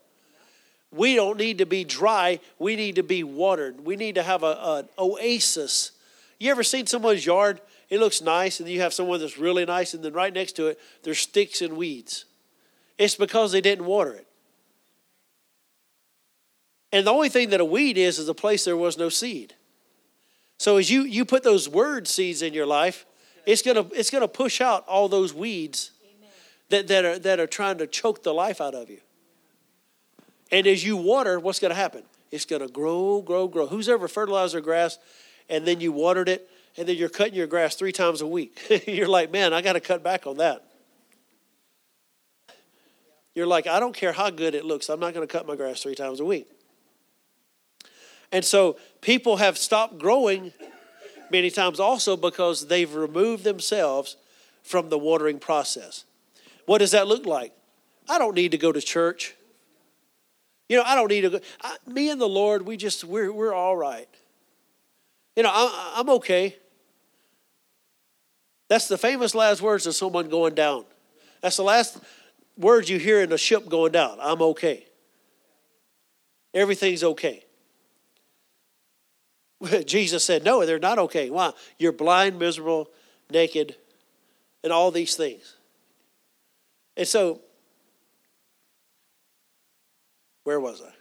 We 0.91 1.15
don't 1.15 1.39
need 1.39 1.59
to 1.59 1.67
be 1.67 1.85
dry, 1.85 2.41
we 2.59 2.77
need 2.77 2.97
to 2.97 3.03
be 3.03 3.25
watered. 3.25 3.85
We 3.85 3.97
need 3.97 4.17
to 4.17 4.23
have 4.23 4.43
a, 4.43 4.59
an 4.61 4.89
oasis. 4.99 5.93
You 6.39 6.51
ever 6.51 6.63
seen 6.63 6.87
someone's 6.87 7.25
yard 7.25 7.61
it 7.89 8.01
looks 8.01 8.20
nice, 8.20 8.61
and 8.61 8.68
you 8.68 8.80
have 8.80 8.93
someone 8.93 9.20
that's 9.20 9.39
really 9.39 9.64
nice, 9.64 9.95
and 9.95 10.05
then 10.05 10.12
right 10.12 10.32
next 10.32 10.53
to 10.53 10.66
it, 10.66 10.78
there's 11.03 11.18
sticks 11.18 11.62
and 11.62 11.76
weeds. 11.76 12.26
It's 12.99 13.14
because 13.14 13.53
they 13.53 13.61
didn't 13.61 13.86
water 13.86 14.12
it. 14.12 14.26
And 16.93 17.07
the 17.07 17.12
only 17.12 17.28
thing 17.28 17.51
that 17.51 17.61
a 17.61 17.64
weed 17.64 17.97
is 17.97 18.18
is 18.18 18.28
a 18.28 18.34
place 18.34 18.64
there 18.64 18.76
was 18.76 18.99
no 18.99 19.09
seed. 19.09 19.55
So 20.59 20.76
as 20.76 20.91
you 20.91 21.03
you 21.03 21.24
put 21.24 21.43
those 21.43 21.68
word 21.68 22.09
seeds 22.09 22.43
in 22.43 22.53
your 22.55 22.66
life, 22.66 23.07
it's 23.47 23.62
gonna 23.62 23.86
it's 23.93 24.11
gonna 24.11 24.28
push 24.28 24.61
out 24.61 24.86
all 24.89 25.09
those 25.09 25.32
weeds 25.32 25.93
that, 26.70 26.89
that, 26.89 27.05
are, 27.05 27.18
that 27.18 27.41
are 27.41 27.47
trying 27.47 27.78
to 27.78 27.86
choke 27.86 28.22
the 28.22 28.34
life 28.34 28.61
out 28.61 28.74
of 28.74 28.91
you. 28.91 29.01
And 30.51 30.66
as 30.66 30.84
you 30.84 30.97
water, 30.97 31.39
what's 31.41 31.59
to 31.59 31.74
happen? 31.74 32.03
It's 32.30 32.45
to 32.45 32.68
grow, 32.68 33.22
grow, 33.22 33.49
grow. 33.49 33.66
Who's 33.66 33.89
ever 33.89 34.09
fertilized 34.09 34.55
their 34.55 34.61
grass 34.61 34.99
and 35.49 35.66
then 35.66 35.80
you 35.80 35.93
watered 35.93 36.28
it 36.28 36.49
and 36.79 36.89
then 36.89 36.97
you're 36.97 37.09
cutting 37.09 37.35
your 37.35 37.49
grass 37.49 37.74
three 37.74 37.93
times 37.93 38.20
a 38.20 38.26
week? 38.26 38.85
you're 38.87 39.09
like, 39.09 39.33
man, 39.33 39.53
I 39.53 39.61
got 39.61 39.72
to 39.72 39.81
cut 39.81 40.03
back 40.03 40.26
on 40.26 40.37
that. 40.39 40.64
You're 43.35 43.47
like, 43.47 43.66
I 43.66 43.81
don't 43.81 43.95
care 43.95 44.12
how 44.12 44.31
good 44.31 44.55
it 44.55 44.64
looks, 44.64 44.89
I'm 44.89 45.01
not 45.01 45.12
going 45.12 45.26
to 45.26 45.31
cut 45.33 45.47
my 45.47 45.57
grass 45.57 45.83
three 45.83 45.95
times 45.95 46.20
a 46.20 46.24
week. 46.24 46.49
And 48.31 48.45
so 48.45 48.76
people 49.01 49.39
have 49.39 49.59
stopped 49.59 49.99
growing 49.99 50.53
many 51.31 51.51
times 51.51 51.81
also 51.81 52.16
because 52.16 52.68
they've 52.68 52.93
removed 52.95 53.45
themselves 53.45 54.16
from 54.62 54.89
the 54.89 54.99
watering 54.99 55.39
process. 55.39 56.05
What 56.66 56.79
does 56.79 56.93
that 56.93 57.07
look 57.07 57.26
like? 57.26 57.53
I 58.09 58.18
don't 58.18 58.35
need 58.35 58.53
to 58.53 58.59
go 58.59 58.72
to 58.72 58.81
church. 58.81 59.35
You 60.68 60.76
know, 60.76 60.83
I 60.85 60.95
don't 60.95 61.09
need 61.09 61.22
to 61.22 61.31
go. 61.31 61.41
I, 61.62 61.76
me 61.87 62.11
and 62.11 62.20
the 62.20 62.29
Lord, 62.29 62.66
we 62.66 62.76
just, 62.76 63.05
we're, 63.05 63.33
we're 63.33 63.55
all 63.55 63.76
right. 63.76 64.09
You 65.37 65.43
know, 65.43 65.51
I, 65.53 65.95
I'm 65.97 66.11
okay. 66.11 66.57
That's 68.69 68.89
the 68.89 68.99
famous 68.99 69.35
last 69.35 69.62
words 69.62 69.87
of 69.87 69.95
someone 69.95 70.29
going 70.29 70.55
down. 70.55 70.85
That's 71.41 71.57
the 71.57 71.62
last 71.62 71.99
words 72.57 72.91
you 72.91 72.99
hear 72.99 73.23
in 73.23 73.33
a 73.33 73.39
ship 73.39 73.69
going 73.69 73.93
down. 73.93 74.19
I'm 74.21 74.43
okay. 74.43 74.87
Everything's 76.53 77.05
okay. 77.05 77.45
Jesus 79.87 80.25
said, 80.25 80.45
No, 80.45 80.64
they're 80.64 80.79
not 80.79 80.99
okay. 80.99 81.31
Why? 81.31 81.53
You're 81.79 81.93
blind, 81.93 82.39
miserable, 82.39 82.91
naked, 83.31 83.77
and 84.62 84.73
all 84.73 84.91
these 84.91 85.16
things. 85.16 85.57
And 86.97 87.07
so, 87.07 87.41
where 90.45 90.61
was 90.61 90.83
I? 90.83 90.93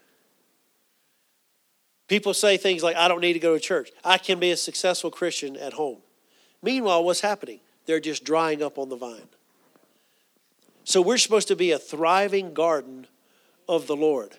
People 2.07 2.34
say 2.34 2.55
things 2.55 2.84
like, 2.84 2.95
I 2.95 3.07
don't 3.07 3.20
need 3.20 3.34
to 3.34 3.39
go 3.39 3.53
to 3.53 3.59
church. 3.59 3.91
I 4.03 4.18
can 4.18 4.39
be 4.39 4.51
a 4.51 4.57
successful 4.57 5.11
Christian 5.11 5.57
at 5.57 5.74
home. 5.74 5.97
Meanwhile, 6.68 7.03
what's 7.03 7.22
happening? 7.22 7.61
They're 7.86 7.99
just 7.99 8.24
drying 8.24 8.61
up 8.61 8.78
on 8.78 8.89
the 8.89 8.97
vine. 8.97 9.30
So 10.84 11.01
we're 11.01 11.18
supposed 11.18 11.47
to 11.47 11.55
be 11.55 11.72
a 11.72 11.80
thriving 11.80 12.53
garden 12.53 13.07
of 13.68 13.88
the 13.88 13.95
Lord, 13.95 14.38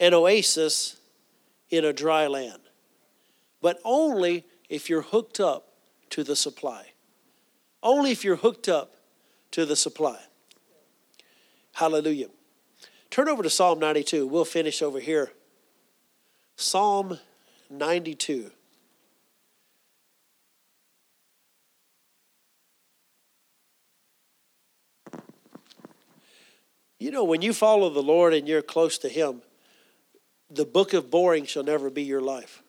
an 0.00 0.14
oasis 0.14 0.96
in 1.70 1.84
a 1.84 1.92
dry 1.92 2.26
land 2.26 2.60
but 3.66 3.80
only 3.84 4.44
if 4.68 4.88
you're 4.88 5.02
hooked 5.02 5.40
up 5.40 5.72
to 6.10 6.22
the 6.22 6.36
supply. 6.36 6.92
Only 7.82 8.12
if 8.12 8.22
you're 8.22 8.36
hooked 8.36 8.68
up 8.68 8.94
to 9.50 9.66
the 9.66 9.74
supply. 9.74 10.20
Hallelujah. 11.72 12.28
Turn 13.10 13.28
over 13.28 13.42
to 13.42 13.50
Psalm 13.50 13.80
92. 13.80 14.26
We'll 14.26 14.44
finish 14.44 14.82
over 14.82 15.00
here. 15.00 15.32
Psalm 16.54 17.18
92. 17.68 18.52
You 26.98 27.10
know, 27.10 27.24
when 27.24 27.42
you 27.42 27.52
follow 27.52 27.90
the 27.90 28.02
Lord 28.02 28.32
and 28.32 28.48
you're 28.48 28.62
close 28.62 28.96
to 28.98 29.08
Him, 29.08 29.42
the 30.50 30.64
book 30.64 30.94
of 30.94 31.10
boring 31.10 31.44
shall 31.44 31.64
never 31.64 31.90
be 31.90 32.02
your 32.02 32.22
life. 32.22 32.62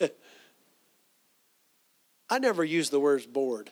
I 2.30 2.38
never 2.38 2.64
use 2.64 2.90
the 2.90 3.00
words 3.00 3.26
bored. 3.26 3.70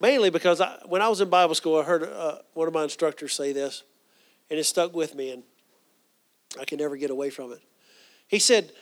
Mainly 0.00 0.30
because 0.30 0.60
I, 0.60 0.78
when 0.86 1.00
I 1.00 1.08
was 1.08 1.20
in 1.20 1.30
Bible 1.30 1.54
school, 1.54 1.78
I 1.78 1.84
heard 1.84 2.02
uh, 2.02 2.38
one 2.54 2.66
of 2.66 2.74
my 2.74 2.82
instructors 2.82 3.32
say 3.34 3.52
this, 3.52 3.84
and 4.50 4.58
it 4.58 4.64
stuck 4.64 4.94
with 4.94 5.14
me, 5.14 5.30
and 5.30 5.44
I 6.60 6.64
can 6.64 6.78
never 6.78 6.96
get 6.96 7.10
away 7.10 7.30
from 7.30 7.52
it. 7.52 7.60
He 8.26 8.40
said, 8.40 8.72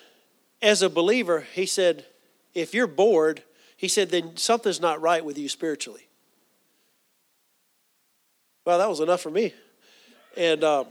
as 0.63 0.81
a 0.81 0.89
believer, 0.89 1.47
he 1.53 1.67
said, 1.67 2.07
if 2.55 2.73
you're 2.73 2.87
bored, 2.87 3.43
he 3.81 3.89
said, 3.89 4.11
then 4.11 4.37
something's 4.37 4.79
not 4.79 5.01
right 5.01 5.25
with 5.25 5.39
you 5.39 5.49
spiritually. 5.49 6.07
Well, 8.67 8.77
that 8.77 8.91
was 8.91 9.01
enough 9.01 9.23
for 9.23 9.31
me. 9.31 9.55
And 10.37 10.63
um, 10.63 10.89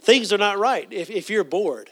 things 0.00 0.30
are 0.30 0.36
not 0.36 0.58
right 0.58 0.86
if, 0.90 1.08
if 1.08 1.30
you're 1.30 1.42
bored. 1.42 1.88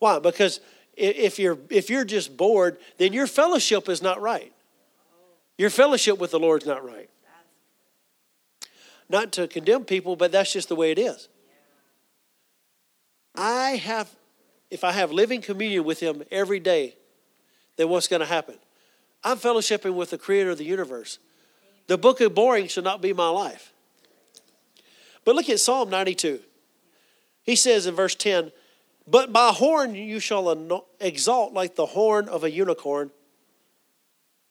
Why? 0.00 0.18
Because 0.18 0.58
if 0.96 1.38
you're 1.38 1.58
if 1.70 1.88
you're 1.88 2.04
just 2.04 2.36
bored, 2.36 2.78
then 2.98 3.12
your 3.12 3.28
fellowship 3.28 3.88
is 3.88 4.02
not 4.02 4.20
right. 4.20 4.52
Your 5.56 5.70
fellowship 5.70 6.18
with 6.18 6.32
the 6.32 6.40
Lord's 6.40 6.66
not 6.66 6.84
right. 6.84 7.08
Not 9.08 9.30
to 9.34 9.46
condemn 9.46 9.84
people, 9.84 10.16
but 10.16 10.32
that's 10.32 10.52
just 10.52 10.68
the 10.68 10.74
way 10.74 10.90
it 10.90 10.98
is. 10.98 11.28
I 13.36 13.76
have 13.76 14.10
if 14.72 14.82
I 14.82 14.90
have 14.90 15.12
living 15.12 15.40
communion 15.40 15.84
with 15.84 16.00
him 16.00 16.24
every 16.32 16.58
day, 16.58 16.96
then 17.76 17.88
what's 17.88 18.08
going 18.08 18.20
to 18.20 18.26
happen? 18.26 18.56
I'm 19.22 19.38
fellowshipping 19.38 19.94
with 19.94 20.10
the 20.10 20.18
creator 20.18 20.50
of 20.50 20.58
the 20.58 20.64
universe. 20.64 21.18
The 21.86 21.98
book 21.98 22.20
of 22.20 22.34
boring 22.34 22.68
should 22.68 22.84
not 22.84 23.00
be 23.00 23.12
my 23.12 23.28
life. 23.28 23.72
But 25.24 25.34
look 25.34 25.48
at 25.48 25.60
Psalm 25.60 25.90
92. 25.90 26.40
He 27.42 27.56
says 27.56 27.86
in 27.86 27.94
verse 27.94 28.14
10, 28.14 28.52
but 29.06 29.30
my 29.30 29.50
horn 29.50 29.94
you 29.94 30.18
shall 30.18 30.86
exalt 31.00 31.52
like 31.52 31.74
the 31.74 31.86
horn 31.86 32.28
of 32.28 32.44
a 32.44 32.50
unicorn. 32.50 33.10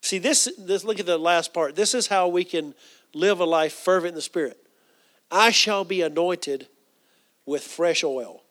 See, 0.01 0.19
this, 0.19 0.51
this, 0.59 0.83
look 0.83 0.99
at 0.99 1.05
the 1.05 1.17
last 1.17 1.53
part. 1.53 1.75
This 1.75 1.93
is 1.93 2.07
how 2.07 2.27
we 2.27 2.43
can 2.43 2.75
live 3.13 3.39
a 3.39 3.45
life 3.45 3.73
fervent 3.73 4.09
in 4.09 4.15
the 4.15 4.21
Spirit. 4.21 4.57
I 5.31 5.49
shall 5.49 5.83
be 5.83 6.01
anointed 6.01 6.67
with 7.45 7.63
fresh 7.63 8.03
oil. 8.03 8.42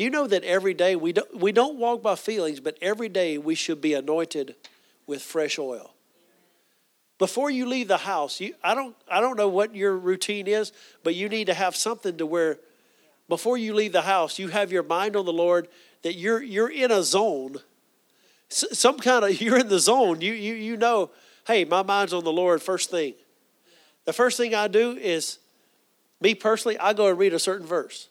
Do 0.00 0.04
you 0.04 0.08
know 0.08 0.26
that 0.28 0.44
every 0.44 0.72
day 0.72 0.96
we 0.96 1.12
don't, 1.12 1.36
we 1.36 1.52
don't 1.52 1.76
walk 1.76 2.00
by 2.02 2.14
feelings, 2.14 2.58
but 2.58 2.78
every 2.80 3.10
day 3.10 3.36
we 3.36 3.54
should 3.54 3.82
be 3.82 3.92
anointed 3.92 4.54
with 5.06 5.20
fresh 5.20 5.58
oil? 5.58 5.92
Before 7.18 7.50
you 7.50 7.66
leave 7.66 7.88
the 7.88 7.98
house, 7.98 8.40
you, 8.40 8.54
I, 8.64 8.74
don't, 8.74 8.96
I 9.10 9.20
don't 9.20 9.36
know 9.36 9.48
what 9.48 9.76
your 9.76 9.94
routine 9.94 10.46
is, 10.46 10.72
but 11.04 11.14
you 11.14 11.28
need 11.28 11.48
to 11.48 11.52
have 11.52 11.76
something 11.76 12.16
to 12.16 12.24
where 12.24 12.56
before 13.28 13.58
you 13.58 13.74
leave 13.74 13.92
the 13.92 14.00
house, 14.00 14.38
you 14.38 14.48
have 14.48 14.72
your 14.72 14.84
mind 14.84 15.16
on 15.16 15.26
the 15.26 15.34
Lord, 15.34 15.68
that 16.00 16.14
you're, 16.14 16.42
you're 16.42 16.70
in 16.70 16.90
a 16.90 17.02
zone, 17.02 17.58
some 18.48 18.98
kind 19.00 19.22
of, 19.26 19.38
you're 19.42 19.58
in 19.58 19.68
the 19.68 19.78
zone. 19.78 20.22
You, 20.22 20.32
you, 20.32 20.54
you 20.54 20.76
know, 20.78 21.10
hey, 21.46 21.66
my 21.66 21.82
mind's 21.82 22.14
on 22.14 22.24
the 22.24 22.32
Lord 22.32 22.62
first 22.62 22.90
thing. 22.90 23.12
The 24.06 24.14
first 24.14 24.38
thing 24.38 24.54
I 24.54 24.66
do 24.66 24.92
is, 24.92 25.40
me 26.22 26.34
personally, 26.34 26.78
I 26.78 26.94
go 26.94 27.08
and 27.08 27.18
read 27.18 27.34
a 27.34 27.38
certain 27.38 27.66
verse. 27.66 28.08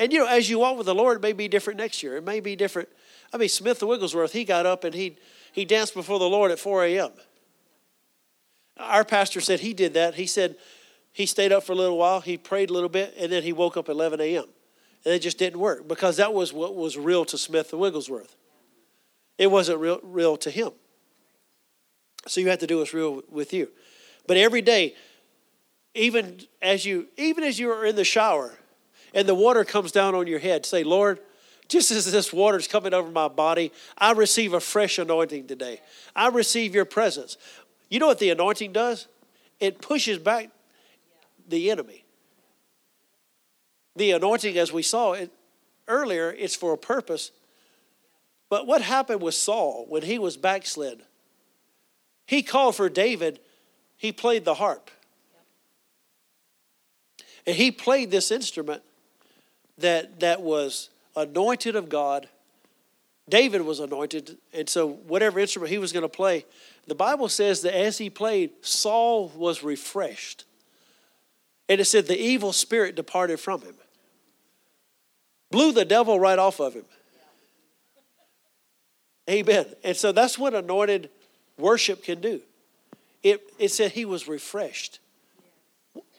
And 0.00 0.12
you 0.12 0.18
know, 0.18 0.26
as 0.26 0.50
you 0.50 0.58
walk 0.58 0.76
with 0.76 0.86
the 0.86 0.94
Lord, 0.94 1.18
it 1.18 1.22
may 1.22 1.32
be 1.32 1.48
different 1.48 1.78
next 1.78 2.02
year. 2.02 2.16
It 2.16 2.24
may 2.24 2.40
be 2.40 2.56
different. 2.56 2.88
I 3.32 3.36
mean, 3.36 3.48
Smith 3.48 3.78
the 3.78 3.86
Wigglesworth, 3.86 4.32
he 4.32 4.44
got 4.44 4.66
up 4.66 4.84
and 4.84 4.94
he 4.94 5.16
he 5.52 5.64
danced 5.64 5.94
before 5.94 6.18
the 6.18 6.28
Lord 6.28 6.50
at 6.50 6.58
4 6.58 6.84
a.m. 6.84 7.10
Our 8.76 9.04
pastor 9.04 9.40
said 9.40 9.60
he 9.60 9.72
did 9.72 9.94
that. 9.94 10.16
He 10.16 10.26
said, 10.26 10.56
he 11.12 11.26
stayed 11.26 11.52
up 11.52 11.62
for 11.62 11.72
a 11.72 11.76
little 11.76 11.96
while, 11.96 12.20
he 12.20 12.36
prayed 12.36 12.70
a 12.70 12.72
little 12.72 12.88
bit, 12.88 13.14
and 13.16 13.30
then 13.30 13.44
he 13.44 13.52
woke 13.52 13.76
up 13.76 13.88
at 13.88 13.92
11 13.92 14.20
a.m. 14.20 14.46
And 15.04 15.14
it 15.14 15.20
just 15.20 15.38
didn't 15.38 15.60
work 15.60 15.86
because 15.86 16.16
that 16.16 16.34
was 16.34 16.52
what 16.52 16.74
was 16.74 16.98
real 16.98 17.24
to 17.26 17.38
Smith 17.38 17.72
Wigglesworth. 17.72 18.34
It 19.38 19.48
wasn't 19.48 19.78
real, 19.78 20.00
real 20.02 20.36
to 20.38 20.50
him. 20.50 20.72
So 22.26 22.40
you 22.40 22.48
have 22.48 22.58
to 22.60 22.66
do 22.66 22.78
what's 22.78 22.92
real 22.92 23.22
with 23.30 23.52
you. 23.52 23.70
But 24.26 24.38
every 24.38 24.62
day, 24.62 24.96
even 25.94 26.40
as 26.60 26.84
you 26.84 27.06
even 27.16 27.44
as 27.44 27.60
you 27.60 27.70
are 27.70 27.84
in 27.84 27.94
the 27.94 28.04
shower 28.04 28.58
and 29.14 29.28
the 29.28 29.34
water 29.34 29.64
comes 29.64 29.92
down 29.92 30.14
on 30.14 30.26
your 30.26 30.40
head, 30.40 30.66
say, 30.66 30.82
Lord, 30.82 31.20
just 31.68 31.90
as 31.90 32.10
this 32.10 32.32
water 32.32 32.58
is 32.58 32.68
coming 32.68 32.92
over 32.92 33.10
my 33.10 33.28
body, 33.28 33.72
I 33.96 34.12
receive 34.12 34.52
a 34.52 34.60
fresh 34.60 34.98
anointing 34.98 35.46
today. 35.46 35.80
I 36.14 36.28
receive 36.28 36.74
your 36.74 36.84
presence. 36.84 37.38
You 37.88 38.00
know 38.00 38.08
what 38.08 38.18
the 38.18 38.30
anointing 38.30 38.72
does? 38.72 39.06
It 39.60 39.80
pushes 39.80 40.18
back 40.18 40.50
the 41.48 41.70
enemy. 41.70 42.04
The 43.96 44.10
anointing, 44.10 44.58
as 44.58 44.72
we 44.72 44.82
saw 44.82 45.12
it 45.12 45.30
earlier, 45.86 46.34
it's 46.36 46.56
for 46.56 46.72
a 46.72 46.78
purpose. 46.78 47.30
But 48.50 48.66
what 48.66 48.82
happened 48.82 49.22
with 49.22 49.34
Saul 49.34 49.86
when 49.88 50.02
he 50.02 50.18
was 50.18 50.36
backslid? 50.36 51.02
He 52.26 52.42
called 52.42 52.74
for 52.74 52.88
David, 52.88 53.38
he 53.96 54.10
played 54.10 54.44
the 54.44 54.54
harp. 54.54 54.90
And 57.46 57.54
he 57.54 57.70
played 57.70 58.10
this 58.10 58.30
instrument 58.30 58.82
that, 59.78 60.20
that 60.20 60.40
was 60.40 60.90
anointed 61.16 61.76
of 61.76 61.88
God. 61.88 62.28
David 63.28 63.62
was 63.62 63.80
anointed, 63.80 64.36
and 64.52 64.68
so 64.68 64.88
whatever 64.88 65.40
instrument 65.40 65.70
he 65.70 65.78
was 65.78 65.92
going 65.92 66.02
to 66.02 66.08
play, 66.08 66.44
the 66.86 66.94
Bible 66.94 67.28
says 67.28 67.62
that 67.62 67.74
as 67.74 67.98
he 67.98 68.10
played, 68.10 68.50
Saul 68.60 69.32
was 69.34 69.62
refreshed. 69.62 70.44
And 71.68 71.80
it 71.80 71.86
said 71.86 72.06
the 72.06 72.20
evil 72.20 72.52
spirit 72.52 72.94
departed 72.94 73.40
from 73.40 73.62
him, 73.62 73.74
blew 75.50 75.72
the 75.72 75.86
devil 75.86 76.20
right 76.20 76.38
off 76.38 76.60
of 76.60 76.74
him. 76.74 76.84
Amen. 79.28 79.64
And 79.82 79.96
so 79.96 80.12
that's 80.12 80.38
what 80.38 80.52
anointed 80.52 81.08
worship 81.58 82.04
can 82.04 82.20
do. 82.20 82.42
It, 83.22 83.42
it 83.58 83.70
said 83.70 83.92
he 83.92 84.04
was 84.04 84.28
refreshed. 84.28 84.98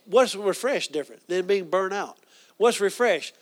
What's 0.06 0.36
refreshed 0.36 0.92
different 0.92 1.28
than 1.28 1.46
being 1.46 1.70
burnt 1.70 1.94
out? 1.94 2.18
What's 2.58 2.80
refreshed? 2.80 3.36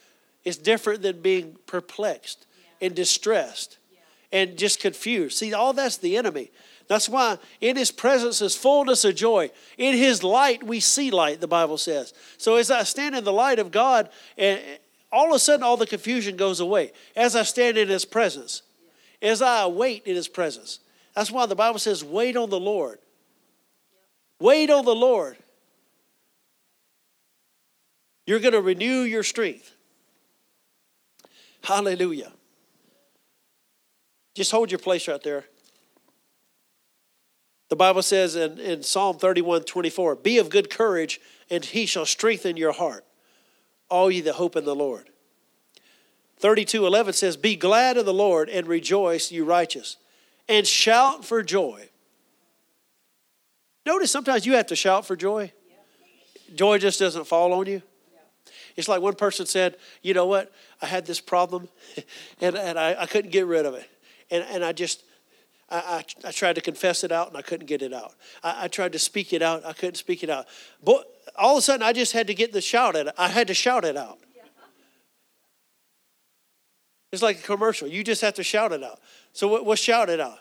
It's 0.43 0.57
different 0.57 1.01
than 1.01 1.21
being 1.21 1.57
perplexed 1.65 2.45
and 2.81 2.93
distressed 2.93 3.77
and 4.31 4.57
just 4.57 4.79
confused. 4.79 5.37
See, 5.37 5.53
all 5.53 5.73
that's 5.73 5.97
the 5.97 6.17
enemy. 6.17 6.51
That's 6.87 7.07
why 7.07 7.37
in 7.61 7.77
his 7.77 7.91
presence 7.91 8.41
is 8.41 8.55
fullness 8.55 9.05
of 9.05 9.15
joy. 9.15 9.51
In 9.77 9.95
his 9.95 10.23
light 10.23 10.63
we 10.63 10.79
see 10.79 11.11
light, 11.11 11.39
the 11.39 11.47
Bible 11.47 11.77
says. 11.77 12.13
So 12.37 12.57
as 12.57 12.69
I 12.69 12.83
stand 12.83 13.15
in 13.15 13.23
the 13.23 13.31
light 13.31 13.59
of 13.59 13.71
God, 13.71 14.09
and 14.37 14.59
all 15.11 15.27
of 15.27 15.35
a 15.35 15.39
sudden 15.39 15.63
all 15.63 15.77
the 15.77 15.87
confusion 15.87 16.35
goes 16.35 16.59
away. 16.59 16.91
As 17.15 17.35
I 17.35 17.43
stand 17.43 17.77
in 17.77 17.87
his 17.87 18.03
presence, 18.03 18.63
as 19.21 19.41
I 19.41 19.67
wait 19.67 20.05
in 20.05 20.15
his 20.15 20.27
presence. 20.27 20.79
That's 21.15 21.31
why 21.31 21.45
the 21.45 21.55
Bible 21.55 21.79
says, 21.79 22.03
wait 22.03 22.35
on 22.35 22.49
the 22.49 22.59
Lord. 22.59 22.99
Wait 24.39 24.69
on 24.69 24.83
the 24.83 24.95
Lord. 24.95 25.37
You're 28.25 28.39
going 28.39 28.53
to 28.53 28.61
renew 28.61 29.01
your 29.01 29.23
strength. 29.23 29.73
Hallelujah. 31.63 32.33
Just 34.35 34.51
hold 34.51 34.71
your 34.71 34.79
place 34.79 35.07
right 35.07 35.21
there. 35.23 35.45
The 37.69 37.75
Bible 37.75 38.03
says 38.03 38.35
in, 38.35 38.59
in 38.59 38.83
Psalm 38.83 39.17
31 39.17 39.63
24, 39.63 40.17
Be 40.17 40.37
of 40.37 40.49
good 40.49 40.69
courage, 40.69 41.19
and 41.49 41.63
he 41.63 41.85
shall 41.85 42.05
strengthen 42.05 42.57
your 42.57 42.73
heart, 42.73 43.05
all 43.89 44.11
ye 44.11 44.21
that 44.21 44.33
hope 44.33 44.55
in 44.55 44.65
the 44.65 44.75
Lord. 44.75 45.09
32 46.37 46.85
11 46.85 47.13
says, 47.13 47.37
Be 47.37 47.55
glad 47.55 47.97
of 47.97 48.05
the 48.05 48.13
Lord 48.13 48.49
and 48.49 48.67
rejoice, 48.67 49.31
you 49.31 49.45
righteous, 49.45 49.97
and 50.49 50.67
shout 50.67 51.23
for 51.23 51.41
joy. 51.41 51.89
Notice 53.85 54.11
sometimes 54.11 54.45
you 54.45 54.53
have 54.53 54.67
to 54.67 54.75
shout 54.75 55.05
for 55.05 55.15
joy. 55.15 55.51
Joy 56.55 56.77
just 56.77 56.99
doesn't 56.99 57.25
fall 57.25 57.53
on 57.53 57.65
you. 57.65 57.81
It's 58.75 58.87
like 58.87 59.01
one 59.01 59.15
person 59.15 59.45
said, 59.45 59.77
You 60.01 60.13
know 60.13 60.25
what? 60.25 60.51
I 60.81 60.85
had 60.85 61.05
this 61.05 61.19
problem 61.19 61.69
and, 62.41 62.55
and 62.55 62.79
I, 62.79 63.01
I 63.01 63.05
couldn't 63.05 63.31
get 63.31 63.45
rid 63.45 63.65
of 63.65 63.73
it. 63.73 63.89
And, 64.31 64.43
and 64.49 64.65
I 64.65 64.71
just, 64.71 65.03
I, 65.69 65.77
I, 65.77 66.27
I, 66.27 66.31
tried 66.31 66.53
to 66.55 66.61
confess 66.61 67.03
it 67.03 67.11
out 67.11 67.27
and 67.27 67.37
I 67.37 67.41
couldn't 67.41 67.67
get 67.67 67.81
it 67.81 67.93
out. 67.93 68.13
I, 68.43 68.65
I, 68.65 68.67
tried 68.67 68.93
to 68.93 68.99
speak 68.99 69.33
it 69.33 69.41
out. 69.41 69.65
I 69.65 69.73
couldn't 69.73 69.95
speak 69.95 70.23
it 70.23 70.29
out. 70.29 70.47
But 70.83 71.05
all 71.37 71.53
of 71.53 71.59
a 71.59 71.61
sudden, 71.61 71.83
I 71.83 71.93
just 71.93 72.13
had 72.13 72.27
to 72.27 72.33
get 72.33 72.53
the 72.53 72.61
shout 72.61 72.95
it. 72.95 73.07
I 73.17 73.27
had 73.27 73.47
to 73.47 73.53
shout 73.53 73.85
it 73.85 73.97
out. 73.97 74.19
It's 77.11 77.21
like 77.21 77.39
a 77.39 77.43
commercial. 77.43 77.87
You 77.87 78.03
just 78.03 78.21
have 78.21 78.33
to 78.35 78.43
shout 78.43 78.71
it 78.71 78.83
out. 78.83 78.99
So 79.33 79.47
what, 79.47 79.65
what 79.65 79.77
shout 79.77 80.09
it 80.09 80.19
out? 80.19 80.39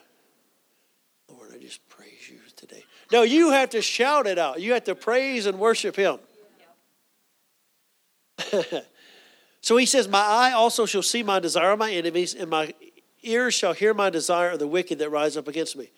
Lord, 1.28 1.51
I 1.55 1.59
just 1.59 1.87
praise 1.91 2.30
you 2.30 2.39
today. 2.57 2.85
No, 3.12 3.22
you 3.22 3.51
have 3.51 3.70
to 3.70 3.83
shout 3.83 4.26
it 4.26 4.39
out. 4.39 4.59
You 4.59 4.72
have 4.72 4.85
to 4.85 4.95
praise 4.95 5.45
and 5.45 5.59
worship 5.59 5.97
Him. 5.97 6.18
so 9.61 9.76
he 9.76 9.86
says, 9.86 10.09
My 10.09 10.20
eye 10.20 10.53
also 10.53 10.86
shall 10.86 11.03
see 11.03 11.22
my 11.22 11.40
desire 11.40 11.72
of 11.72 11.78
my 11.78 11.92
enemies, 11.92 12.34
and 12.34 12.50
my 12.50 12.74
ears 13.22 13.55
shall 13.55 13.72
hear 13.72 13.94
my 13.94 14.11
desire 14.11 14.50
of 14.50 14.59
the 14.59 14.66
wicked 14.66 14.98
that 14.98 15.11
rise 15.11 15.36
up 15.36 15.48
against 15.48 15.76
me. 15.76 15.90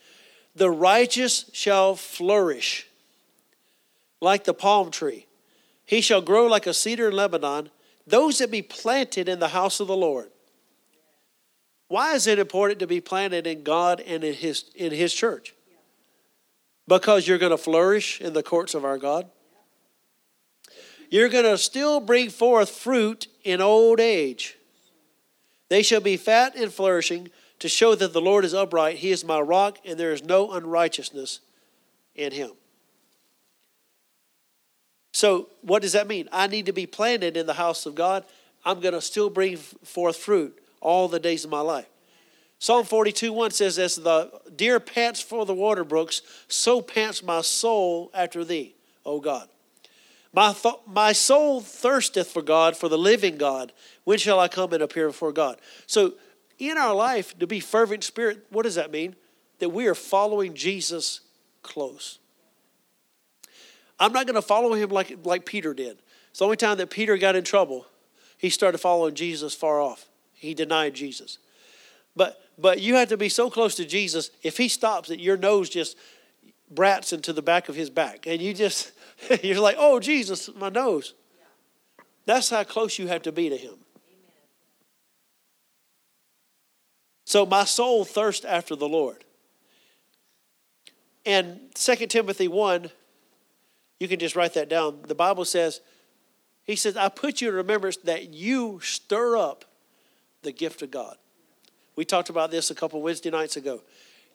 The 0.55 0.70
righteous 0.70 1.50
shall 1.52 1.96
flourish 1.96 2.86
like 4.20 4.44
the 4.44 4.55
palm 4.55 4.90
tree. 4.90 5.26
He 5.84 6.00
shall 6.00 6.22
grow 6.22 6.46
like 6.46 6.66
a 6.66 6.74
cedar 6.74 7.09
in 7.09 7.16
Lebanon, 7.16 7.70
those 8.07 8.38
that 8.38 8.50
be 8.50 8.62
planted 8.62 9.28
in 9.28 9.38
the 9.38 9.48
house 9.48 9.80
of 9.80 9.86
the 9.86 9.96
Lord. 9.96 10.30
Why 11.88 12.14
is 12.14 12.26
it 12.26 12.38
important 12.38 12.80
to 12.80 12.86
be 12.86 13.00
planted 13.00 13.46
in 13.46 13.62
God 13.62 14.00
and 14.00 14.24
in 14.24 14.34
His, 14.34 14.64
in 14.74 14.92
his 14.92 15.12
church? 15.12 15.55
Because 16.88 17.26
you're 17.26 17.38
going 17.38 17.50
to 17.50 17.59
flourish 17.59 18.20
in 18.20 18.32
the 18.32 18.42
courts 18.42 18.74
of 18.74 18.84
our 18.84 18.98
God. 18.98 19.30
You're 21.11 21.28
going 21.28 21.44
to 21.44 21.59
still 21.59 22.00
bring 22.00 22.30
forth 22.30 22.70
fruit 22.70 23.28
in 23.44 23.61
old 23.61 24.00
age. 24.00 24.57
They 25.68 25.82
shall 25.82 26.00
be 26.00 26.16
fat 26.16 26.55
and 26.57 26.72
flourishing 26.72 27.30
to 27.59 27.68
show 27.68 27.94
that 27.94 28.12
the 28.12 28.20
Lord 28.20 28.44
is 28.44 28.55
upright. 28.55 28.98
He 28.98 29.11
is 29.11 29.24
my 29.24 29.40
rock, 29.40 29.78
and 29.84 29.98
there 29.98 30.12
is 30.12 30.22
no 30.22 30.52
unrighteousness 30.52 31.40
in 32.14 32.32
him. 32.32 32.50
So, 35.12 35.48
what 35.62 35.82
does 35.82 35.92
that 35.92 36.09
mean? 36.09 36.28
I 36.32 36.48
need 36.48 36.66
to 36.66 36.72
be 36.72 36.86
planted 36.86 37.36
in 37.36 37.46
the 37.46 37.55
house 37.55 37.86
of 37.86 37.94
God. 37.94 38.24
I'm 38.64 38.80
going 38.80 38.94
to 38.94 39.00
still 39.00 39.30
bring 39.30 39.57
forth 39.57 40.16
fruit 40.16 40.61
all 40.80 41.09
the 41.09 41.20
days 41.20 41.44
of 41.44 41.50
my 41.50 41.61
life. 41.61 41.86
Psalm 42.59 42.84
42 42.84 43.32
1 43.32 43.50
says, 43.50 43.78
As 43.78 43.96
the 43.96 44.30
deer 44.57 44.80
pants 44.80 45.20
for 45.20 45.46
the 45.46 45.55
water 45.55 45.84
brooks, 45.84 46.22
so 46.48 46.80
pants 46.80 47.22
my 47.22 47.42
soul 47.42 48.11
after 48.14 48.44
thee, 48.44 48.74
O 49.05 49.20
God. 49.20 49.48
My, 50.35 50.53
th- 50.53 50.74
my 50.87 51.12
soul 51.12 51.61
thirsteth 51.61 52.28
for 52.28 52.43
God, 52.43 52.76
for 52.76 52.89
the 52.89 52.99
living 52.99 53.37
God. 53.37 53.72
When 54.03 54.18
shall 54.18 54.41
I 54.41 54.49
come 54.49 54.72
and 54.72 54.82
appear 54.82 55.07
before 55.07 55.32
God? 55.32 55.61
So, 55.87 56.14
in 56.59 56.76
our 56.76 56.95
life, 56.95 57.39
to 57.39 57.47
be 57.47 57.61
fervent 57.61 58.05
spirit, 58.05 58.47
what 58.51 58.62
does 58.62 58.74
that 58.74 58.91
mean? 58.91 59.16
That 59.59 59.70
we 59.70 59.87
are 59.87 59.95
following 59.95 60.55
Jesus 60.55 61.20
close. 61.62 62.18
I'm 63.99 64.12
not 64.12 64.26
going 64.26 64.35
to 64.35 64.43
follow 64.43 64.74
him 64.74 64.91
like, 64.91 65.16
like 65.24 65.47
Peter 65.47 65.72
did. 65.74 65.99
It's 66.30 66.41
the 66.41 66.45
only 66.45 66.57
time 66.57 66.78
that 66.78 66.91
Peter 66.91 67.16
got 67.16 67.37
in 67.37 67.45
trouble, 67.45 67.87
he 68.37 68.51
started 68.51 68.78
following 68.78 69.14
Jesus 69.14 69.55
far 69.55 69.80
off. 69.80 70.07
He 70.32 70.53
denied 70.53 70.95
Jesus. 70.95 71.39
But 72.16 72.41
but 72.59 72.80
you 72.80 72.95
have 72.97 73.09
to 73.09 73.16
be 73.16 73.28
so 73.28 73.51
close 73.51 73.74
to 73.76 73.85
Jesus, 73.85 74.30
if 74.43 74.57
he 74.57 74.68
stops 74.68 75.11
it, 75.11 75.18
your 75.18 75.37
nose 75.37 75.68
just 75.68 75.97
brats 76.70 77.12
into 77.12 77.32
the 77.32 77.43
back 77.43 77.68
of 77.68 77.74
his 77.74 77.91
back. 77.91 78.26
And 78.26 78.41
you 78.41 78.55
just 78.55 78.93
You're 79.42 79.60
like, 79.60 79.76
oh, 79.78 80.00
Jesus, 80.00 80.50
my 80.56 80.68
nose. 80.68 81.14
That's 82.26 82.50
how 82.50 82.64
close 82.64 82.98
you 82.98 83.06
have 83.08 83.22
to 83.22 83.32
be 83.32 83.48
to 83.48 83.56
him. 83.56 83.74
So 87.24 87.44
my 87.44 87.64
soul 87.64 88.04
thirsts 88.04 88.44
after 88.44 88.76
the 88.76 88.88
Lord. 88.88 89.24
And 91.26 91.60
2 91.74 91.94
Timothy 92.06 92.48
1, 92.48 92.90
you 93.98 94.08
can 94.08 94.18
just 94.18 94.36
write 94.36 94.54
that 94.54 94.68
down. 94.68 95.00
The 95.06 95.14
Bible 95.14 95.44
says, 95.44 95.80
He 96.64 96.76
says, 96.76 96.96
I 96.96 97.08
put 97.08 97.40
you 97.40 97.48
in 97.48 97.54
remembrance 97.54 97.96
that 97.98 98.32
you 98.32 98.80
stir 98.82 99.36
up 99.36 99.64
the 100.42 100.52
gift 100.52 100.82
of 100.82 100.90
God. 100.90 101.16
We 101.96 102.04
talked 102.04 102.28
about 102.28 102.50
this 102.50 102.70
a 102.70 102.74
couple 102.74 103.00
Wednesday 103.00 103.30
nights 103.30 103.56
ago. 103.56 103.80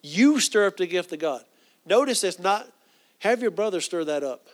You 0.01 0.39
stir 0.39 0.67
up 0.67 0.77
the 0.77 0.87
gift 0.87 1.11
of 1.11 1.19
God. 1.19 1.43
Notice 1.85 2.23
it's 2.23 2.39
not, 2.39 2.67
have 3.19 3.41
your 3.41 3.51
brother 3.51 3.81
stir 3.81 4.05
that 4.05 4.23
up. 4.23 4.47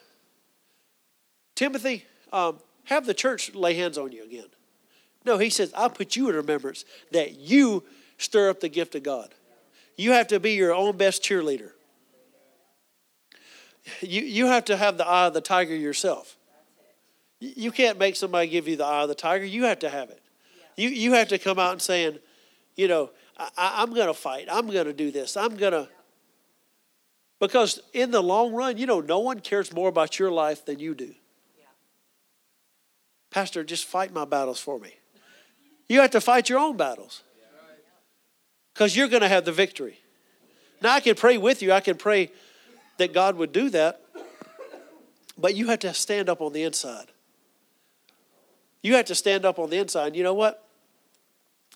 Timothy, 1.56 2.06
um, 2.32 2.60
have 2.86 3.06
the 3.06 3.14
church 3.14 3.56
lay 3.56 3.74
hands 3.74 3.98
on 3.98 4.12
you 4.12 4.24
again. 4.24 4.48
No, 5.26 5.38
he 5.38 5.50
says, 5.50 5.74
I'll 5.76 5.90
put 5.90 6.16
you 6.16 6.30
in 6.30 6.36
remembrance 6.36 6.86
that 7.12 7.40
you 7.40 7.84
stir 8.18 8.50
up 8.50 8.60
the 8.60 8.70
gift 8.70 8.96
of 8.96 9.04
God. 9.04 9.34
You 9.98 10.12
have 10.12 10.28
to 10.28 10.40
be 10.40 10.54
your 10.54 10.74
own 10.74 10.98
best 10.98 11.24
cheerleader. 11.24 11.72
You, 14.02 14.22
you 14.22 14.48
have 14.48 14.66
to 14.66 14.78
have 14.78 14.98
the 14.98 15.08
eye 15.08 15.28
of 15.28 15.34
the 15.34 15.42
tiger 15.42 15.76
yourself. 15.76 16.38
You 17.40 17.72
can't 17.72 18.00
make 18.00 18.16
somebody 18.16 18.48
give 18.48 18.68
you 18.68 18.76
the 18.76 18.86
eye 18.86 19.04
of 19.04 19.10
the 19.10 19.16
tiger. 19.16 19.46
You 19.46 19.66
have 19.66 19.80
to 19.80 19.90
have 19.90 20.10
it. 20.10 20.22
You, 20.76 20.90
you 20.90 21.14
have 21.14 21.28
to 21.30 21.38
come 21.38 21.60
out 21.60 21.74
and 21.74 21.82
saying, 21.82 22.20
you 22.76 22.88
know, 22.88 23.12
I, 23.38 23.84
am 23.84 23.94
going 23.94 24.08
to 24.08 24.14
fight. 24.14 24.48
I'm 24.52 24.68
going 24.68 24.86
to 24.86 24.94
do 24.94 25.12
this. 25.12 25.38
I'm 25.38 25.56
going 25.56 25.74
to. 25.74 25.88
Because 27.40 27.82
in 27.94 28.12
the 28.12 28.22
long 28.22 28.54
run, 28.54 28.78
you 28.78 28.86
know, 28.86 29.02
no 29.02 29.20
one 29.20 29.40
cares 29.40 29.74
more 29.74 29.90
about 29.90 30.18
your 30.18 30.32
life 30.32 30.66
than 30.66 30.80
you 30.80 30.96
do. 30.96 31.14
Pastor, 33.36 33.66
just 33.66 33.84
fight 33.84 34.14
my 34.14 34.24
battles 34.24 34.62
for 34.62 34.80
me. 34.80 34.94
You 35.90 36.00
have 36.00 36.12
to 36.12 36.22
fight 36.22 36.48
your 36.48 36.58
own 36.58 36.78
battles 36.78 37.22
because 38.74 38.96
you're 38.96 39.10
going 39.10 39.24
to 39.24 39.28
have 39.28 39.44
the 39.44 39.52
victory. 39.52 40.00
Now, 40.82 40.94
I 40.94 41.02
can 41.02 41.16
pray 41.16 41.38
with 41.38 41.62
you, 41.62 41.74
I 41.74 41.82
can 41.82 41.98
pray 41.98 42.32
that 42.96 43.14
God 43.14 43.36
would 43.36 43.52
do 43.52 43.70
that, 43.72 44.00
but 45.38 45.54
you 45.54 45.68
have 45.68 45.80
to 45.80 45.94
stand 45.94 46.30
up 46.30 46.40
on 46.40 46.54
the 46.54 46.64
inside. 46.64 47.08
You 48.82 48.96
have 48.96 49.04
to 49.08 49.16
stand 49.16 49.44
up 49.44 49.60
on 49.60 49.70
the 49.70 49.80
inside. 49.80 50.16
You 50.16 50.24
know 50.24 50.34
what? 50.34 50.66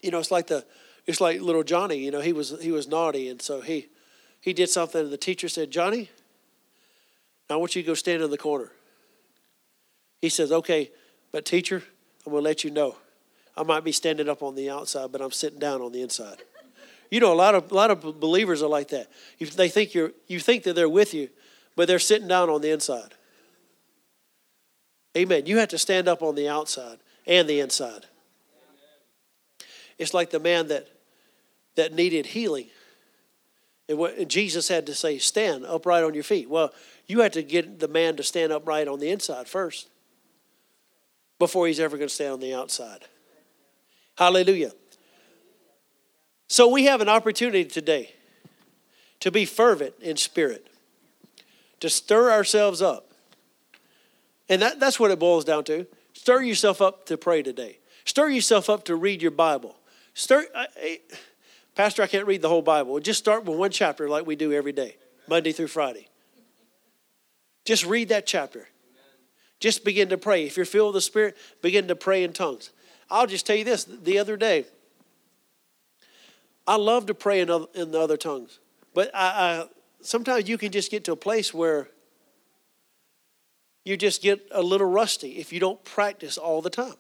You 0.01 0.11
know, 0.11 0.19
it's 0.19 0.31
like 0.31 0.47
the 0.47 0.65
it's 1.07 1.19
like 1.19 1.41
little 1.41 1.63
Johnny, 1.63 1.97
you 1.97 2.09
know, 2.09 2.21
he 2.21 2.31
was 2.31 2.55
he 2.61 2.71
was 2.71 2.87
naughty 2.87 3.27
and 3.27 3.41
so 3.41 3.59
he 3.59 3.89
he 4.39 4.53
did 4.53 4.69
something 4.69 5.01
and 5.01 5.11
the 5.11 5.17
teacher 5.17 5.49
said, 5.49 5.71
"Johnny, 5.71 6.09
I 7.49 7.57
want 7.57 7.75
you 7.75 7.81
to 7.81 7.87
go 7.87 7.95
stand 7.95 8.23
in 8.23 8.31
the 8.31 8.37
corner." 8.37 8.71
He 10.21 10.29
says, 10.29 10.53
"Okay, 10.53 10.91
but, 11.31 11.45
teacher, 11.45 11.83
I'm 12.25 12.31
going 12.31 12.43
to 12.43 12.47
let 12.49 12.63
you 12.63 12.71
know. 12.71 12.95
I 13.55 13.63
might 13.63 13.83
be 13.83 13.91
standing 13.91 14.29
up 14.29 14.41
on 14.41 14.55
the 14.55 14.69
outside, 14.69 15.11
but 15.11 15.21
I'm 15.21 15.31
sitting 15.31 15.59
down 15.59 15.81
on 15.81 15.91
the 15.91 16.01
inside. 16.01 16.37
You 17.11 17.19
know, 17.19 17.33
a 17.33 17.35
lot 17.35 17.55
of, 17.55 17.71
a 17.71 17.75
lot 17.75 17.91
of 17.91 18.19
believers 18.19 18.61
are 18.61 18.69
like 18.69 18.89
that. 18.89 19.07
You, 19.37 19.47
they 19.47 19.67
think 19.67 19.93
you're, 19.93 20.11
you 20.27 20.39
think 20.39 20.63
that 20.63 20.75
they're 20.75 20.87
with 20.89 21.13
you, 21.13 21.29
but 21.75 21.87
they're 21.87 21.99
sitting 21.99 22.27
down 22.27 22.49
on 22.49 22.61
the 22.61 22.71
inside. 22.71 23.15
Amen. 25.17 25.45
You 25.45 25.57
have 25.57 25.69
to 25.69 25.77
stand 25.77 26.07
up 26.07 26.21
on 26.21 26.35
the 26.35 26.47
outside 26.47 26.99
and 27.25 27.49
the 27.49 27.59
inside. 27.59 28.05
It's 29.97 30.13
like 30.13 30.29
the 30.29 30.39
man 30.39 30.67
that 30.67 30.87
that 31.75 31.93
needed 31.93 32.27
healing. 32.27 32.67
And, 33.87 33.97
what, 33.97 34.27
Jesus 34.27 34.67
had 34.67 34.85
to 34.87 34.93
say, 34.93 35.17
Stand 35.17 35.65
upright 35.65 36.03
on 36.03 36.13
your 36.13 36.23
feet. 36.23 36.49
Well, 36.49 36.73
you 37.07 37.21
had 37.21 37.33
to 37.33 37.41
get 37.41 37.79
the 37.79 37.87
man 37.87 38.15
to 38.17 38.23
stand 38.23 38.51
upright 38.51 38.87
on 38.87 38.99
the 38.99 39.09
inside 39.09 39.47
first 39.47 39.89
before 41.39 41.67
he's 41.67 41.79
ever 41.79 41.97
going 41.97 42.09
to 42.09 42.13
stand 42.13 42.33
on 42.33 42.39
the 42.39 42.53
outside. 42.53 43.05
Hallelujah. 44.17 44.73
So 46.47 46.67
we 46.67 46.85
have 46.85 46.99
an 46.99 47.09
opportunity 47.09 47.63
today 47.63 48.13
to 49.21 49.31
be 49.31 49.45
fervent 49.45 49.93
in 50.01 50.17
spirit, 50.17 50.67
to 51.79 51.89
stir 51.89 52.31
ourselves 52.31 52.81
up. 52.81 53.11
And 54.49 54.61
that, 54.61 54.79
that's 54.79 54.99
what 54.99 55.11
it 55.11 55.19
boils 55.19 55.45
down 55.45 55.63
to. 55.65 55.87
Stir 56.13 56.41
yourself 56.41 56.81
up 56.81 57.05
to 57.05 57.17
pray 57.17 57.41
today. 57.41 57.77
Stir 58.03 58.29
yourself 58.29 58.69
up 58.69 58.83
to 58.85 58.95
read 58.95 59.21
your 59.21 59.31
Bible. 59.31 59.77
Stir, 60.13 60.45
I, 60.55 60.67
I, 60.77 60.99
Pastor, 61.75 62.01
I 62.01 62.07
can't 62.07 62.25
read 62.25 62.41
the 62.41 62.49
whole 62.49 62.61
Bible. 62.61 62.99
Just 62.99 63.19
start 63.19 63.45
with 63.45 63.57
one 63.57 63.71
chapter 63.71 64.09
like 64.09 64.25
we 64.25 64.35
do 64.35 64.51
every 64.51 64.73
day, 64.73 64.97
Monday 65.27 65.51
through 65.51 65.67
Friday. 65.67 66.07
Just 67.63 67.85
read 67.85 68.09
that 68.09 68.25
chapter. 68.25 68.67
Just 69.59 69.83
begin 69.83 70.09
to 70.09 70.17
pray. 70.17 70.45
If 70.45 70.55
you're 70.55 70.65
filled 70.65 70.93
with 70.93 71.03
the 71.03 71.05
Spirit, 71.05 71.37
begin 71.61 71.87
to 71.87 71.95
pray 71.95 72.23
in 72.23 72.33
tongues. 72.33 72.71
I'll 73.09 73.27
just 73.27 73.45
tell 73.45 73.55
you 73.55 73.63
this 73.63 73.83
the 73.83 74.19
other 74.19 74.37
day, 74.37 74.65
I 76.67 76.75
love 76.75 77.07
to 77.07 77.13
pray 77.13 77.41
in 77.41 77.49
other, 77.49 77.65
in 77.73 77.91
the 77.91 77.99
other 77.99 78.17
tongues, 78.17 78.59
but 78.93 79.09
I, 79.13 79.27
I, 79.27 79.65
sometimes 80.01 80.47
you 80.47 80.57
can 80.57 80.71
just 80.71 80.91
get 80.91 81.03
to 81.05 81.13
a 81.13 81.15
place 81.15 81.53
where 81.53 81.89
you 83.83 83.97
just 83.97 84.21
get 84.21 84.47
a 84.51 84.61
little 84.61 84.87
rusty 84.87 85.37
if 85.37 85.51
you 85.51 85.59
don't 85.59 85.83
practice 85.83 86.37
all 86.37 86.61
the 86.61 86.69
time. 86.69 86.93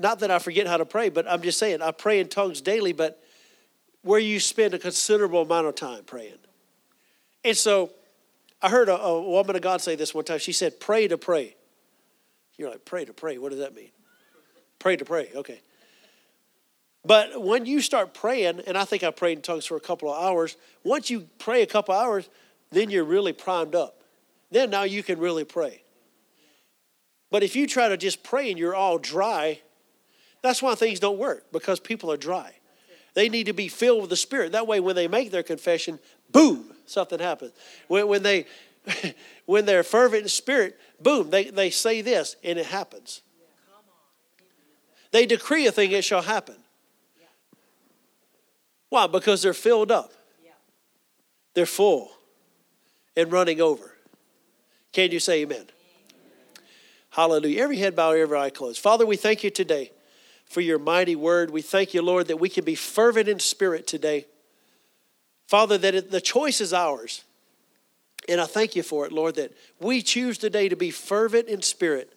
Not 0.00 0.18
that 0.20 0.30
I 0.30 0.38
forget 0.40 0.66
how 0.66 0.78
to 0.78 0.86
pray, 0.86 1.10
but 1.10 1.30
I'm 1.30 1.42
just 1.42 1.58
saying 1.58 1.80
I 1.80 1.92
pray 1.92 2.20
in 2.20 2.28
tongues 2.28 2.60
daily, 2.60 2.92
but 2.92 3.22
where 4.02 4.18
you 4.18 4.40
spend 4.40 4.74
a 4.74 4.78
considerable 4.78 5.42
amount 5.42 5.66
of 5.66 5.74
time 5.74 6.04
praying. 6.04 6.38
And 7.44 7.56
so 7.56 7.90
I 8.62 8.68
heard 8.68 8.88
a, 8.88 9.00
a 9.00 9.22
woman 9.22 9.56
of 9.56 9.62
God 9.62 9.80
say 9.80 9.96
this 9.96 10.14
one 10.14 10.24
time. 10.24 10.38
She 10.38 10.52
said, 10.52 10.80
Pray 10.80 11.08
to 11.08 11.16
pray. 11.16 11.56
You're 12.56 12.70
like, 12.70 12.84
Pray 12.84 13.04
to 13.04 13.12
pray. 13.12 13.38
What 13.38 13.50
does 13.50 13.60
that 13.60 13.74
mean? 13.74 13.90
pray 14.78 14.96
to 14.96 15.04
pray. 15.04 15.30
Okay. 15.34 15.60
But 17.04 17.40
when 17.40 17.64
you 17.64 17.80
start 17.80 18.12
praying, 18.12 18.62
and 18.66 18.76
I 18.76 18.84
think 18.84 19.04
I 19.04 19.10
prayed 19.10 19.38
in 19.38 19.42
tongues 19.42 19.66
for 19.66 19.76
a 19.76 19.80
couple 19.80 20.12
of 20.12 20.22
hours, 20.22 20.56
once 20.84 21.08
you 21.10 21.26
pray 21.38 21.62
a 21.62 21.66
couple 21.66 21.94
of 21.94 22.02
hours, 22.02 22.28
then 22.70 22.90
you're 22.90 23.04
really 23.04 23.32
primed 23.32 23.74
up. 23.74 24.02
Then 24.50 24.70
now 24.70 24.82
you 24.82 25.02
can 25.02 25.18
really 25.18 25.44
pray. 25.44 25.82
But 27.30 27.42
if 27.42 27.54
you 27.54 27.66
try 27.66 27.88
to 27.88 27.96
just 27.96 28.22
pray 28.22 28.50
and 28.50 28.58
you're 28.58 28.74
all 28.74 28.98
dry, 28.98 29.60
that's 30.42 30.60
why 30.60 30.74
things 30.74 30.98
don't 30.98 31.18
work 31.18 31.52
because 31.52 31.78
people 31.78 32.10
are 32.10 32.16
dry. 32.16 32.54
They 33.14 33.28
need 33.28 33.46
to 33.46 33.52
be 33.52 33.68
filled 33.68 34.02
with 34.02 34.10
the 34.10 34.16
Spirit. 34.16 34.52
That 34.52 34.66
way, 34.66 34.80
when 34.80 34.96
they 34.96 35.08
make 35.08 35.30
their 35.30 35.42
confession, 35.42 35.98
boom, 36.30 36.72
something 36.90 37.18
happens. 37.18 37.52
When, 37.88 38.06
when 38.08 38.22
they 38.22 38.46
when 39.46 39.66
they're 39.66 39.82
fervent 39.82 40.22
in 40.22 40.28
spirit, 40.28 40.78
boom, 41.00 41.30
they, 41.30 41.50
they 41.50 41.70
say 41.70 42.02
this 42.02 42.36
and 42.42 42.58
it 42.58 42.66
happens. 42.66 43.22
They 45.12 45.26
decree 45.26 45.66
a 45.66 45.72
thing, 45.72 45.92
it 45.92 46.04
shall 46.04 46.22
happen. 46.22 46.56
Why? 48.88 49.06
Because 49.06 49.42
they're 49.42 49.52
filled 49.54 49.90
up. 49.90 50.12
They're 51.54 51.66
full 51.66 52.10
and 53.16 53.30
running 53.32 53.60
over. 53.60 53.92
Can 54.92 55.10
you 55.10 55.20
say 55.20 55.42
amen? 55.42 55.66
Hallelujah. 57.10 57.62
Every 57.62 57.76
head 57.76 57.96
bow, 57.96 58.12
every 58.12 58.38
eye 58.38 58.50
closed. 58.50 58.80
Father, 58.80 59.04
we 59.04 59.16
thank 59.16 59.42
you 59.42 59.50
today 59.50 59.90
for 60.44 60.60
your 60.60 60.78
mighty 60.78 61.16
word. 61.16 61.50
We 61.50 61.62
thank 61.62 61.92
you, 61.92 62.02
Lord, 62.02 62.28
that 62.28 62.38
we 62.38 62.48
can 62.48 62.64
be 62.64 62.76
fervent 62.76 63.28
in 63.28 63.40
spirit 63.40 63.86
today. 63.86 64.26
Father, 65.50 65.76
that 65.78 66.12
the 66.12 66.20
choice 66.20 66.60
is 66.60 66.72
ours. 66.72 67.24
And 68.28 68.40
I 68.40 68.46
thank 68.46 68.76
you 68.76 68.84
for 68.84 69.04
it, 69.04 69.10
Lord, 69.10 69.34
that 69.34 69.52
we 69.80 70.00
choose 70.00 70.38
today 70.38 70.68
to 70.68 70.76
be 70.76 70.92
fervent 70.92 71.48
in 71.48 71.60
spirit. 71.60 72.12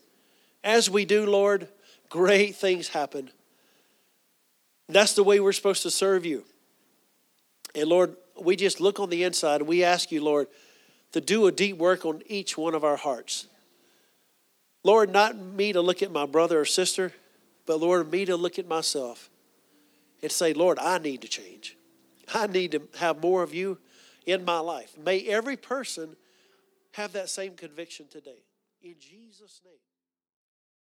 As 0.63 0.87
we 0.87 1.03
do, 1.03 1.25
Lord, 1.25 1.67
great 2.09 2.55
things 2.55 2.89
happen. 2.89 3.31
That's 4.87 5.15
the 5.15 5.23
way 5.23 5.39
we're 5.39 5.51
supposed 5.51 5.81
to 5.81 5.89
serve 5.89 6.27
you. 6.27 6.43
And 7.73 7.89
Lord, 7.89 8.15
we 8.39 8.55
just 8.55 8.79
look 8.79 8.99
on 8.99 9.09
the 9.09 9.23
inside 9.23 9.61
and 9.61 9.67
we 9.67 9.83
ask 9.83 10.11
you, 10.11 10.23
Lord, 10.23 10.45
to 11.13 11.19
do 11.19 11.47
a 11.47 11.51
deep 11.51 11.77
work 11.77 12.05
on 12.05 12.21
each 12.27 12.55
one 12.55 12.75
of 12.75 12.83
our 12.83 12.97
hearts. 12.97 13.47
Lord, 14.83 15.11
not 15.11 15.35
me 15.35 15.73
to 15.73 15.81
look 15.81 16.03
at 16.03 16.11
my 16.11 16.27
brother 16.27 16.59
or 16.59 16.65
sister, 16.65 17.11
but 17.65 17.79
Lord, 17.79 18.11
me 18.11 18.25
to 18.25 18.35
look 18.35 18.59
at 18.59 18.67
myself 18.67 19.31
and 20.21 20.31
say, 20.31 20.53
Lord, 20.53 20.77
I 20.77 20.99
need 20.99 21.21
to 21.21 21.27
change. 21.27 21.77
I 22.33 22.47
need 22.47 22.71
to 22.73 22.81
have 22.99 23.21
more 23.21 23.43
of 23.43 23.53
you 23.53 23.79
in 24.25 24.45
my 24.45 24.59
life. 24.59 24.97
May 24.97 25.25
every 25.27 25.57
person 25.57 26.15
have 26.93 27.13
that 27.13 27.29
same 27.29 27.55
conviction 27.55 28.07
today. 28.09 28.43
In 28.81 28.95
Jesus' 28.99 29.61
name. 29.65 29.73